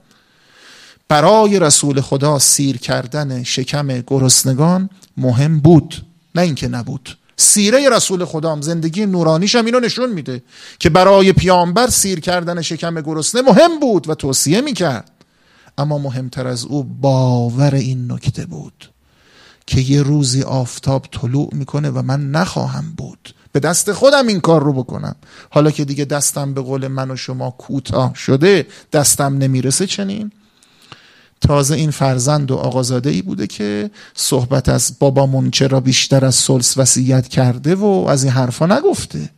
برای 1.08 1.58
رسول 1.58 2.00
خدا 2.00 2.38
سیر 2.38 2.76
کردن 2.76 3.42
شکم 3.42 4.00
گرسنگان 4.06 4.90
مهم 5.16 5.60
بود 5.60 6.06
نه 6.34 6.42
اینکه 6.42 6.68
نبود. 6.68 7.18
سیره 7.36 7.88
رسول 7.88 8.24
خدا 8.24 8.52
هم 8.52 8.60
زندگی 8.60 9.06
نورانیش 9.06 9.54
هم 9.54 9.64
اینو 9.64 9.80
نشون 9.80 10.12
میده 10.12 10.42
که 10.78 10.90
برای 10.90 11.32
پیامبر 11.32 11.86
سیر 11.86 12.20
کردن 12.20 12.62
شکم 12.62 13.00
گرسنه 13.00 13.42
مهم 13.42 13.80
بود 13.80 14.08
و 14.08 14.14
توصیه 14.14 14.60
می‌کرد. 14.60 15.10
اما 15.78 15.98
مهمتر 15.98 16.46
از 16.46 16.64
او 16.64 16.84
باور 16.84 17.74
این 17.74 18.12
نکته 18.12 18.46
بود. 18.46 18.95
که 19.66 19.80
یه 19.80 20.02
روزی 20.02 20.42
آفتاب 20.42 21.06
طلوع 21.12 21.48
می‌کنه 21.52 21.90
و 21.90 22.02
من 22.02 22.30
نخواهم 22.30 22.92
بود. 22.96 23.34
به 23.52 23.60
دست 23.60 23.92
خودم 23.92 24.26
این 24.26 24.40
کار 24.40 24.62
رو 24.62 24.72
بکنم. 24.72 25.16
حالا 25.50 25.70
که 25.70 25.84
دیگه 25.84 26.04
دستم 26.04 26.54
به 26.54 26.60
قول 26.60 26.88
من 26.88 27.10
و 27.10 27.16
شما 27.16 27.50
کوتاه 27.50 28.14
شده 28.14 28.66
دستم 28.92 29.38
نمی‌رسه 29.38 29.86
چنین. 29.86 30.32
تازه 31.40 31.74
این 31.74 31.90
فرزند 31.90 32.50
و 32.50 32.54
آقازاده 32.54 33.10
ای 33.10 33.22
بوده 33.22 33.46
که 33.46 33.90
صحبت 34.14 34.68
از 34.68 34.92
بابامون 34.98 35.50
چرا 35.50 35.80
بیشتر 35.80 36.24
از 36.24 36.34
سلس 36.34 36.78
وسیعت 36.78 37.28
کرده 37.28 37.74
و 37.74 38.06
از 38.08 38.24
این 38.24 38.32
حرفا 38.32 38.66
نگفته. 38.66 39.30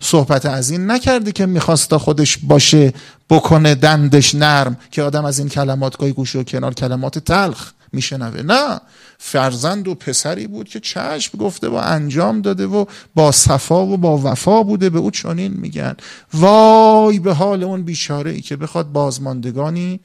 صحبت 0.00 0.46
از 0.46 0.70
این 0.70 0.90
نکرده 0.90 1.32
که 1.32 1.46
می‌خواست 1.46 1.96
خودش 1.96 2.38
باشه 2.42 2.92
بکنه 3.30 3.74
دندش 3.74 4.34
نرم 4.34 4.76
که 4.90 5.02
آدم 5.02 5.24
از 5.24 5.38
این 5.38 5.48
کلمات 5.48 5.96
گوشه 5.96 6.38
و 6.38 6.42
کنار 6.42 6.74
کلمات 6.74 7.18
تلخ. 7.18 7.72
میشنوه. 7.96 8.42
نه 8.42 8.80
فرزند 9.18 9.88
و 9.88 9.94
پسری 9.94 10.46
بود 10.46 10.68
که 10.68 10.80
چشم 10.80 11.38
گفته 11.38 11.68
و 11.68 11.74
انجام 11.74 12.40
داده 12.40 12.66
و 12.66 12.84
با 13.14 13.32
صفا 13.32 13.86
و 13.86 13.96
با 13.96 14.18
وفا 14.18 14.62
بوده. 14.62 14.90
به 14.90 14.98
او 14.98 15.10
چنین 15.10 15.52
میگن. 15.52 15.96
وای 16.34 17.18
به 17.18 17.34
حال 17.34 17.62
اون 17.62 17.82
بیچاره 17.82 18.30
ای 18.30 18.40
که 18.40 18.56
بخواد 18.56 18.92
بازماندگانی 18.92 20.00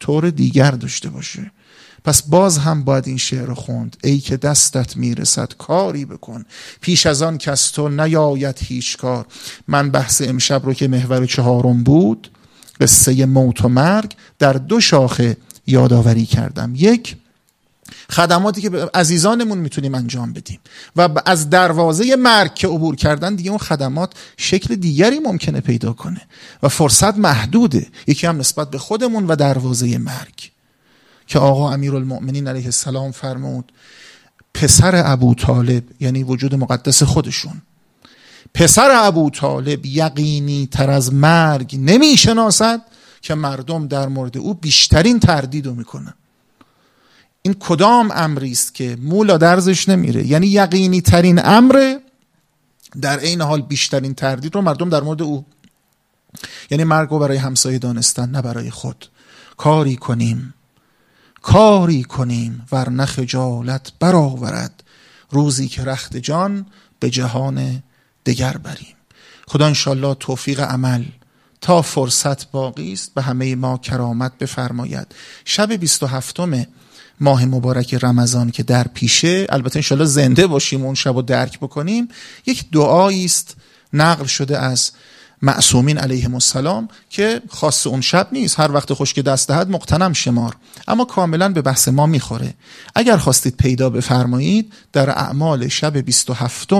طور 0.00 0.30
دیگر 0.30 0.70
داشته 0.70 1.08
باشه. 1.08 1.50
پس 2.04 2.22
باز 2.22 2.58
هم 2.58 2.84
باید 2.84 3.08
این 3.08 3.16
شعر 3.16 3.46
رو 3.46 3.54
خوند. 3.54 3.96
ای 4.04 4.18
که 4.18 4.36
دستت 4.36 4.96
می‌رسد 4.96 5.52
کاری 5.58 6.04
بکن. 6.04 6.44
پیش 6.80 7.06
از 7.06 7.22
آن 7.22 7.38
کس 7.38 7.70
تو 7.70 7.88
نیاید 7.88 8.58
هیچ 8.62 8.96
کار. 8.96 9.26
من 9.68 9.90
بحث 9.90 10.22
امشب 10.22 10.66
رو 10.66 10.74
که 10.74 10.88
محور 10.88 11.26
چهارم 11.26 11.82
بود 11.82 12.30
قصه 12.80 13.26
موت 13.26 13.64
و 13.64 13.68
مرگ 13.68 14.14
در 14.38 14.52
دو 14.52 14.80
شاخه 14.80 15.36
یادآوری 15.66 16.26
کردم. 16.26 16.72
یک 16.76 17.16
خدماتی 18.10 18.60
که 18.60 18.70
به 18.70 18.90
عزیزانمون 18.94 19.58
می‌تونیم 19.58 19.94
انجام 19.94 20.32
بدیم. 20.32 20.60
و 20.96 21.08
از 21.26 21.50
دروازه 21.50 22.16
مرگ 22.16 22.54
که 22.54 22.68
عبور 22.68 22.96
کردن 22.96 23.34
دیگه 23.34 23.50
اون 23.50 23.58
خدمات 23.58 24.12
شکل 24.36 24.74
دیگری 24.74 25.18
ممکنه 25.18 25.60
پیدا 25.60 25.92
کنه. 25.92 26.20
و 26.62 26.68
فرصت 26.68 27.18
محدوده. 27.18 27.86
یکی 28.06 28.26
هم 28.26 28.38
نسبت 28.38 28.70
به 28.70 28.78
خودمون 28.78 29.26
و 29.26 29.36
دروازه 29.36 29.98
مرگ. 29.98 30.50
که 31.26 31.38
آقا 31.38 31.72
امیرالمؤمنین 31.72 32.48
علیه 32.48 32.64
السلام 32.64 33.10
فرمود 33.10 33.72
پسر 34.54 35.12
ابو 35.12 35.34
طالب 35.34 35.84
یعنی 36.00 36.22
وجود 36.22 36.54
مقدس 36.54 37.02
خودشون. 37.02 37.62
پسر 38.54 38.90
ابو 38.94 39.30
طالب 39.30 39.86
یقینی 39.86 40.68
تر 40.72 40.90
از 40.90 41.14
مرگ 41.14 41.76
نمی‌شناسد 41.80 42.82
که 43.22 43.34
مردم 43.34 43.88
در 43.88 44.08
مورد 44.08 44.38
او 44.38 44.54
بیشترین 44.54 45.20
تردید 45.20 45.66
رو 45.66 45.74
می‌کنن. 45.74 46.14
این 47.42 47.54
کدام 47.54 48.10
امری 48.14 48.52
است 48.52 48.74
که 48.74 48.96
مولا 49.00 49.36
درزش 49.36 49.88
نمیره؟ 49.88 50.26
یعنی 50.26 50.46
یقینی 50.46 51.00
ترین 51.00 51.40
امر 51.44 51.98
در 53.00 53.18
عین 53.18 53.40
حال 53.40 53.62
بیشترین 53.62 54.14
تردید 54.14 54.54
رو 54.54 54.62
مردم 54.62 54.88
در 54.88 55.00
مورد 55.00 55.22
او 55.22 55.44
یعنی 56.70 56.84
مرگ 56.84 57.08
برای 57.08 57.36
همسایه 57.36 57.78
دانستن 57.78 58.30
نه 58.30 58.42
برای 58.42 58.70
خود. 58.70 59.06
کاری 59.56 59.96
کنیم. 59.96 60.54
کاری 61.42 62.02
کنیم 62.04 62.66
ورنه 62.72 63.06
خجالت 63.06 63.92
برآورد. 64.00 64.82
روزی 65.30 65.68
که 65.68 65.84
رخت 65.84 66.16
جان 66.16 66.66
به 67.00 67.10
جهان 67.10 67.82
دگر 68.26 68.56
بریم. 68.56 68.96
خدا 69.46 69.66
انشالله 69.66 70.14
توفیق 70.14 70.60
عمل 70.60 71.04
تا 71.60 71.82
فرصت 71.82 72.50
باقی 72.50 72.92
است. 72.92 73.14
به 73.14 73.22
همه 73.22 73.54
ما 73.54 73.78
کرامت 73.78 74.38
بفرماید. 74.38 75.14
شب 75.44 75.72
27 75.72 76.40
ماه 77.20 77.44
مبارک 77.44 77.94
رمضان 77.94 78.50
که 78.50 78.62
در 78.62 78.84
پیشه 78.84 79.46
البته 79.48 79.76
انشالله 79.76 80.04
زنده 80.04 80.46
باشیم 80.46 80.84
اون 80.84 80.94
شب 80.94 81.14
رو 81.14 81.22
درک 81.22 81.58
بکنیم 81.58 82.08
یک 82.46 82.64
دعایی 82.72 83.24
است 83.24 83.56
نقل 83.92 84.24
شده 84.24 84.58
از 84.58 84.90
معصومین 85.42 85.98
علیهم 85.98 86.34
السلام 86.34 86.88
که 87.10 87.42
خاص 87.48 87.86
اون 87.86 88.00
شب 88.00 88.28
نیست 88.32 88.60
هر 88.60 88.72
وقت 88.72 88.92
خوش 88.92 89.14
که 89.14 89.22
دست 89.22 89.48
دهد 89.48 89.70
مقتنم 89.70 90.12
شمار. 90.12 90.56
اما 90.88 91.04
کاملا 91.04 91.48
به 91.48 91.62
بحث 91.62 91.88
ما 91.88 92.06
می‌خوره. 92.06 92.54
اگر 92.94 93.16
خواستید 93.16 93.56
پیدا 93.56 93.90
بفرمایید 93.90 94.72
در 94.92 95.10
اعمال 95.10 95.68
شب 95.68 95.96
27 95.96 96.72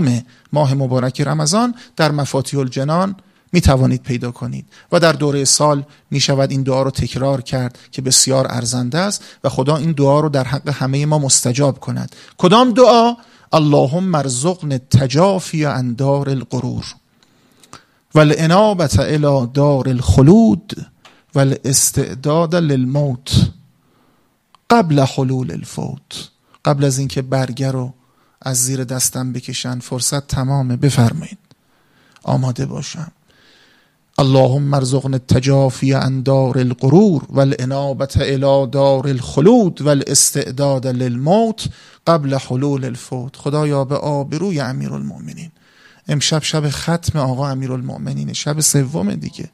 ماه 0.52 0.74
مبارک 0.74 1.20
رمضان 1.20 1.74
در 1.96 2.10
مفاتیح 2.10 2.60
الجنان 2.60 3.16
می 3.52 3.60
توانید 3.60 4.02
پیدا 4.02 4.30
کنید. 4.30 4.66
و 4.92 5.00
در 5.00 5.12
دوره 5.12 5.44
سال 5.44 5.84
می 6.10 6.20
شود 6.20 6.50
این 6.50 6.62
دعا 6.62 6.82
رو 6.82 6.90
تکرار 6.90 7.40
کرد 7.40 7.78
که 7.90 8.02
بسیار 8.02 8.46
ارزنده 8.50 8.98
است 8.98 9.24
و 9.44 9.48
خدا 9.48 9.76
این 9.76 9.92
دعا 9.92 10.20
رو 10.20 10.28
در 10.28 10.44
حق 10.44 10.68
همه 10.68 11.06
ما 11.06 11.18
مستجاب 11.18 11.80
کند. 11.80 12.16
کدام 12.38 12.72
دعا؟ 12.72 13.16
اللهم 13.52 14.04
مرزقن 14.04 14.78
تجافی 14.78 15.64
عن 15.64 15.94
دار 15.94 16.30
الغرور 16.30 16.84
والانابت 18.14 18.98
الى 18.98 19.46
دار 19.54 19.88
الخلود 19.88 20.86
والاستعداد 21.34 22.54
للموت 22.54 23.50
قبل 24.70 25.00
حلول 25.00 25.50
الفوت. 25.50 26.30
قبل 26.64 26.84
از 26.84 26.98
اینکه 26.98 27.22
برگر 27.22 27.72
رو 27.72 27.94
از 28.42 28.56
زیر 28.64 28.84
دستم 28.84 29.32
بکشن 29.32 29.78
فرصت 29.78 30.26
تمامه. 30.26 30.76
بفرمایید. 30.76 31.38
آماده 32.22 32.66
باشم. 32.66 33.12
اللهم 34.20 34.74
ارزقنا 34.74 35.16
التجافی 35.16 35.92
عن 35.92 36.22
دار 36.22 36.58
الغرور 36.58 37.22
والانابت 37.30 38.16
الى 38.16 38.66
دار 38.66 39.08
الخلود 39.08 39.82
والاستعداد 39.82 40.86
للموت 40.86 41.68
قبل 42.06 42.38
حلول 42.38 42.84
الفوت. 42.84 43.36
خدایا 43.36 43.84
به 43.84 43.94
آبروی 43.94 44.60
امیرالمؤمنین. 44.60 45.50
امشب 46.08 46.42
شب 46.42 46.68
ختم 46.68 47.18
آقا 47.18 47.48
امیرالمؤمنین 47.48 48.32
شب 48.32 48.60
سوم 48.60 49.14
دیگه. 49.14 49.50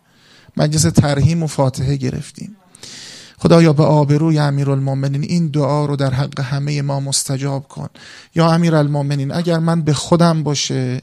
مجلس 0.57 0.83
ترهیم 0.83 1.43
و 1.43 1.47
فاتحه 1.47 1.97
گرفتیم. 1.97 2.57
خدایا 3.39 3.73
به 3.73 3.83
آبروی 3.83 4.39
امیرالمؤمنین 4.39 5.23
این 5.23 5.49
دعا 5.49 5.87
رو 5.87 5.97
در 5.97 6.11
حق 6.11 6.41
همه 6.41 6.83
ما 6.83 7.01
مستجاب 7.01 7.69
کن. 7.69 7.89
یا 8.35 8.53
امیرالمؤمنین 8.53 9.33
اگر 9.33 9.59
من 9.59 9.83
به 9.83 9.93
خودم 9.93 10.43
باشه 10.43 11.03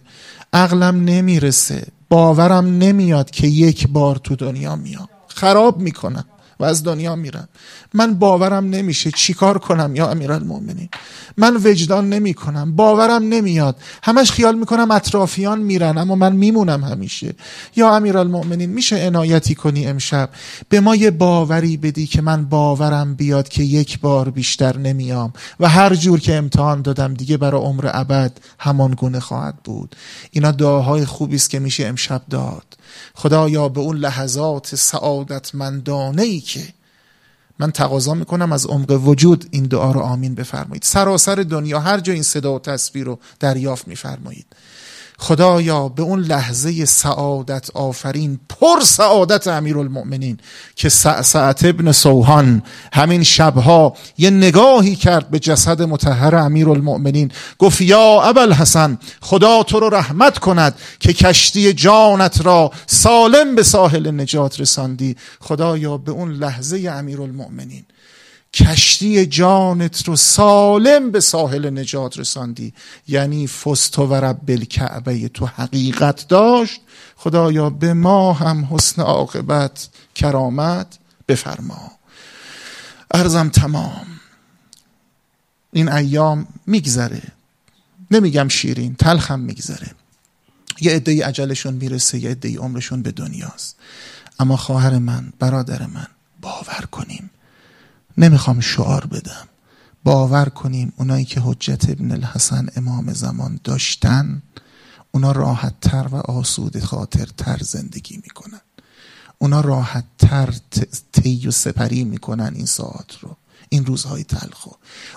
عقلم 0.54 1.04
نمی‌رسه. 1.04 1.88
باورم 2.10 2.66
نمیاد 2.66 3.32
که 3.32 3.48
یک 3.48 3.88
بار 3.88 4.16
تو 4.16 4.36
دنیا 4.36 4.76
میام. 4.76 5.08
خراب 5.28 5.80
می‌کنم. 5.82 6.26
و 6.64 6.66
از 6.66 6.84
دنیا 6.84 7.16
میرم 7.16 7.48
من 7.94 8.14
باورم 8.14 8.70
نمیشه 8.70 9.12
چیکار 9.12 9.58
کنم 9.58 9.96
یا 9.96 10.10
امیرالمؤمنین. 10.10 10.90
من 11.38 11.56
وجدان 11.56 12.10
نمی 12.10 12.34
کنم 12.34 12.76
باورم 12.76 13.24
نمیاد. 13.24 13.76
همش 14.04 14.32
خیال 14.32 14.56
می‌کنم 14.56 14.92
اطرافیان 14.92 15.60
میرن 15.60 15.98
اما 15.98 16.16
من 16.16 16.36
میمونم 16.36 16.84
همیشه. 16.84 17.36
یا 17.76 17.96
امیرالمؤمنین 17.96 18.70
میشه 18.70 18.96
عنایتی 18.96 19.56
کنی 19.56 19.88
امشب؟ 19.88 20.30
به 20.70 20.80
ما 20.80 20.96
یه 20.96 21.12
باوری 21.12 21.78
بدی 21.78 22.08
که 22.08 22.22
من 22.22 22.46
باورم 22.46 23.16
بیاد 23.16 23.50
که 23.50 23.64
یک 23.64 24.00
بار 24.00 24.30
بیشتر 24.30 24.78
نمیام. 24.78 25.34
و 25.60 25.70
هر 25.70 25.96
جور 25.96 26.20
که 26.20 26.36
امتحان 26.36 26.82
دادم 26.82 27.14
دیگه 27.14 27.38
برای 27.38 27.62
عمر 27.62 27.90
ابد 27.94 28.38
همان 28.60 28.92
گونه 28.92 29.20
خواهد 29.20 29.56
بود. 29.64 29.96
اینا 30.32 30.52
دعاهای 30.52 31.06
خوبی 31.06 31.36
است 31.36 31.50
که 31.50 31.60
میشه 31.60 31.86
امشب 31.86 32.22
داد. 32.30 32.66
خدایا 33.16 33.70
به 33.70 33.80
اون 33.80 33.98
لحظات 33.98 34.76
سعادتمندانه 34.76 36.22
ای 36.22 36.40
که 36.40 36.74
من 37.60 37.72
تقاضا 37.72 38.14
می‌کنم 38.14 38.52
از 38.52 38.66
عمق 38.66 38.92
وجود 38.92 39.46
این 39.52 39.64
دعا 39.64 39.92
رو 39.92 40.00
آمین 40.00 40.36
بفرمایید. 40.36 40.84
سراسر 40.84 41.36
دنیا 41.36 41.80
هر 41.80 42.00
جا 42.00 42.14
این 42.14 42.24
صدا 42.24 42.56
و 42.56 42.60
تصویر 42.60 43.06
رو 43.06 43.20
دریافت 43.40 43.88
میفرمایید. 43.88 44.46
خدایا 45.24 45.88
به 45.90 46.04
اون 46.04 46.20
لحظه 46.20 46.86
سعادت 46.86 47.70
آفرین. 47.74 48.40
پر 48.50 48.80
سعادت 48.82 49.48
امیرالمؤمنین 49.48 50.38
که 50.76 50.90
سعت 50.90 51.66
ابن 51.66 51.92
سوهان 51.92 52.64
همین 52.94 53.24
شبها 53.24 53.94
یه 54.18 54.30
نگاهی 54.30 54.96
کرد 54.96 55.30
به 55.30 55.40
جسد 55.40 55.82
متحر 55.82 56.36
امیرالمؤمنین. 56.36 57.32
گفت 57.60 57.82
یا 57.82 58.22
ابل 58.22 58.54
حسن 58.54 58.98
خدا 59.22 59.64
تو 59.64 59.80
رو 59.80 59.90
رحمت 59.90 60.38
کند 60.38 60.76
که 61.00 61.14
کشتی 61.14 61.74
جانت 61.74 62.46
را 62.46 62.72
سالم 62.88 63.56
به 63.56 63.64
ساحل 63.64 64.22
نجات 64.22 64.60
رساندی. 64.60 65.16
خدایا 65.40 65.98
به 65.98 66.12
اون 66.12 66.32
لحظه 66.32 66.90
امیرالمؤمنین 66.90 67.86
کشتی 68.54 69.26
جانت 69.26 70.08
رو 70.08 70.16
سالم 70.16 71.12
به 71.12 71.20
ساحل 71.20 71.80
نجات 71.80 72.20
رساندی. 72.20 72.74
یعنی 73.08 73.48
فست 73.48 74.00
و 74.00 74.14
رب 74.14 74.50
الکعبه 74.50 75.28
تو 75.28 75.46
حقیقت 75.46 76.28
داشت. 76.28 76.82
خدایا 77.16 77.70
به 77.70 77.94
ما 77.94 78.34
هم 78.34 78.68
حسن 78.72 79.02
عاقبت 79.02 79.90
کرامت 80.16 80.98
بفرما. 81.28 81.92
ارزم 83.12 83.50
تمام. 83.50 84.06
این 85.72 85.90
ایام 85.92 86.48
میگذره. 86.68 87.22
نمیگم 88.12 88.48
شیرین 88.48 88.96
تلخم 88.96 89.40
میگذره. 89.40 89.92
یه 90.82 90.92
عده 90.92 91.26
عجلشون 91.26 91.74
می‌رسه 91.74 92.20
یه 92.20 92.30
عده 92.30 92.58
عمرشون 92.58 93.02
به 93.02 93.12
دنیاست. 93.12 93.76
اما 94.40 94.58
خواهر 94.58 94.98
من 94.98 95.34
برادر 95.40 95.88
من 95.88 96.08
باور 96.42 96.86
کنیم. 96.92 97.30
نمی‌خوام 98.18 98.60
شعار 98.60 99.06
بدم. 99.06 99.48
باور 100.04 100.46
کنیم 100.46 100.94
اونایی 100.98 101.26
که 101.26 101.42
حجت 101.42 101.90
ابن 101.90 102.12
الحسن 102.12 102.68
امام 102.76 103.14
زمان 103.14 103.60
داشتن 103.64 104.42
اونا 105.12 105.32
راحت 105.32 105.74
تر 105.82 106.08
و 106.12 106.16
آسود 106.16 106.80
خاطر 106.80 107.26
تر 107.38 107.58
زندگی 107.62 108.16
می‌کنن. 108.16 108.62
اونا 109.38 109.62
راحت 109.62 110.06
تر 110.18 110.54
طی 111.12 111.48
و 111.48 111.52
سپری 111.52 112.04
می‌کنن 112.04 112.52
این 112.56 112.66
ساعت 112.66 113.16
رو 113.22 113.38
این 113.70 113.86
روزهای 113.86 114.24
تلخو 114.24 114.72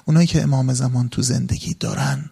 اونایی 0.04 0.26
که 0.26 0.42
امام 0.42 0.72
زمان 0.72 1.08
تو 1.08 1.22
زندگی 1.22 1.74
دارن 1.74 2.30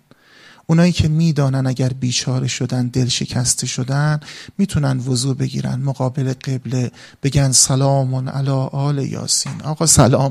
اونایی 0.67 0.93
که 0.93 1.09
می‌دانن 1.09 1.67
اگر 1.67 1.89
بیچاره 1.89 2.47
شدن 2.47 2.89
دل 2.89 3.09
شکسته 3.09 3.67
شدن 3.67 4.21
می‌تونن 4.59 4.99
وضوع 4.99 5.35
بگیرن 5.35 5.75
مقابل 5.75 6.33
قبله 6.33 6.93
بگن 7.23 7.53
سلام 7.53 8.29
علی 8.29 8.51
آل 8.51 8.99
یاسین. 8.99 9.63
آقا 9.63 9.87
سلام. 9.87 10.31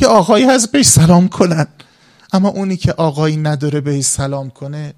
یه 0.00 0.08
آقایی 0.08 0.44
هست 0.44 0.72
بهش 0.72 0.86
سلام 0.86 1.28
کنن. 1.28 1.66
اما 2.32 2.48
اونی 2.48 2.76
که 2.76 2.92
آقایی 2.92 3.36
نداره 3.36 3.80
بهش 3.80 4.04
سلام 4.04 4.50
کنه 4.50 4.94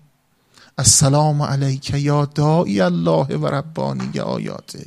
السلام 0.79 1.43
علیک 1.43 1.91
یا 1.95 2.25
دائی 2.25 2.81
الله 2.81 3.37
و 3.37 3.47
ربانی 3.47 4.21
آیاته. 4.21 4.87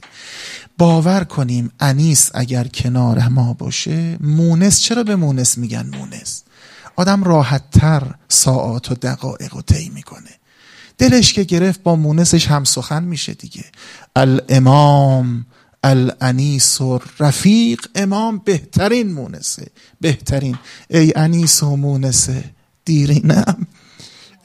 باور 0.77 1.23
کنیم 1.23 1.71
انیس 1.79 2.31
اگر 2.33 2.67
کنار 2.67 3.27
ما 3.27 3.53
باشه 3.53 4.17
مونس 4.19 4.81
چرا 4.81 5.03
به 5.03 5.15
مونس 5.15 5.57
میگن 5.57 5.89
مونس؟ 5.97 6.43
آدم 6.95 7.23
راحت 7.23 7.71
تر 7.71 8.03
ساعات 8.29 8.91
و 8.91 8.95
دقایق 8.95 9.55
و 9.55 9.61
طی 9.61 9.89
می‌کنه. 9.89 10.29
دلش 10.97 11.33
که 11.33 11.43
گرفت 11.43 11.83
با 11.83 11.95
مونسش 11.95 12.47
هم 12.47 12.63
سخن 12.63 13.03
میشه 13.03 13.33
دیگه. 13.33 13.65
الامام 14.15 15.45
الانیس 15.87 16.81
و 16.81 16.99
رفیق 17.19 17.81
امام 17.95 18.41
بهترین 18.45 19.13
مونسه. 19.13 19.67
بهترین. 20.01 20.57
ای 20.89 21.13
انیس 21.15 21.63
و 21.63 21.75
مونسه 21.75 22.43
دیرینم. 22.85 23.67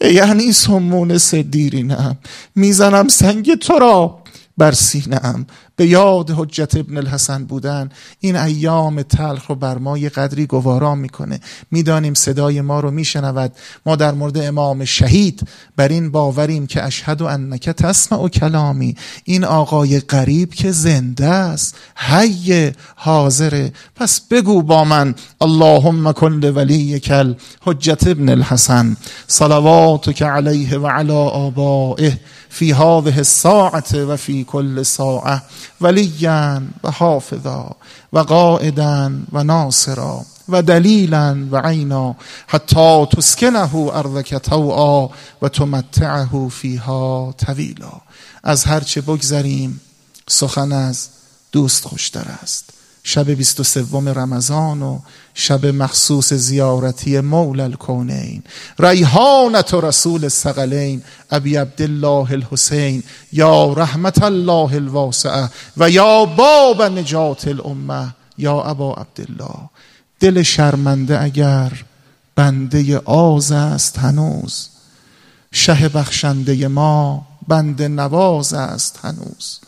ای 0.01 0.21
انیس 0.21 0.69
و 0.69 0.79
مونسه 0.79 1.43
دیرینم. 1.43 2.19
می‌زنم 2.55 3.09
سنگ 3.09 3.55
تو 3.55 3.79
را. 3.79 4.22
بر 4.59 4.73
سینم 4.73 5.47
به 5.77 5.87
یاد 5.87 6.31
حجت 6.31 6.77
ابن 6.77 6.97
الحسن 6.97 7.45
بودن 7.45 7.89
این 8.21 8.37
ایام 8.37 9.03
تلخ 9.03 9.47
رو 9.47 9.55
بر 9.55 9.79
ما 9.79 9.99
یه 9.99 10.09
قدری 10.09 10.47
گوارا 10.47 10.95
می‌کنه. 10.95 11.41
می‌دانیم 11.71 12.15
صدای 12.15 12.61
ما 12.61 12.81
رو 12.81 12.91
میشنود. 12.91 13.53
ما 13.87 13.97
در 13.97 14.13
مورد 14.13 14.39
امام 14.39 14.85
شهید 14.85 15.49
بر 15.77 15.89
این 15.89 16.11
باوریم 16.11 16.67
که 16.67 16.85
اشهد 16.85 17.23
و 17.23 17.25
انک 17.25 17.71
تسمع 17.71 18.19
و 18.19 18.29
کلامی. 18.29 18.97
این 19.25 19.45
آقای 19.45 20.01
قریب 20.01 20.55
که 20.55 20.73
زنده 20.73 21.27
است. 21.27 21.77
حی 21.97 22.73
حاضره 22.97 23.73
پس 23.97 24.21
بگو 24.21 24.63
با 24.63 24.85
من 24.85 25.15
اللهم 25.41 26.13
کن 26.13 26.45
ولی 26.45 27.01
کل 27.01 27.35
حجت 27.63 28.07
ابن 28.07 28.29
الحسن. 28.29 28.97
صلواتک 29.27 30.23
علیه 30.23 30.79
و 30.79 30.87
علی 30.87 31.13
آبائه. 31.13 32.19
فی 32.53 32.73
هذه 32.73 33.17
الساعه 33.17 34.05
و 34.05 34.17
فی 34.17 34.45
کل 34.45 34.83
ساعه 34.83 35.43
ولیا 35.81 36.63
و 36.85 36.91
حافظا 36.91 37.77
و 38.13 38.19
قائدا 38.19 39.13
و 39.33 39.45
ناصرا 39.45 40.25
و 40.49 40.63
دلیلا 40.63 41.47
و 41.51 41.57
عینا 41.57 42.17
حتی 42.47 43.07
تسکنه 43.07 43.77
ارضک 43.77 44.35
توعا 44.35 45.09
و 45.43 45.49
تمتعه 45.49 46.49
فیها 46.49 47.35
طویلا. 47.39 47.93
از 48.43 48.65
هرچه 48.65 49.01
بگذریم 49.01 49.81
سخن 50.29 50.73
از 50.73 51.09
دوست 51.53 51.85
خوشتر 51.85 52.27
است. 52.43 52.71
شب 53.03 53.31
23 53.31 53.85
رمضان 53.93 54.83
و 54.83 54.99
شب 55.35 55.67
مخصوص 55.67 56.33
زیارتی 56.33 57.21
مولا 57.21 57.65
الکونین. 57.65 58.43
ریحانت 58.79 59.75
و 59.75 59.81
رسول 59.81 60.25
الثقلین 60.25 61.03
ابی 61.31 61.57
عبدالله 61.57 62.33
الحسین. 62.33 63.03
یا 63.33 63.73
رحمت 63.73 64.23
الله 64.23 64.75
الواسعه 64.75 65.49
و 65.77 65.91
یا 65.91 66.25
باب 66.25 66.83
نجات 66.83 67.49
الامه 67.49 68.15
یا 68.39 68.63
ابا 68.63 68.95
عبدالله 68.95 69.71
دل 70.21 70.43
شرمنده 70.43 71.23
اگر 71.23 71.73
بنده 72.37 72.99
آز 72.99 73.53
است 73.53 73.99
هنوز. 73.99 74.69
شه 75.53 75.89
بخشنده 75.89 76.69
ما 76.69 77.27
بنده 77.49 77.89
نواز 77.89 78.55
است 78.55 78.99
هنوز. 79.03 79.59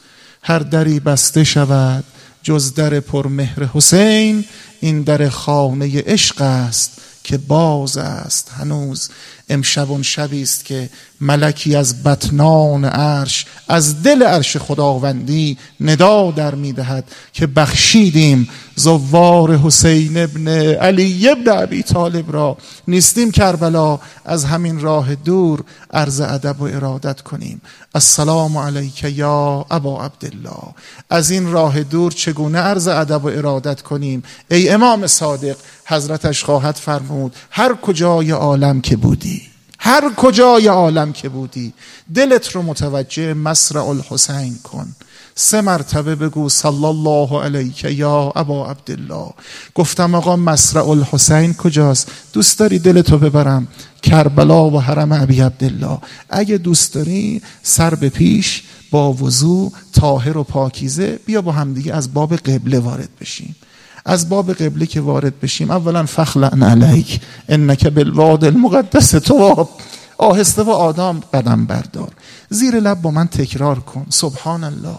هر 0.42 0.58
دری 0.58 1.00
بسته 1.00 1.44
شود 1.44 2.04
جز 2.42 2.74
در 2.74 3.00
پرمهر 3.00 3.64
حسین 3.74 4.44
این 4.84 5.02
در 5.02 5.28
خانه 5.28 6.02
عشق 6.02 6.40
است 6.40 6.90
که 7.22 7.38
باز 7.38 7.96
است. 7.96 8.50
هنوز 8.50 9.08
امشب 9.48 9.90
اون 9.90 10.02
شبی 10.02 10.42
است 10.42 10.64
که 10.64 10.90
ملکی 11.20 11.76
از 11.76 12.02
بطنان 12.02 12.84
عرش 12.84 13.46
از 13.68 14.02
دل 14.02 14.22
عرش 14.22 14.56
خداوندی 14.56 15.58
ندا 15.80 16.30
در 16.30 16.54
می‌دهد 16.54 17.04
که 17.32 17.46
بخشیدیم 17.46 18.48
زوار 18.76 19.56
حسین 19.56 20.22
ابن 20.22 20.48
علی 20.74 21.28
ابن 21.28 21.62
ابی 21.62 21.82
طالب 21.82 22.32
را. 22.32 22.56
نیستیم 22.88 23.30
کربلا 23.30 23.98
از 24.24 24.44
همین 24.44 24.80
راه 24.80 25.14
دور 25.14 25.64
عرض 25.90 26.20
ادب 26.20 26.60
و 26.60 26.64
ارادت 26.64 27.20
کنیم. 27.20 27.60
السلام 27.94 28.58
علیک 28.58 29.04
یا 29.04 29.66
ابا 29.70 30.04
عبدالله. 30.04 30.74
از 31.10 31.30
این 31.30 31.52
راه 31.52 31.82
دور 31.82 32.12
چگونه 32.12 32.58
عرض 32.58 32.88
ادب 32.88 33.24
و 33.24 33.28
ارادت 33.28 33.82
کنیم؟ 33.82 34.22
ای 34.50 34.68
امام 34.68 35.06
صادق 35.06 35.56
حضرتش 35.86 36.44
خواهد 36.44 36.74
فرمود 36.74 37.36
هر 37.50 37.74
کجای 37.74 38.30
عالم 38.30 38.80
که 38.80 38.96
بودی. 38.96 39.53
هر 39.86 40.14
کجای 40.16 40.66
عالم 40.66 41.12
که 41.12 41.28
بودی 41.28 41.72
دلت 42.14 42.48
رو 42.48 42.62
متوجه 42.62 43.34
مسرع 43.34 43.84
الحسین 43.88 44.54
کن. 44.62 44.96
سه 45.34 45.60
مرتبه 45.60 46.14
بگو 46.14 46.48
صلی 46.48 46.84
الله 46.84 47.42
علیک 47.42 47.84
یا 47.84 48.32
ابا 48.36 48.70
عبدالله. 48.70 49.30
گفتم 49.74 50.14
آقا 50.14 50.36
مسرع 50.36 50.88
الحسین 50.88 51.54
کجاست؟ 51.54 52.10
دوست 52.32 52.58
داری 52.58 52.78
دلتو 52.78 53.18
ببرم؟ 53.18 53.68
کربلا 54.02 54.70
و 54.70 54.80
حرم 54.80 55.12
ابی 55.12 55.40
عبدالله. 55.40 55.98
اگه 56.30 56.58
دوست 56.58 56.94
داری 56.94 57.42
سر 57.62 57.94
به 57.94 58.08
پیش 58.08 58.62
با 58.90 59.12
وضوع 59.12 59.72
طاهر 59.92 60.38
و 60.38 60.44
پاکیزه 60.44 61.18
بیا 61.26 61.42
با 61.42 61.52
همدیگه 61.52 61.94
از 61.94 62.14
باب 62.14 62.36
قبله 62.36 62.78
وارد 62.78 63.08
بشیم. 63.20 63.56
از 64.04 64.28
باب 64.28 64.52
قبله 64.52 64.86
که 64.86 65.00
وارد 65.00 65.40
بشیم 65.40 65.70
اولا 65.70 66.06
فخلعن 66.06 66.62
علیک 66.62 67.20
انک 67.48 67.86
بالواد 67.86 68.44
المقدس 68.44 69.10
تواب. 69.10 69.70
آهسته 70.18 70.62
و 70.62 70.70
آدم 70.70 71.20
قدم 71.34 71.66
بردار. 71.66 72.12
زیر 72.48 72.80
لب 72.80 73.02
با 73.02 73.10
من 73.10 73.26
تکرار 73.26 73.78
کن. 73.78 74.06
سبحان 74.08 74.64
الله 74.64 74.96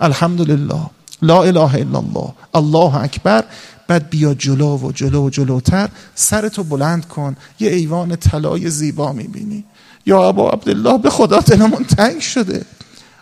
الحمدلله. 0.00 0.90
لا 1.22 1.42
اله 1.42 1.74
الا 1.74 1.98
الله. 1.98 2.32
الله 2.54 2.94
اکبر. 2.94 3.44
بعد 3.88 4.10
بیا 4.10 4.34
جلو 4.34 4.76
و 4.76 4.92
جلو 4.92 5.26
و 5.26 5.30
جلوتر. 5.30 5.88
سرتو 6.14 6.64
بلند 6.64 7.08
کن. 7.08 7.36
یه 7.60 7.70
ایوان 7.70 8.16
طلای 8.16 8.70
زیبا 8.70 9.12
می‌بینی. 9.12 9.64
یا 10.06 10.28
ابا 10.28 10.50
عبدالله 10.50 10.98
به 10.98 11.10
خدا 11.10 11.40
دلمون 11.40 11.84
تنگ 11.84 12.20
شده. 12.20 12.64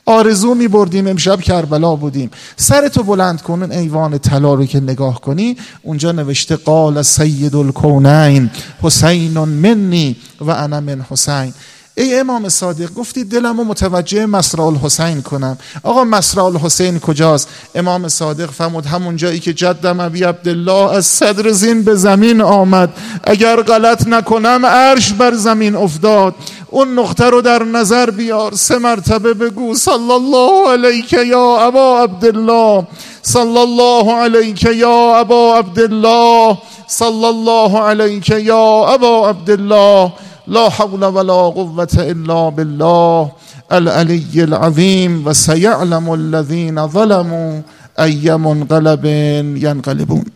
آرزو 0.08 0.54
می 0.54 0.68
بردیم 0.68 1.06
امشب 1.06 1.40
کربلا 1.40 1.96
بودیم. 1.96 2.30
سرتو 2.56 3.02
بلند 3.02 3.42
کن 3.42 3.72
ایوان 3.72 4.18
طلا 4.18 4.54
رو 4.54 4.66
که 4.66 4.80
نگاه 4.80 5.20
کنی. 5.20 5.56
اونجا 5.82 6.12
نوشته 6.12 6.56
قال 6.56 7.02
سید 7.02 7.56
الکونین 7.56 8.50
حسین 8.82 9.38
منی 9.38 10.16
و 10.40 10.50
انا 10.50 10.80
من 10.80 11.06
حسین. 11.10 11.54
ای 11.98 12.18
امام 12.18 12.48
صادق 12.48 12.94
گفتی 12.94 13.24
دلمو 13.24 13.64
متوجه 13.64 14.26
مسرع 14.26 14.64
الحسین 14.64 15.22
کنم. 15.22 15.58
آقا 15.82 16.04
مسرع 16.04 16.44
الحسین 16.44 17.00
کجاست؟ 17.00 17.48
امام 17.74 18.08
صادق 18.08 18.50
فرمود 18.50 18.86
همون 18.86 19.16
جایی 19.16 19.40
که 19.40 19.52
جدم 19.52 20.00
ابی 20.00 20.22
عبدالله 20.22 20.92
از 20.92 21.06
صدر 21.06 21.50
زین 21.50 21.82
به 21.82 21.94
زمین 21.94 22.40
آمد. 22.40 22.90
اگر 23.24 23.62
غلط 23.62 24.06
نکنم 24.06 24.66
عرش 24.66 25.12
بر 25.12 25.34
زمین 25.34 25.76
افتاد. 25.76 26.34
اون 26.70 26.98
نقطه 26.98 27.24
رو 27.24 27.42
در 27.42 27.62
نظر 27.62 28.10
بیار. 28.10 28.54
سه 28.54 28.78
مرتبه 28.78 29.34
بگو 29.34 29.74
صلی 29.74 30.12
الله 30.12 30.70
علیک 30.70 31.12
یا 31.12 31.58
ابا 31.60 32.02
عبدالله. 32.02 32.86
صلی 33.22 33.58
الله 33.58 34.12
علیک 34.12 34.62
یا 34.62 35.18
ابا 35.18 35.58
عبدالله. 35.58 36.58
صلی 36.86 37.24
الله 37.24 37.80
علیک 37.80 38.28
یا 38.28 38.86
ابا 38.88 39.28
عبدالله. 39.28 40.12
لا 40.46 40.68
حول 40.68 41.04
ولا 41.04 41.32
قوة 41.32 41.88
إلا 41.98 42.48
بالله 42.48 43.32
العلي 43.72 44.44
العظيم 44.44 45.26
وسيعلم 45.26 46.14
الذين 46.14 46.86
ظلموا 46.86 47.60
أي 47.98 48.36
منقلب 48.36 49.04
ينقلبون. 49.66 50.35